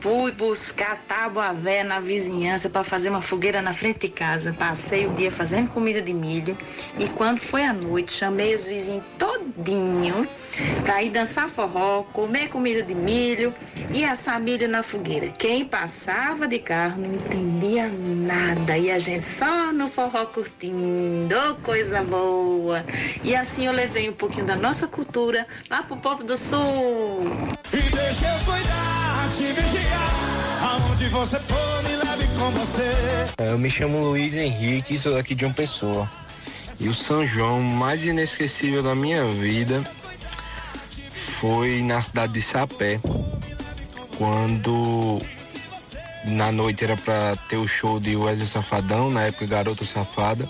Fui 0.01 0.31
buscar 0.31 0.97
tábua 1.07 1.53
véia 1.53 1.83
na 1.83 1.99
vizinhança 1.99 2.69
para 2.69 2.83
fazer 2.83 3.09
uma 3.09 3.21
fogueira 3.21 3.61
na 3.61 3.73
frente 3.73 4.01
de 4.01 4.09
casa. 4.09 4.53
Passei 4.53 5.07
o 5.07 5.13
dia 5.13 5.31
fazendo 5.31 5.69
comida 5.69 6.01
de 6.01 6.13
milho 6.13 6.57
e 6.99 7.07
quando 7.09 7.39
foi 7.39 7.63
à 7.63 7.71
noite, 7.73 8.11
chamei 8.11 8.53
os 8.53 8.65
vizinhos 8.65 9.03
todinho 9.17 10.27
para 10.83 11.01
ir 11.01 11.09
dançar 11.09 11.49
forró, 11.49 12.03
comer 12.13 12.49
comida 12.49 12.83
de 12.83 12.93
milho 12.93 13.53
e 13.93 14.03
assar 14.03 14.39
milho 14.39 14.67
na 14.67 14.83
fogueira. 14.83 15.29
Quem 15.29 15.65
passava 15.65 16.47
de 16.47 16.59
carro 16.59 17.01
não 17.01 17.13
entendia 17.13 17.89
nada 17.89 18.77
e 18.77 18.91
a 18.91 18.99
gente 18.99 19.25
só 19.25 19.71
no 19.71 19.89
forró 19.89 20.25
curtindo, 20.25 21.55
coisa 21.63 22.03
boa. 22.03 22.85
E 23.23 23.35
assim 23.35 23.67
eu 23.67 23.71
levei 23.71 24.09
um 24.09 24.13
pouquinho 24.13 24.45
da 24.45 24.55
nossa 24.55 24.87
cultura 24.87 25.47
lá 25.69 25.83
pro 25.83 25.95
povo 25.97 26.23
do 26.23 26.35
sul. 26.35 27.25
E 27.71 27.95
deixa 27.95 28.27
eu 28.27 28.45
cuidar, 28.45 28.92
te 29.37 29.43
vigiar. 29.43 30.09
Aonde 30.61 31.09
você 31.09 31.39
for, 31.39 31.83
me 31.83 31.95
leve 31.95 32.27
com 32.37 32.49
você. 32.51 32.91
Eu 33.51 33.57
me 33.57 33.69
chamo 33.69 33.99
Luiz 33.99 34.33
Henrique, 34.33 34.97
sou 34.97 35.13
daqui 35.13 35.35
de 35.35 35.45
uma 35.45 35.53
pessoa. 35.53 36.09
E 36.79 36.87
o 36.87 36.93
São 36.93 37.25
João 37.25 37.61
mais 37.61 38.03
inesquecível 38.03 38.83
da 38.83 38.95
minha 38.95 39.31
vida 39.31 39.83
foi 41.39 41.81
na 41.81 42.01
cidade 42.01 42.33
de 42.33 42.41
Sapé, 42.41 42.99
quando 44.17 45.19
na 46.25 46.51
noite 46.51 46.83
era 46.83 46.95
para 46.95 47.35
ter 47.49 47.57
o 47.57 47.67
show 47.67 47.99
de 47.99 48.15
Wesley 48.15 48.47
Safadão, 48.47 49.09
na 49.09 49.23
época 49.23 49.45
Garota 49.45 49.85
Safada. 49.85 50.47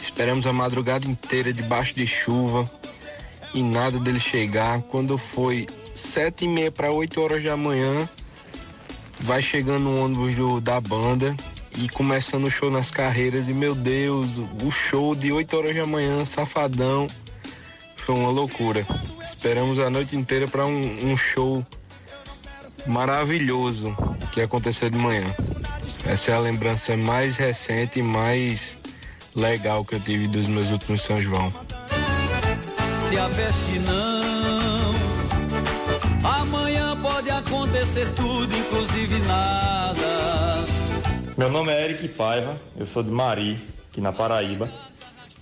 Esperamos 0.00 0.46
a 0.46 0.52
madrugada 0.52 1.06
inteira 1.06 1.52
debaixo 1.52 1.94
de 1.94 2.06
chuva 2.06 2.70
e 3.52 3.62
nada 3.62 3.98
dele 3.98 4.20
chegar. 4.20 4.80
Quando 4.82 5.18
foi 5.18 5.66
sete 5.96 6.44
e 6.44 6.48
meia 6.48 6.70
para 6.70 6.92
oito 6.92 7.20
horas 7.20 7.42
da 7.42 7.56
manhã, 7.56 8.08
vai 9.20 9.42
chegando 9.42 9.88
o 9.88 10.04
ônibus 10.04 10.34
do, 10.34 10.60
da 10.60 10.80
banda 10.80 11.34
e 11.78 11.88
começando 11.88 12.46
o 12.46 12.50
show 12.50 12.70
nas 12.70 12.90
carreiras. 12.90 13.48
E 13.48 13.52
meu 13.52 13.74
Deus, 13.74 14.28
o 14.62 14.70
show 14.70 15.14
de 15.14 15.32
8 15.32 15.56
horas 15.56 15.76
da 15.76 15.86
manhã, 15.86 16.24
safadão, 16.24 17.06
foi 17.96 18.14
uma 18.14 18.30
loucura. 18.30 18.86
Esperamos 19.36 19.78
a 19.78 19.90
noite 19.90 20.16
inteira 20.16 20.46
para 20.48 20.66
um, 20.66 21.10
um 21.10 21.16
show 21.16 21.64
maravilhoso 22.86 23.96
que 24.32 24.40
aconteceu 24.40 24.88
de 24.88 24.98
manhã. 24.98 25.24
Essa 26.04 26.30
é 26.30 26.34
a 26.34 26.38
lembrança 26.38 26.96
mais 26.96 27.36
recente 27.36 27.98
e 27.98 28.02
mais 28.02 28.76
legal 29.34 29.84
que 29.84 29.96
eu 29.96 30.00
tive 30.00 30.28
dos 30.28 30.46
meus 30.48 30.70
últimos 30.70 31.02
São 31.02 31.18
João. 31.18 31.52
Se 33.08 33.18
a 33.18 33.28
peste 33.28 33.78
não, 33.80 34.25
acontecer 37.36 38.06
tudo, 38.14 38.56
inclusive 38.56 39.18
nada. 39.26 40.64
Meu 41.36 41.50
nome 41.50 41.70
é 41.70 41.84
Eric 41.84 42.08
Paiva, 42.08 42.58
eu 42.76 42.86
sou 42.86 43.02
de 43.02 43.10
Mari, 43.10 43.60
aqui 43.90 44.00
na 44.00 44.12
Paraíba. 44.12 44.70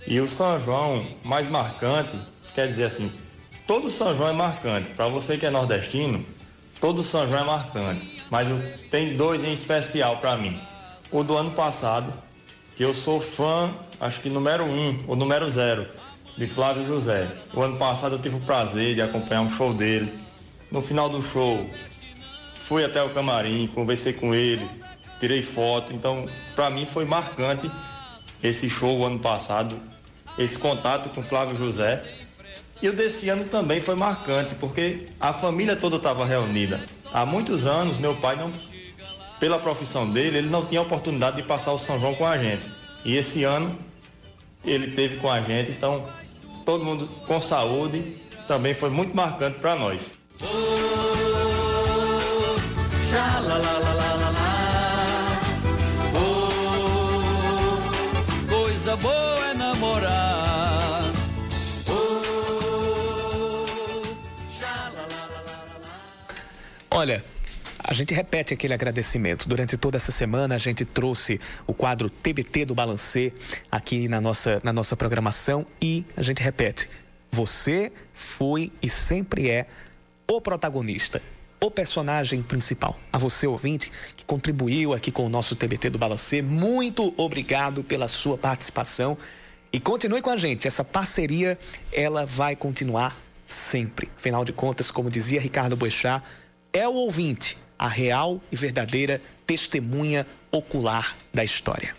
E 0.05 0.19
o 0.19 0.27
São 0.27 0.59
João 0.59 1.05
mais 1.23 1.49
marcante, 1.49 2.17
quer 2.53 2.67
dizer 2.67 2.83
assim, 2.83 3.11
todo 3.65 3.89
São 3.89 4.15
João 4.15 4.29
é 4.29 4.33
marcante. 4.33 4.91
Para 4.91 5.07
você 5.07 5.37
que 5.37 5.45
é 5.45 5.49
nordestino, 5.49 6.23
todo 6.81 7.01
São 7.01 7.27
João 7.27 7.41
é 7.41 7.45
marcante. 7.45 8.21
Mas 8.29 8.47
tem 8.91 9.15
dois 9.15 9.43
em 9.43 9.53
especial 9.53 10.17
para 10.17 10.35
mim. 10.35 10.59
O 11.11 11.23
do 11.23 11.37
ano 11.37 11.51
passado, 11.51 12.11
que 12.75 12.83
eu 12.83 12.93
sou 12.93 13.21
fã, 13.21 13.73
acho 14.01 14.19
que 14.19 14.29
número 14.29 14.65
um 14.65 15.01
ou 15.07 15.15
número 15.15 15.49
zero, 15.49 15.87
de 16.37 16.45
Flávio 16.45 16.85
José. 16.85 17.27
O 17.53 17.61
ano 17.61 17.77
passado 17.77 18.15
eu 18.15 18.19
tive 18.19 18.35
o 18.35 18.41
prazer 18.41 18.95
de 18.95 19.01
acompanhar 19.01 19.41
um 19.41 19.49
show 19.49 19.73
dele. 19.73 20.24
No 20.75 20.81
final 20.81 21.07
do 21.07 21.23
show, 21.23 21.65
fui 22.67 22.83
até 22.83 23.01
o 23.01 23.09
camarim, 23.09 23.65
conversei 23.73 24.11
com 24.11 24.35
ele, 24.35 24.67
tirei 25.21 25.41
foto. 25.41 25.93
Então, 25.93 26.27
para 26.53 26.69
mim 26.69 26.85
foi 26.85 27.05
marcante 27.05 27.71
esse 28.43 28.69
show 28.69 29.05
ano 29.05 29.17
passado, 29.17 29.79
esse 30.37 30.59
contato 30.59 31.07
com 31.15 31.23
Flávio 31.23 31.55
José. 31.55 32.03
E 32.81 32.89
o 32.89 32.93
desse 32.93 33.29
ano 33.29 33.47
também 33.47 33.79
foi 33.79 33.95
marcante, 33.95 34.53
porque 34.55 35.07
a 35.17 35.31
família 35.31 35.77
toda 35.77 35.95
estava 35.95 36.25
reunida. 36.25 36.83
Há 37.13 37.25
muitos 37.25 37.65
anos, 37.65 37.97
meu 37.97 38.13
pai 38.13 38.35
não, 38.35 38.51
pela 39.39 39.57
profissão 39.57 40.11
dele, 40.11 40.39
ele 40.39 40.49
não 40.49 40.65
tinha 40.65 40.81
oportunidade 40.81 41.37
de 41.37 41.43
passar 41.43 41.71
o 41.71 41.79
São 41.79 41.97
João 41.97 42.15
com 42.15 42.25
a 42.25 42.37
gente. 42.37 42.65
E 43.05 43.15
esse 43.15 43.45
ano 43.45 43.79
ele 44.65 44.91
teve 44.91 45.19
com 45.19 45.31
a 45.31 45.39
gente, 45.39 45.71
então 45.71 46.05
todo 46.65 46.83
mundo 46.83 47.07
com 47.25 47.39
saúde, 47.39 48.17
também 48.45 48.73
foi 48.73 48.89
muito 48.89 49.15
marcante 49.15 49.57
para 49.59 49.73
nós. 49.77 50.24
Oh, 50.41 50.45
coisa 58.49 58.95
boa 58.97 59.45
é 59.49 59.53
namorar. 59.53 61.03
Olha, 66.91 67.23
A 67.87 67.93
gente 67.93 68.15
repete 68.15 68.51
aquele 68.51 68.73
agradecimento. 68.73 69.47
Durante 69.47 69.77
toda 69.77 69.95
essa 69.97 70.11
semana 70.11 70.55
a 70.55 70.57
gente 70.57 70.83
trouxe 70.83 71.39
o 71.67 71.73
quadro 71.73 72.09
TBT 72.09 72.65
do 72.65 72.73
Balancê 72.73 73.31
aqui 73.71 74.07
na 74.07 74.19
nossa, 74.19 74.59
na 74.63 74.73
nossa 74.73 74.97
programação 74.97 75.67
e 75.79 76.03
a 76.17 76.23
gente 76.23 76.41
repete. 76.41 76.89
Você 77.29 77.91
foi 78.11 78.71
e 78.81 78.89
sempre 78.89 79.51
é 79.51 79.67
o 80.27 80.41
protagonista, 80.41 81.21
o 81.59 81.71
personagem 81.71 82.41
principal. 82.41 82.97
A 83.11 83.17
você, 83.17 83.47
ouvinte, 83.47 83.91
que 84.15 84.25
contribuiu 84.25 84.93
aqui 84.93 85.11
com 85.11 85.25
o 85.25 85.29
nosso 85.29 85.55
TBT 85.55 85.89
do 85.89 85.97
Balancê, 85.97 86.41
muito 86.41 87.13
obrigado 87.17 87.83
pela 87.83 88.07
sua 88.07 88.37
participação. 88.37 89.17
E 89.71 89.79
continue 89.79 90.21
com 90.21 90.29
a 90.29 90.37
gente, 90.37 90.67
essa 90.67 90.83
parceria 90.83 91.57
ela 91.91 92.25
vai 92.25 92.55
continuar 92.55 93.17
sempre. 93.45 94.09
Afinal 94.15 94.45
de 94.45 94.53
contas, 94.53 94.89
como 94.89 95.09
dizia 95.09 95.39
Ricardo 95.39 95.75
Boechat, 95.75 96.23
é 96.71 96.87
o 96.87 96.93
ouvinte 96.93 97.57
a 97.77 97.87
real 97.87 98.41
e 98.51 98.55
verdadeira 98.55 99.21
testemunha 99.45 100.25
ocular 100.51 101.15
da 101.33 101.43
história. 101.43 101.93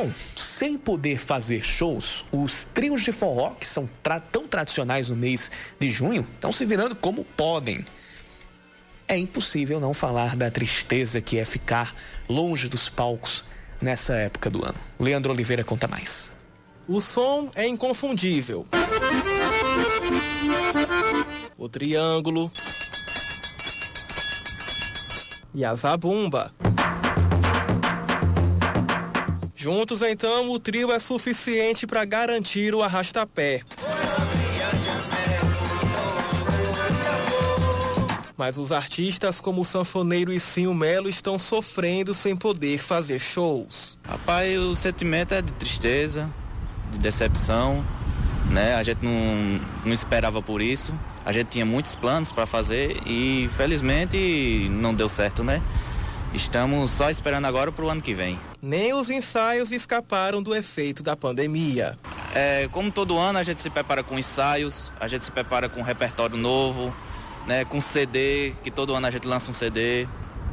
Bom, 0.00 0.12
sem 0.36 0.78
poder 0.78 1.18
fazer 1.18 1.64
shows, 1.64 2.24
os 2.30 2.64
trios 2.66 3.02
de 3.02 3.10
forró, 3.10 3.50
que 3.58 3.66
são 3.66 3.90
tra 4.00 4.20
tão 4.20 4.46
tradicionais 4.46 5.08
no 5.08 5.16
mês 5.16 5.50
de 5.76 5.90
junho, 5.90 6.24
estão 6.34 6.52
se 6.52 6.64
virando 6.64 6.94
como 6.94 7.24
podem. 7.24 7.84
É 9.08 9.18
impossível 9.18 9.80
não 9.80 9.92
falar 9.92 10.36
da 10.36 10.52
tristeza 10.52 11.20
que 11.20 11.36
é 11.36 11.44
ficar 11.44 11.96
longe 12.28 12.68
dos 12.68 12.88
palcos 12.88 13.44
nessa 13.82 14.14
época 14.14 14.48
do 14.48 14.64
ano. 14.64 14.78
Leandro 15.00 15.32
Oliveira 15.32 15.64
conta 15.64 15.88
mais. 15.88 16.30
O 16.86 17.00
som 17.00 17.50
é 17.56 17.66
inconfundível. 17.66 18.68
O 21.58 21.68
triângulo. 21.68 22.52
E 25.52 25.64
a 25.64 25.74
zabumba. 25.74 26.54
Juntos, 29.70 30.00
então, 30.00 30.50
o 30.50 30.58
trio 30.58 30.90
é 30.90 30.98
suficiente 30.98 31.86
para 31.86 32.02
garantir 32.02 32.74
o 32.74 32.82
arrastapé. 32.82 33.60
Mas 38.34 38.56
os 38.56 38.72
artistas 38.72 39.42
como 39.42 39.60
o 39.60 39.64
sanfoneiro 39.66 40.32
e 40.32 40.40
Sinho 40.40 40.72
Melo 40.72 41.06
estão 41.06 41.38
sofrendo 41.38 42.14
sem 42.14 42.34
poder 42.34 42.78
fazer 42.78 43.20
shows. 43.20 43.98
Rapaz, 44.08 44.58
o 44.58 44.74
sentimento 44.74 45.34
é 45.34 45.42
de 45.42 45.52
tristeza, 45.52 46.30
de 46.90 46.98
decepção, 46.98 47.84
né? 48.50 48.74
A 48.74 48.82
gente 48.82 49.04
não, 49.04 49.60
não 49.84 49.92
esperava 49.92 50.40
por 50.40 50.62
isso. 50.62 50.98
A 51.26 51.30
gente 51.30 51.48
tinha 51.48 51.66
muitos 51.66 51.94
planos 51.94 52.32
para 52.32 52.46
fazer 52.46 53.02
e 53.04 53.42
infelizmente 53.44 54.66
não 54.70 54.94
deu 54.94 55.10
certo, 55.10 55.44
né? 55.44 55.62
Estamos 56.34 56.90
só 56.90 57.08
esperando 57.08 57.46
agora 57.46 57.72
para 57.72 57.84
o 57.84 57.88
ano 57.88 58.02
que 58.02 58.12
vem. 58.12 58.38
Nem 58.60 58.92
os 58.92 59.08
ensaios 59.08 59.72
escaparam 59.72 60.42
do 60.42 60.54
efeito 60.54 61.02
da 61.02 61.16
pandemia. 61.16 61.96
É, 62.34 62.68
como 62.70 62.90
todo 62.90 63.18
ano 63.18 63.38
a 63.38 63.42
gente 63.42 63.62
se 63.62 63.70
prepara 63.70 64.02
com 64.02 64.18
ensaios, 64.18 64.92
a 65.00 65.08
gente 65.08 65.24
se 65.24 65.32
prepara 65.32 65.68
com 65.70 65.80
um 65.80 65.82
repertório 65.82 66.36
novo, 66.36 66.94
né, 67.46 67.64
com 67.64 67.80
CD, 67.80 68.52
que 68.62 68.70
todo 68.70 68.94
ano 68.94 69.06
a 69.06 69.10
gente 69.10 69.26
lança 69.26 69.50
um 69.50 69.54
CD, 69.54 70.06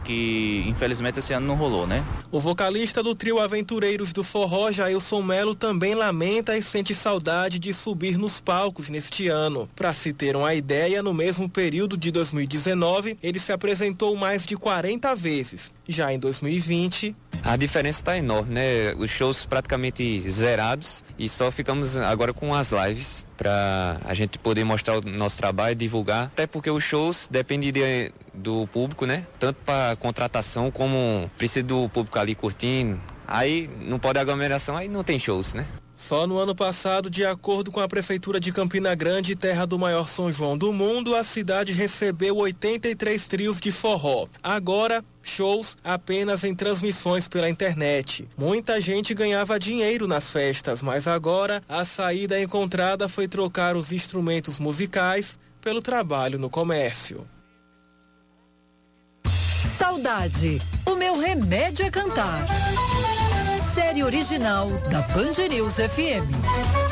que 0.05 0.63
infelizmente 0.67 1.19
esse 1.19 1.33
ano 1.33 1.47
não 1.47 1.55
rolou, 1.55 1.85
né? 1.85 2.03
O 2.31 2.39
vocalista 2.39 3.01
do 3.01 3.15
trio 3.15 3.39
Aventureiros 3.39 4.13
do 4.13 4.23
Forró, 4.23 4.71
Jailson 4.71 5.21
Melo, 5.21 5.55
também 5.55 5.95
lamenta 5.95 6.57
e 6.57 6.63
sente 6.63 6.93
saudade 6.93 7.59
de 7.59 7.73
subir 7.73 8.17
nos 8.17 8.39
palcos 8.39 8.89
neste 8.89 9.27
ano. 9.27 9.67
Para 9.75 9.93
se 9.93 10.13
ter 10.13 10.35
uma 10.35 10.53
ideia, 10.53 11.01
no 11.01 11.13
mesmo 11.13 11.49
período 11.49 11.97
de 11.97 12.11
2019, 12.11 13.17
ele 13.21 13.39
se 13.39 13.51
apresentou 13.51 14.15
mais 14.15 14.45
de 14.45 14.55
40 14.55 15.15
vezes. 15.15 15.73
Já 15.87 16.13
em 16.13 16.19
2020, 16.19 17.15
a 17.43 17.55
diferença 17.55 17.99
está 17.99 18.17
enorme, 18.17 18.53
né? 18.53 18.93
Os 18.97 19.09
shows 19.09 19.45
praticamente 19.45 20.19
zerados 20.29 21.03
e 21.17 21.27
só 21.27 21.51
ficamos 21.51 21.97
agora 21.97 22.33
com 22.33 22.53
as 22.53 22.71
lives 22.71 23.24
para 23.37 23.99
a 24.03 24.13
gente 24.13 24.37
poder 24.39 24.63
mostrar 24.63 24.97
o 24.97 25.01
nosso 25.01 25.37
trabalho 25.37 25.75
divulgar. 25.75 26.25
Até 26.25 26.47
porque 26.47 26.69
os 26.69 26.83
shows 26.83 27.27
dependem 27.29 27.71
de, 27.71 28.11
do 28.33 28.67
público, 28.67 29.05
né? 29.05 29.25
Tanto 29.39 29.57
para 29.65 29.95
contratação 29.97 30.71
como 30.71 31.29
precisa 31.37 31.65
do 31.65 31.89
público 31.89 32.19
ali 32.19 32.35
curtindo. 32.35 32.99
Aí 33.27 33.69
não 33.81 33.97
pode 33.99 34.19
aglomeração, 34.19 34.77
aí 34.77 34.87
não 34.87 35.03
tem 35.03 35.17
shows, 35.17 35.53
né? 35.53 35.65
Só 35.95 36.27
no 36.27 36.37
ano 36.37 36.53
passado, 36.53 37.09
de 37.09 37.25
acordo 37.25 37.71
com 37.71 37.79
a 37.79 37.87
Prefeitura 37.87 38.37
de 38.37 38.51
Campina 38.51 38.93
Grande, 38.93 39.33
terra 39.33 39.65
do 39.65 39.79
maior 39.79 40.09
São 40.09 40.29
João 40.29 40.57
do 40.57 40.73
mundo, 40.73 41.15
a 41.15 41.23
cidade 41.23 41.71
recebeu 41.71 42.35
83 42.35 43.27
trios 43.29 43.61
de 43.61 43.71
forró. 43.71 44.27
Agora, 44.43 45.01
shows 45.29 45.77
apenas 45.83 46.43
em 46.43 46.53
transmissões 46.53 47.27
pela 47.27 47.49
internet. 47.49 48.27
Muita 48.37 48.79
gente 48.79 49.13
ganhava 49.13 49.59
dinheiro 49.59 50.07
nas 50.07 50.31
festas, 50.31 50.81
mas 50.81 51.07
agora 51.07 51.61
a 51.67 51.83
saída 51.83 52.41
encontrada 52.41 53.09
foi 53.09 53.27
trocar 53.27 53.75
os 53.75 53.91
instrumentos 53.91 54.59
musicais 54.59 55.37
pelo 55.61 55.81
trabalho 55.81 56.37
no 56.37 56.49
comércio. 56.49 57.27
Saudade. 59.77 60.61
O 60.85 60.95
meu 60.95 61.19
remédio 61.19 61.85
é 61.85 61.89
cantar. 61.89 62.45
Série 63.73 64.03
original 64.03 64.69
da 64.91 65.01
Band 65.01 65.47
News 65.49 65.75
FM. 65.75 66.84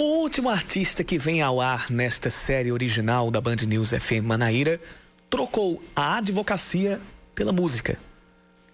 O 0.00 0.20
último 0.22 0.48
artista 0.48 1.02
que 1.02 1.18
vem 1.18 1.42
ao 1.42 1.60
ar 1.60 1.90
nesta 1.90 2.30
série 2.30 2.70
original 2.70 3.32
da 3.32 3.40
Band 3.40 3.56
News 3.66 3.90
FM 3.90 4.22
Manaíra 4.22 4.80
trocou 5.28 5.82
a 5.94 6.18
advocacia 6.18 7.00
pela 7.34 7.52
música. 7.52 7.98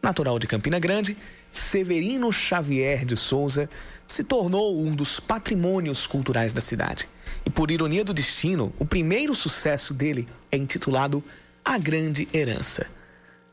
Natural 0.02 0.38
de 0.38 0.46
Campina 0.46 0.78
Grande, 0.78 1.16
Severino 1.48 2.30
Xavier 2.30 3.06
de 3.06 3.16
Souza 3.16 3.70
se 4.06 4.22
tornou 4.22 4.78
um 4.78 4.94
dos 4.94 5.18
patrimônios 5.18 6.06
culturais 6.06 6.52
da 6.52 6.60
cidade. 6.60 7.08
E 7.46 7.48
por 7.48 7.70
ironia 7.70 8.04
do 8.04 8.12
destino, 8.12 8.70
o 8.78 8.84
primeiro 8.84 9.34
sucesso 9.34 9.94
dele 9.94 10.28
é 10.52 10.58
intitulado 10.58 11.24
A 11.64 11.78
Grande 11.78 12.28
Herança. 12.34 12.86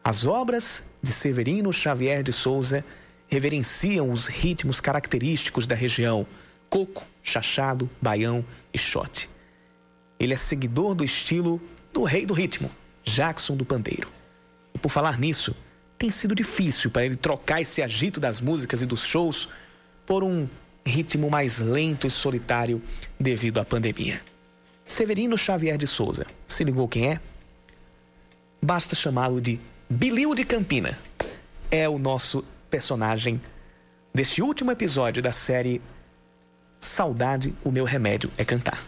As 0.03 0.25
obras 0.25 0.83
de 1.01 1.13
Severino 1.13 1.71
Xavier 1.71 2.21
de 2.21 2.33
Souza 2.33 2.83
reverenciam 3.29 4.11
os 4.11 4.27
ritmos 4.27 4.81
característicos 4.81 5.65
da 5.65 5.73
região 5.73 6.27
coco, 6.69 7.07
chachado, 7.23 7.89
baião 8.01 8.43
e 8.73 8.77
shot. 8.77 9.29
Ele 10.19 10.33
é 10.33 10.37
seguidor 10.37 10.95
do 10.95 11.03
estilo 11.03 11.61
do 11.93 12.03
rei 12.03 12.25
do 12.25 12.33
ritmo, 12.33 12.69
Jackson 13.03 13.55
do 13.55 13.65
Pandeiro. 13.65 14.09
E 14.73 14.77
por 14.77 14.89
falar 14.89 15.19
nisso, 15.19 15.55
tem 15.97 16.09
sido 16.09 16.33
difícil 16.33 16.89
para 16.89 17.05
ele 17.05 17.15
trocar 17.15 17.61
esse 17.61 17.81
agito 17.81 18.19
das 18.19 18.39
músicas 18.39 18.81
e 18.81 18.85
dos 18.85 19.03
shows 19.03 19.49
por 20.05 20.23
um 20.23 20.47
ritmo 20.85 21.29
mais 21.29 21.59
lento 21.59 22.07
e 22.07 22.09
solitário 22.09 22.81
devido 23.19 23.59
à 23.59 23.65
pandemia. 23.65 24.21
Severino 24.85 25.37
Xavier 25.37 25.77
de 25.77 25.87
Souza, 25.87 26.25
se 26.47 26.63
ligou 26.63 26.87
quem 26.87 27.11
é? 27.11 27.19
Basta 28.61 28.95
chamá-lo 28.95 29.39
de 29.39 29.59
Bilil 29.89 30.35
de 30.35 30.43
Campina. 30.43 30.97
É 31.69 31.87
o 31.87 31.97
nosso 31.97 32.43
personagem 32.69 33.41
deste 34.13 34.41
último 34.41 34.71
episódio 34.71 35.21
da 35.21 35.31
série 35.31 35.81
Saudade, 36.81 37.53
o 37.63 37.71
meu 37.71 37.85
remédio 37.85 38.29
é 38.37 38.43
cantar. 38.43 38.83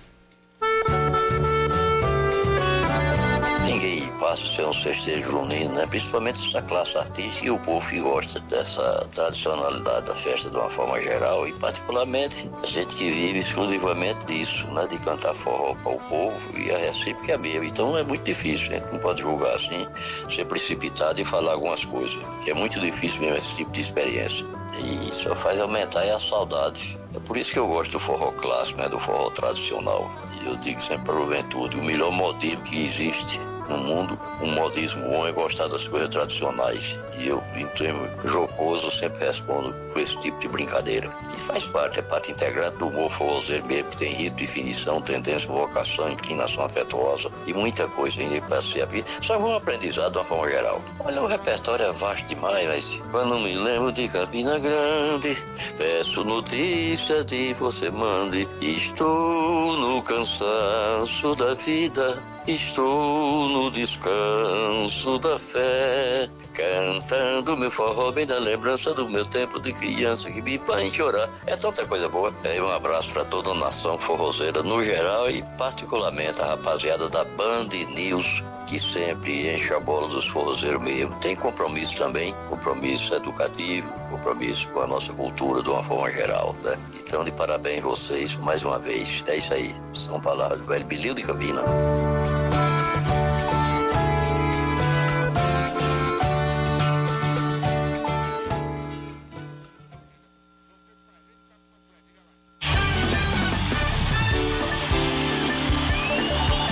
Passa 4.19 4.47
ser 4.47 4.65
um 4.65 4.73
festejo 4.73 5.31
junino, 5.31 5.75
né? 5.75 5.85
Principalmente 5.85 6.47
essa 6.47 6.61
classe 6.61 6.97
artística 6.97 7.45
e 7.45 7.51
o 7.51 7.59
povo 7.59 7.87
que 7.87 7.99
gosta 7.99 8.39
dessa 8.39 9.07
tradicionalidade 9.13 10.07
da 10.07 10.15
festa 10.15 10.49
de 10.49 10.55
uma 10.55 10.69
forma 10.69 10.99
geral 11.01 11.45
e 11.45 11.51
particularmente 11.53 12.49
a 12.63 12.65
gente 12.65 12.95
que 12.95 13.11
vive 13.11 13.39
exclusivamente 13.39 14.25
disso, 14.25 14.65
né? 14.71 14.87
De 14.87 14.97
cantar 14.97 15.35
forró 15.35 15.75
para 15.75 15.91
o 15.91 15.99
povo 16.07 16.57
e 16.57 16.71
a 16.71 16.77
recíproca 16.77 17.33
é 17.33 17.37
mesmo. 17.37 17.65
Então 17.65 17.97
é 17.97 18.03
muito 18.03 18.23
difícil, 18.23 18.71
a 18.71 18.79
gente 18.79 18.91
não 18.93 18.99
pode 18.99 19.21
julgar 19.21 19.55
assim, 19.55 19.85
ser 20.29 20.45
precipitado 20.45 21.19
e 21.19 21.25
falar 21.25 21.51
algumas 21.51 21.83
coisas, 21.83 22.17
que 22.43 22.49
é 22.49 22.53
muito 22.53 22.79
difícil 22.79 23.21
mesmo 23.21 23.37
esse 23.37 23.53
tipo 23.55 23.71
de 23.71 23.81
experiência. 23.81 24.62
E 24.81 25.13
só 25.13 25.35
faz 25.35 25.59
aumentar 25.59 26.03
a 26.03 26.19
saudade. 26.19 26.97
É 27.15 27.19
por 27.19 27.37
isso 27.37 27.51
que 27.51 27.59
eu 27.59 27.67
gosto 27.67 27.91
do 27.91 27.99
forró 27.99 28.31
clássico, 28.31 28.79
né? 28.79 28.89
Do 28.89 28.99
forró 28.99 29.29
tradicional. 29.29 30.09
E 30.41 30.47
eu 30.47 30.55
digo 30.57 30.81
sempre 30.81 31.05
para 31.05 31.15
a 31.15 31.19
juventude, 31.19 31.77
o 31.77 31.83
melhor 31.83 32.11
motivo 32.11 32.61
que 32.63 32.85
existe 32.85 33.39
no 33.69 33.77
mundo, 33.77 34.19
um 34.41 34.51
modismo 34.51 35.07
bom 35.07 35.27
é 35.27 35.31
gostar 35.31 35.67
das 35.67 35.87
coisas 35.87 36.09
tradicionais. 36.09 36.99
E 37.17 37.27
eu, 37.27 37.43
em 37.55 37.65
termo 37.67 38.07
jocoso, 38.25 38.89
sempre 38.91 39.25
respondo 39.25 39.73
com 39.91 39.99
esse 39.99 40.17
tipo 40.19 40.37
de 40.39 40.47
brincadeira. 40.47 41.09
Que 41.29 41.39
faz 41.39 41.67
parte, 41.67 41.99
é 41.99 42.01
parte 42.01 42.31
integrante 42.31 42.77
do 42.77 42.87
humor 42.87 43.09
forrozeiro 43.11 43.65
mesmo, 43.65 43.89
que 43.89 43.97
tem 43.97 44.13
rito, 44.13 44.35
definição, 44.35 45.01
tendência, 45.01 45.47
vocação, 45.47 46.09
inclinação 46.09 46.65
afetuosa 46.65 47.29
e 47.45 47.53
muita 47.53 47.87
coisa 47.89 48.21
ainda 48.21 48.41
para 48.41 48.61
ser 48.61 48.81
a 48.81 48.85
vida. 48.85 49.07
Só 49.21 49.37
um 49.37 49.55
aprendizado 49.55 50.13
de 50.13 50.17
uma 50.17 50.25
forma 50.25 50.49
geral. 50.49 50.81
Olha, 50.99 51.21
o 51.21 51.27
repertório 51.27 51.85
é 51.85 51.91
vasto 51.91 52.27
demais, 52.27 52.67
mas 52.67 53.01
quando 53.11 53.39
me 53.39 53.53
lembro 53.53 53.91
de 53.91 54.07
Campina 54.07 54.57
Grande, 54.57 55.37
peço 55.77 56.23
notícia 56.23 57.23
de 57.23 57.53
você 57.53 57.89
mande. 57.89 58.47
Estou 58.61 59.77
no 59.77 60.01
cansaço 60.01 61.35
da 61.35 61.53
vida 61.53 62.32
Estou 62.45 63.47
no 63.47 63.71
descanso 63.71 65.17
da 65.17 65.39
fé, 65.39 66.29
cantando 66.53 67.55
meu 67.55 67.71
forró 67.71 68.11
bem 68.11 68.27
da 68.27 68.37
lembrança 68.37 68.93
do 68.93 69.07
meu 69.07 69.25
tempo 69.25 69.61
de 69.61 69.71
criança 69.71 70.29
que 70.29 70.41
me 70.41 70.57
faz 70.57 70.93
chorar. 70.93 71.29
É 71.47 71.55
tanta 71.55 71.85
coisa 71.85 72.09
boa. 72.09 72.33
É 72.43 72.61
um 72.61 72.67
abraço 72.67 73.13
para 73.13 73.23
toda 73.23 73.51
a 73.51 73.55
nação 73.55 73.97
forrozeira 73.97 74.61
no 74.61 74.83
geral 74.83 75.31
e 75.31 75.41
particularmente 75.57 76.41
a 76.41 76.47
rapaziada 76.47 77.09
da 77.09 77.23
Band 77.23 77.69
News 77.95 78.43
que 78.67 78.79
sempre 78.79 79.53
enche 79.53 79.73
a 79.73 79.79
bola 79.79 80.07
dos 80.07 80.27
forrozeiros 80.27 80.81
mesmo. 80.81 81.15
Tem 81.19 81.35
compromisso 81.35 81.95
também, 81.97 82.35
compromisso 82.49 83.13
educativo, 83.15 83.87
compromisso 84.09 84.67
com 84.69 84.81
a 84.81 84.87
nossa 84.87 85.13
cultura 85.13 85.61
de 85.61 85.69
uma 85.69 85.83
forma 85.83 86.09
geral, 86.11 86.55
né? 86.63 86.77
Então, 86.93 87.23
de 87.23 87.31
parabéns 87.31 87.83
vocês 87.83 88.35
mais 88.37 88.63
uma 88.63 88.79
vez. 88.79 89.23
É 89.27 89.37
isso 89.37 89.53
aí. 89.53 89.75
São 89.93 90.19
palavras 90.19 90.59
do 90.59 90.65
velho 90.65 90.85
Bilil 90.85 91.13
de 91.13 91.21
Campina. 91.21 91.61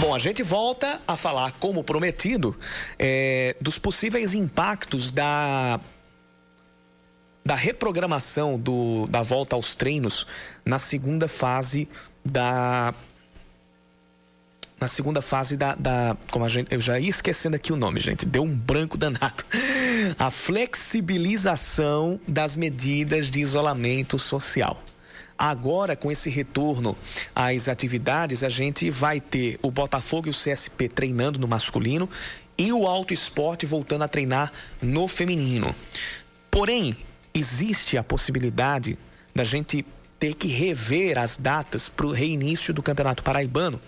Bom, 0.02 0.16
a 0.16 0.18
gente 0.18 0.42
volta 0.42 1.00
a 1.08 1.16
falar, 1.16 1.52
como 1.60 1.84
prometido, 1.84 2.58
é, 2.98 3.56
dos 3.62 3.78
possíveis 3.78 4.34
impactos 4.34 5.12
da 5.12 5.80
da 7.46 7.54
reprogramação 7.54 8.58
do, 8.58 9.06
da 9.06 9.22
volta 9.22 9.56
aos 9.56 9.76
treinos 9.76 10.26
na 10.66 10.80
segunda 10.80 11.28
fase 11.28 11.88
da 12.26 12.96
na 14.80 14.88
segunda 14.88 15.22
fase 15.22 15.56
da, 15.56 15.76
da 15.76 16.18
como 16.32 16.46
a 16.46 16.50
gente 16.50 16.74
eu 16.74 16.82
já 16.82 17.00
ia 17.00 17.10
esquecendo 17.10 17.56
aqui 17.56 17.72
o 17.72 17.76
nome 17.76 18.00
gente 18.00 18.26
deu 18.26 18.42
um 18.42 18.56
branco 18.56 18.98
danado. 18.98 19.44
A 20.18 20.32
flexibilização 20.32 22.20
das 22.28 22.58
medidas 22.58 23.30
de 23.30 23.40
isolamento 23.40 24.18
social 24.18 24.82
Agora, 25.44 25.96
com 25.96 26.12
esse 26.12 26.30
retorno 26.30 26.96
às 27.36 27.68
atividades, 27.68 28.44
a 28.44 28.48
gente 28.48 28.92
vai 28.92 29.20
ter 29.20 29.58
o 29.64 29.72
Botafogo 29.72 30.28
e 30.28 30.30
o 30.30 30.34
CSP 30.34 30.88
treinando 30.88 31.40
no 31.40 31.48
masculino 31.48 32.08
e 32.56 32.72
o 32.72 32.86
Alto 32.86 33.12
Esporte 33.12 33.66
voltando 33.66 34.04
a 34.04 34.08
treinar 34.08 34.54
no 34.80 35.08
feminino. 35.08 35.74
Porém, 36.52 36.96
existe 37.34 37.98
a 37.98 38.04
possibilidade 38.04 39.00
da 39.34 39.44
gente 39.44 39.84
ter 40.20 40.36
que 40.36 40.48
rever 40.48 41.18
as 41.18 41.38
datas 41.38 41.90
para 41.90 42.06
o 42.06 42.12
reinício 42.12 42.72
do 42.72 42.84
Campeonato 42.84 43.24
Paraibano. 43.24 43.82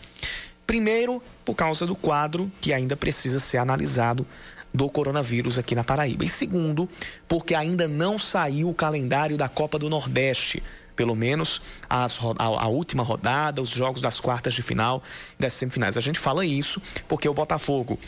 Primeiro, 0.66 1.22
por 1.46 1.54
causa 1.54 1.86
do 1.86 1.96
quadro 1.96 2.52
que 2.60 2.74
ainda 2.74 2.98
precisa 2.98 3.40
ser 3.40 3.60
analisado 3.60 4.26
do 4.74 4.90
coronavírus 4.90 5.60
aqui 5.60 5.76
na 5.76 5.84
Paraíba. 5.84 6.26
E 6.26 6.30
segundo, 6.30 6.90
porque 7.28 7.54
ainda 7.54 7.88
não 7.88 8.18
saiu 8.18 8.72
o 8.72 8.74
calendário 8.74 9.38
da 9.38 9.48
Copa 9.48 9.78
do 9.78 9.88
Nordeste 9.88 10.64
pelo 10.96 11.16
menos 11.16 11.62
as, 11.90 12.20
a, 12.38 12.44
a, 12.44 12.68
última 12.68 13.04
rodada, 13.04 13.62
os 13.62 13.70
jogos 13.70 14.02
das 14.02 14.20
quartas 14.20 14.54
de 14.54 14.62
final 14.62 15.04
e 15.38 15.42
das 15.42 15.54
semifinais. 15.54 15.98
A 15.98 16.02
gente 16.02 16.20
fala 16.20 16.46
isso 16.46 16.82
porque 17.08 17.28
o 17.28 17.34
Botafogo 17.34 18.00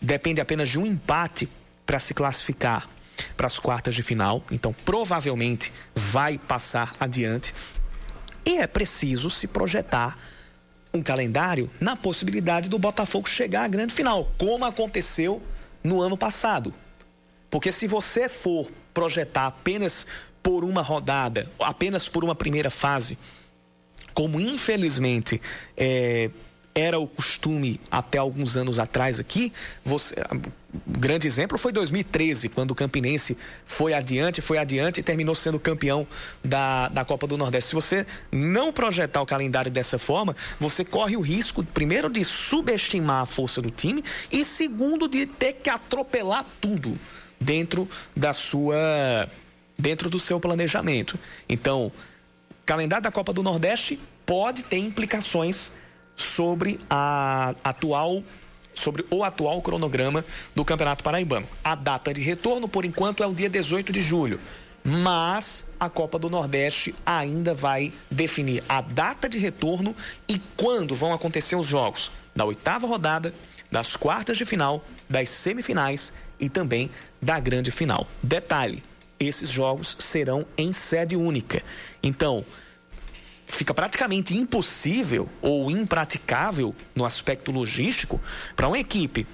depende 0.00 0.40
apenas 0.40 0.68
de 0.68 0.78
um 0.78 0.86
empate 0.86 1.48
para 1.86 1.98
se 1.98 2.14
classificar 2.14 2.88
para 3.36 3.46
as 3.46 3.58
quartas 3.58 3.94
de 3.94 4.02
final, 4.02 4.42
então 4.50 4.74
provavelmente 4.84 5.72
vai 5.94 6.38
passar 6.38 6.94
adiante. 6.98 7.54
E 8.44 8.58
é 8.58 8.66
preciso 8.66 9.30
se 9.30 9.46
projetar 9.46 10.18
um 10.92 11.02
calendário 11.02 11.70
na 11.80 11.96
possibilidade 11.96 12.68
do 12.68 12.78
Botafogo 12.78 13.28
chegar 13.28 13.64
à 13.64 13.68
grande 13.68 13.94
final, 13.94 14.32
como 14.38 14.64
aconteceu 14.64 15.42
no 15.82 16.00
ano 16.00 16.16
passado. 16.16 16.74
Porque 17.50 17.70
se 17.70 17.86
você 17.86 18.28
for 18.28 18.70
projetar 18.92 19.46
apenas 19.46 20.06
por 20.42 20.64
uma 20.64 20.82
rodada, 20.82 21.50
apenas 21.58 22.08
por 22.08 22.24
uma 22.24 22.34
primeira 22.34 22.70
fase, 22.70 23.16
como 24.12 24.40
infelizmente 24.40 25.40
é, 25.76 26.30
era 26.74 26.98
o 26.98 27.06
costume 27.06 27.80
até 27.90 28.18
alguns 28.18 28.56
anos 28.56 28.78
atrás 28.78 29.20
aqui, 29.20 29.52
você, 29.84 30.16
um 30.74 30.98
grande 30.98 31.26
exemplo 31.26 31.58
foi 31.58 31.72
2013, 31.72 32.48
quando 32.48 32.70
o 32.70 32.74
Campinense 32.74 33.36
foi 33.64 33.92
adiante, 33.92 34.40
foi 34.40 34.56
adiante 34.56 35.00
e 35.00 35.02
terminou 35.02 35.34
sendo 35.34 35.60
campeão 35.60 36.06
da, 36.42 36.88
da 36.88 37.04
Copa 37.04 37.26
do 37.26 37.36
Nordeste. 37.36 37.70
Se 37.70 37.74
você 37.74 38.06
não 38.30 38.72
projetar 38.72 39.20
o 39.20 39.26
calendário 39.26 39.70
dessa 39.70 39.98
forma, 39.98 40.34
você 40.58 40.84
corre 40.84 41.16
o 41.16 41.20
risco, 41.20 41.62
primeiro, 41.62 42.08
de 42.08 42.24
subestimar 42.24 43.22
a 43.22 43.26
força 43.26 43.60
do 43.60 43.70
time 43.70 44.02
e, 44.30 44.44
segundo, 44.44 45.08
de 45.08 45.26
ter 45.26 45.54
que 45.54 45.68
atropelar 45.68 46.46
tudo 46.60 46.98
dentro 47.38 47.88
da 48.16 48.32
sua 48.32 49.28
dentro 49.78 50.08
do 50.08 50.18
seu 50.18 50.38
planejamento. 50.38 51.18
Então, 51.48 51.92
calendário 52.64 53.02
da 53.02 53.12
Copa 53.12 53.32
do 53.32 53.42
Nordeste 53.42 53.98
pode 54.24 54.62
ter 54.64 54.78
implicações 54.78 55.72
sobre 56.16 56.78
a 56.88 57.54
atual 57.64 58.22
sobre 58.74 59.04
o 59.10 59.22
atual 59.22 59.60
cronograma 59.60 60.24
do 60.54 60.64
Campeonato 60.64 61.04
Paraibano. 61.04 61.46
A 61.62 61.74
data 61.74 62.12
de 62.14 62.22
retorno, 62.22 62.66
por 62.66 62.86
enquanto, 62.86 63.22
é 63.22 63.26
o 63.26 63.34
dia 63.34 63.50
18 63.50 63.92
de 63.92 64.00
julho. 64.00 64.40
Mas 64.82 65.70
a 65.78 65.88
Copa 65.88 66.18
do 66.18 66.30
Nordeste 66.30 66.94
ainda 67.04 67.54
vai 67.54 67.92
definir 68.10 68.64
a 68.68 68.80
data 68.80 69.28
de 69.28 69.38
retorno 69.38 69.94
e 70.28 70.40
quando 70.56 70.94
vão 70.94 71.12
acontecer 71.12 71.54
os 71.54 71.66
jogos 71.66 72.10
da 72.34 72.44
oitava 72.44 72.86
rodada, 72.86 73.32
das 73.70 73.94
quartas 73.94 74.36
de 74.36 74.44
final, 74.44 74.84
das 75.08 75.28
semifinais 75.28 76.12
e 76.40 76.48
também 76.48 76.90
da 77.20 77.38
grande 77.38 77.70
final. 77.70 78.08
Detalhe: 78.22 78.82
esses 79.26 79.48
jogos 79.48 79.96
serão 79.98 80.46
em 80.56 80.72
sede 80.72 81.16
única. 81.16 81.62
Então, 82.02 82.44
fica 83.46 83.74
praticamente 83.74 84.36
impossível 84.36 85.28
ou 85.40 85.70
impraticável 85.70 86.74
no 86.94 87.04
aspecto 87.04 87.52
logístico 87.52 88.20
para 88.56 88.66
uma 88.66 88.78
equipe 88.78 89.26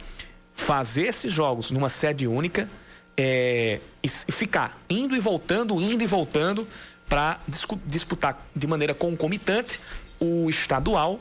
fazer 0.53 1.07
esses 1.07 1.33
jogos 1.33 1.71
numa 1.71 1.89
sede 1.89 2.27
única 2.27 2.69
é, 3.17 3.81
e 4.03 4.09
ficar 4.09 4.81
indo 4.91 5.17
e 5.17 5.21
voltando, 5.21 5.81
indo 5.81 6.03
e 6.03 6.07
voltando 6.07 6.67
para 7.09 7.41
disputar 7.87 8.47
de 8.55 8.67
maneira 8.67 8.93
concomitante 8.93 9.81
o 10.21 10.51
estadual 10.51 11.21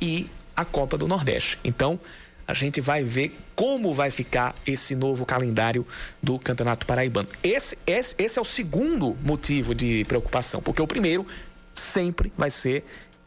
e 0.00 0.28
a 0.56 0.64
Copa 0.64 0.98
do 0.98 1.06
Nordeste. 1.06 1.58
Então, 1.62 2.00
a 2.48 2.54
gente 2.54 2.80
vai 2.80 3.02
ver 3.02 3.38
como 3.54 3.92
vai 3.92 4.10
ficar 4.10 4.56
esse 4.66 4.96
novo 4.96 5.26
calendário 5.26 5.86
do 6.22 6.38
Campeonato 6.38 6.86
Paraibano. 6.86 7.28
Esse, 7.42 7.76
esse, 7.86 8.14
esse 8.18 8.38
é 8.38 8.42
o 8.42 8.44
segundo 8.44 9.14
motivo 9.22 9.74
de 9.74 10.02
preocupação, 10.06 10.62
porque 10.62 10.80
o 10.80 10.86
primeiro 10.86 11.26
sempre 11.74 12.32
vai 12.38 12.48
ser 12.48 12.84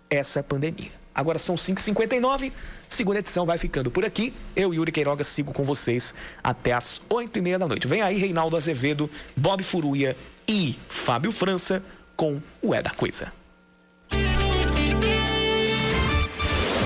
essa 0.10 0.42
pandemia. 0.42 0.90
Agora 1.14 1.38
são 1.38 1.56
5h59, 1.56 2.52
segunda 2.90 3.20
edição 3.20 3.46
vai 3.46 3.60
ficando 3.60 3.92
por 3.92 4.04
aqui. 4.04 4.34
Eu, 4.56 4.74
Yuri 4.74 4.92
Queiroga, 4.92 5.24
sigo 5.24 5.54
com 5.54 5.64
vocês 5.64 6.16
até 6.44 6.72
as 6.72 7.00
8h30 7.08 7.58
da 7.60 7.68
noite. 7.68 7.86
Vem 7.86 8.02
aí 8.02 8.18
Reinaldo 8.18 8.58
Azevedo, 8.58 9.10
Bob 9.36 9.62
Furuia 9.62 10.18
e 10.48 10.80
Fábio 10.90 11.32
França 11.32 11.84
com 12.16 12.42
o 12.62 12.74
É 12.74 12.82
da 12.82 12.90
Coisa. 12.90 13.32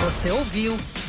Você 0.04 0.32
ouviu 0.32 0.76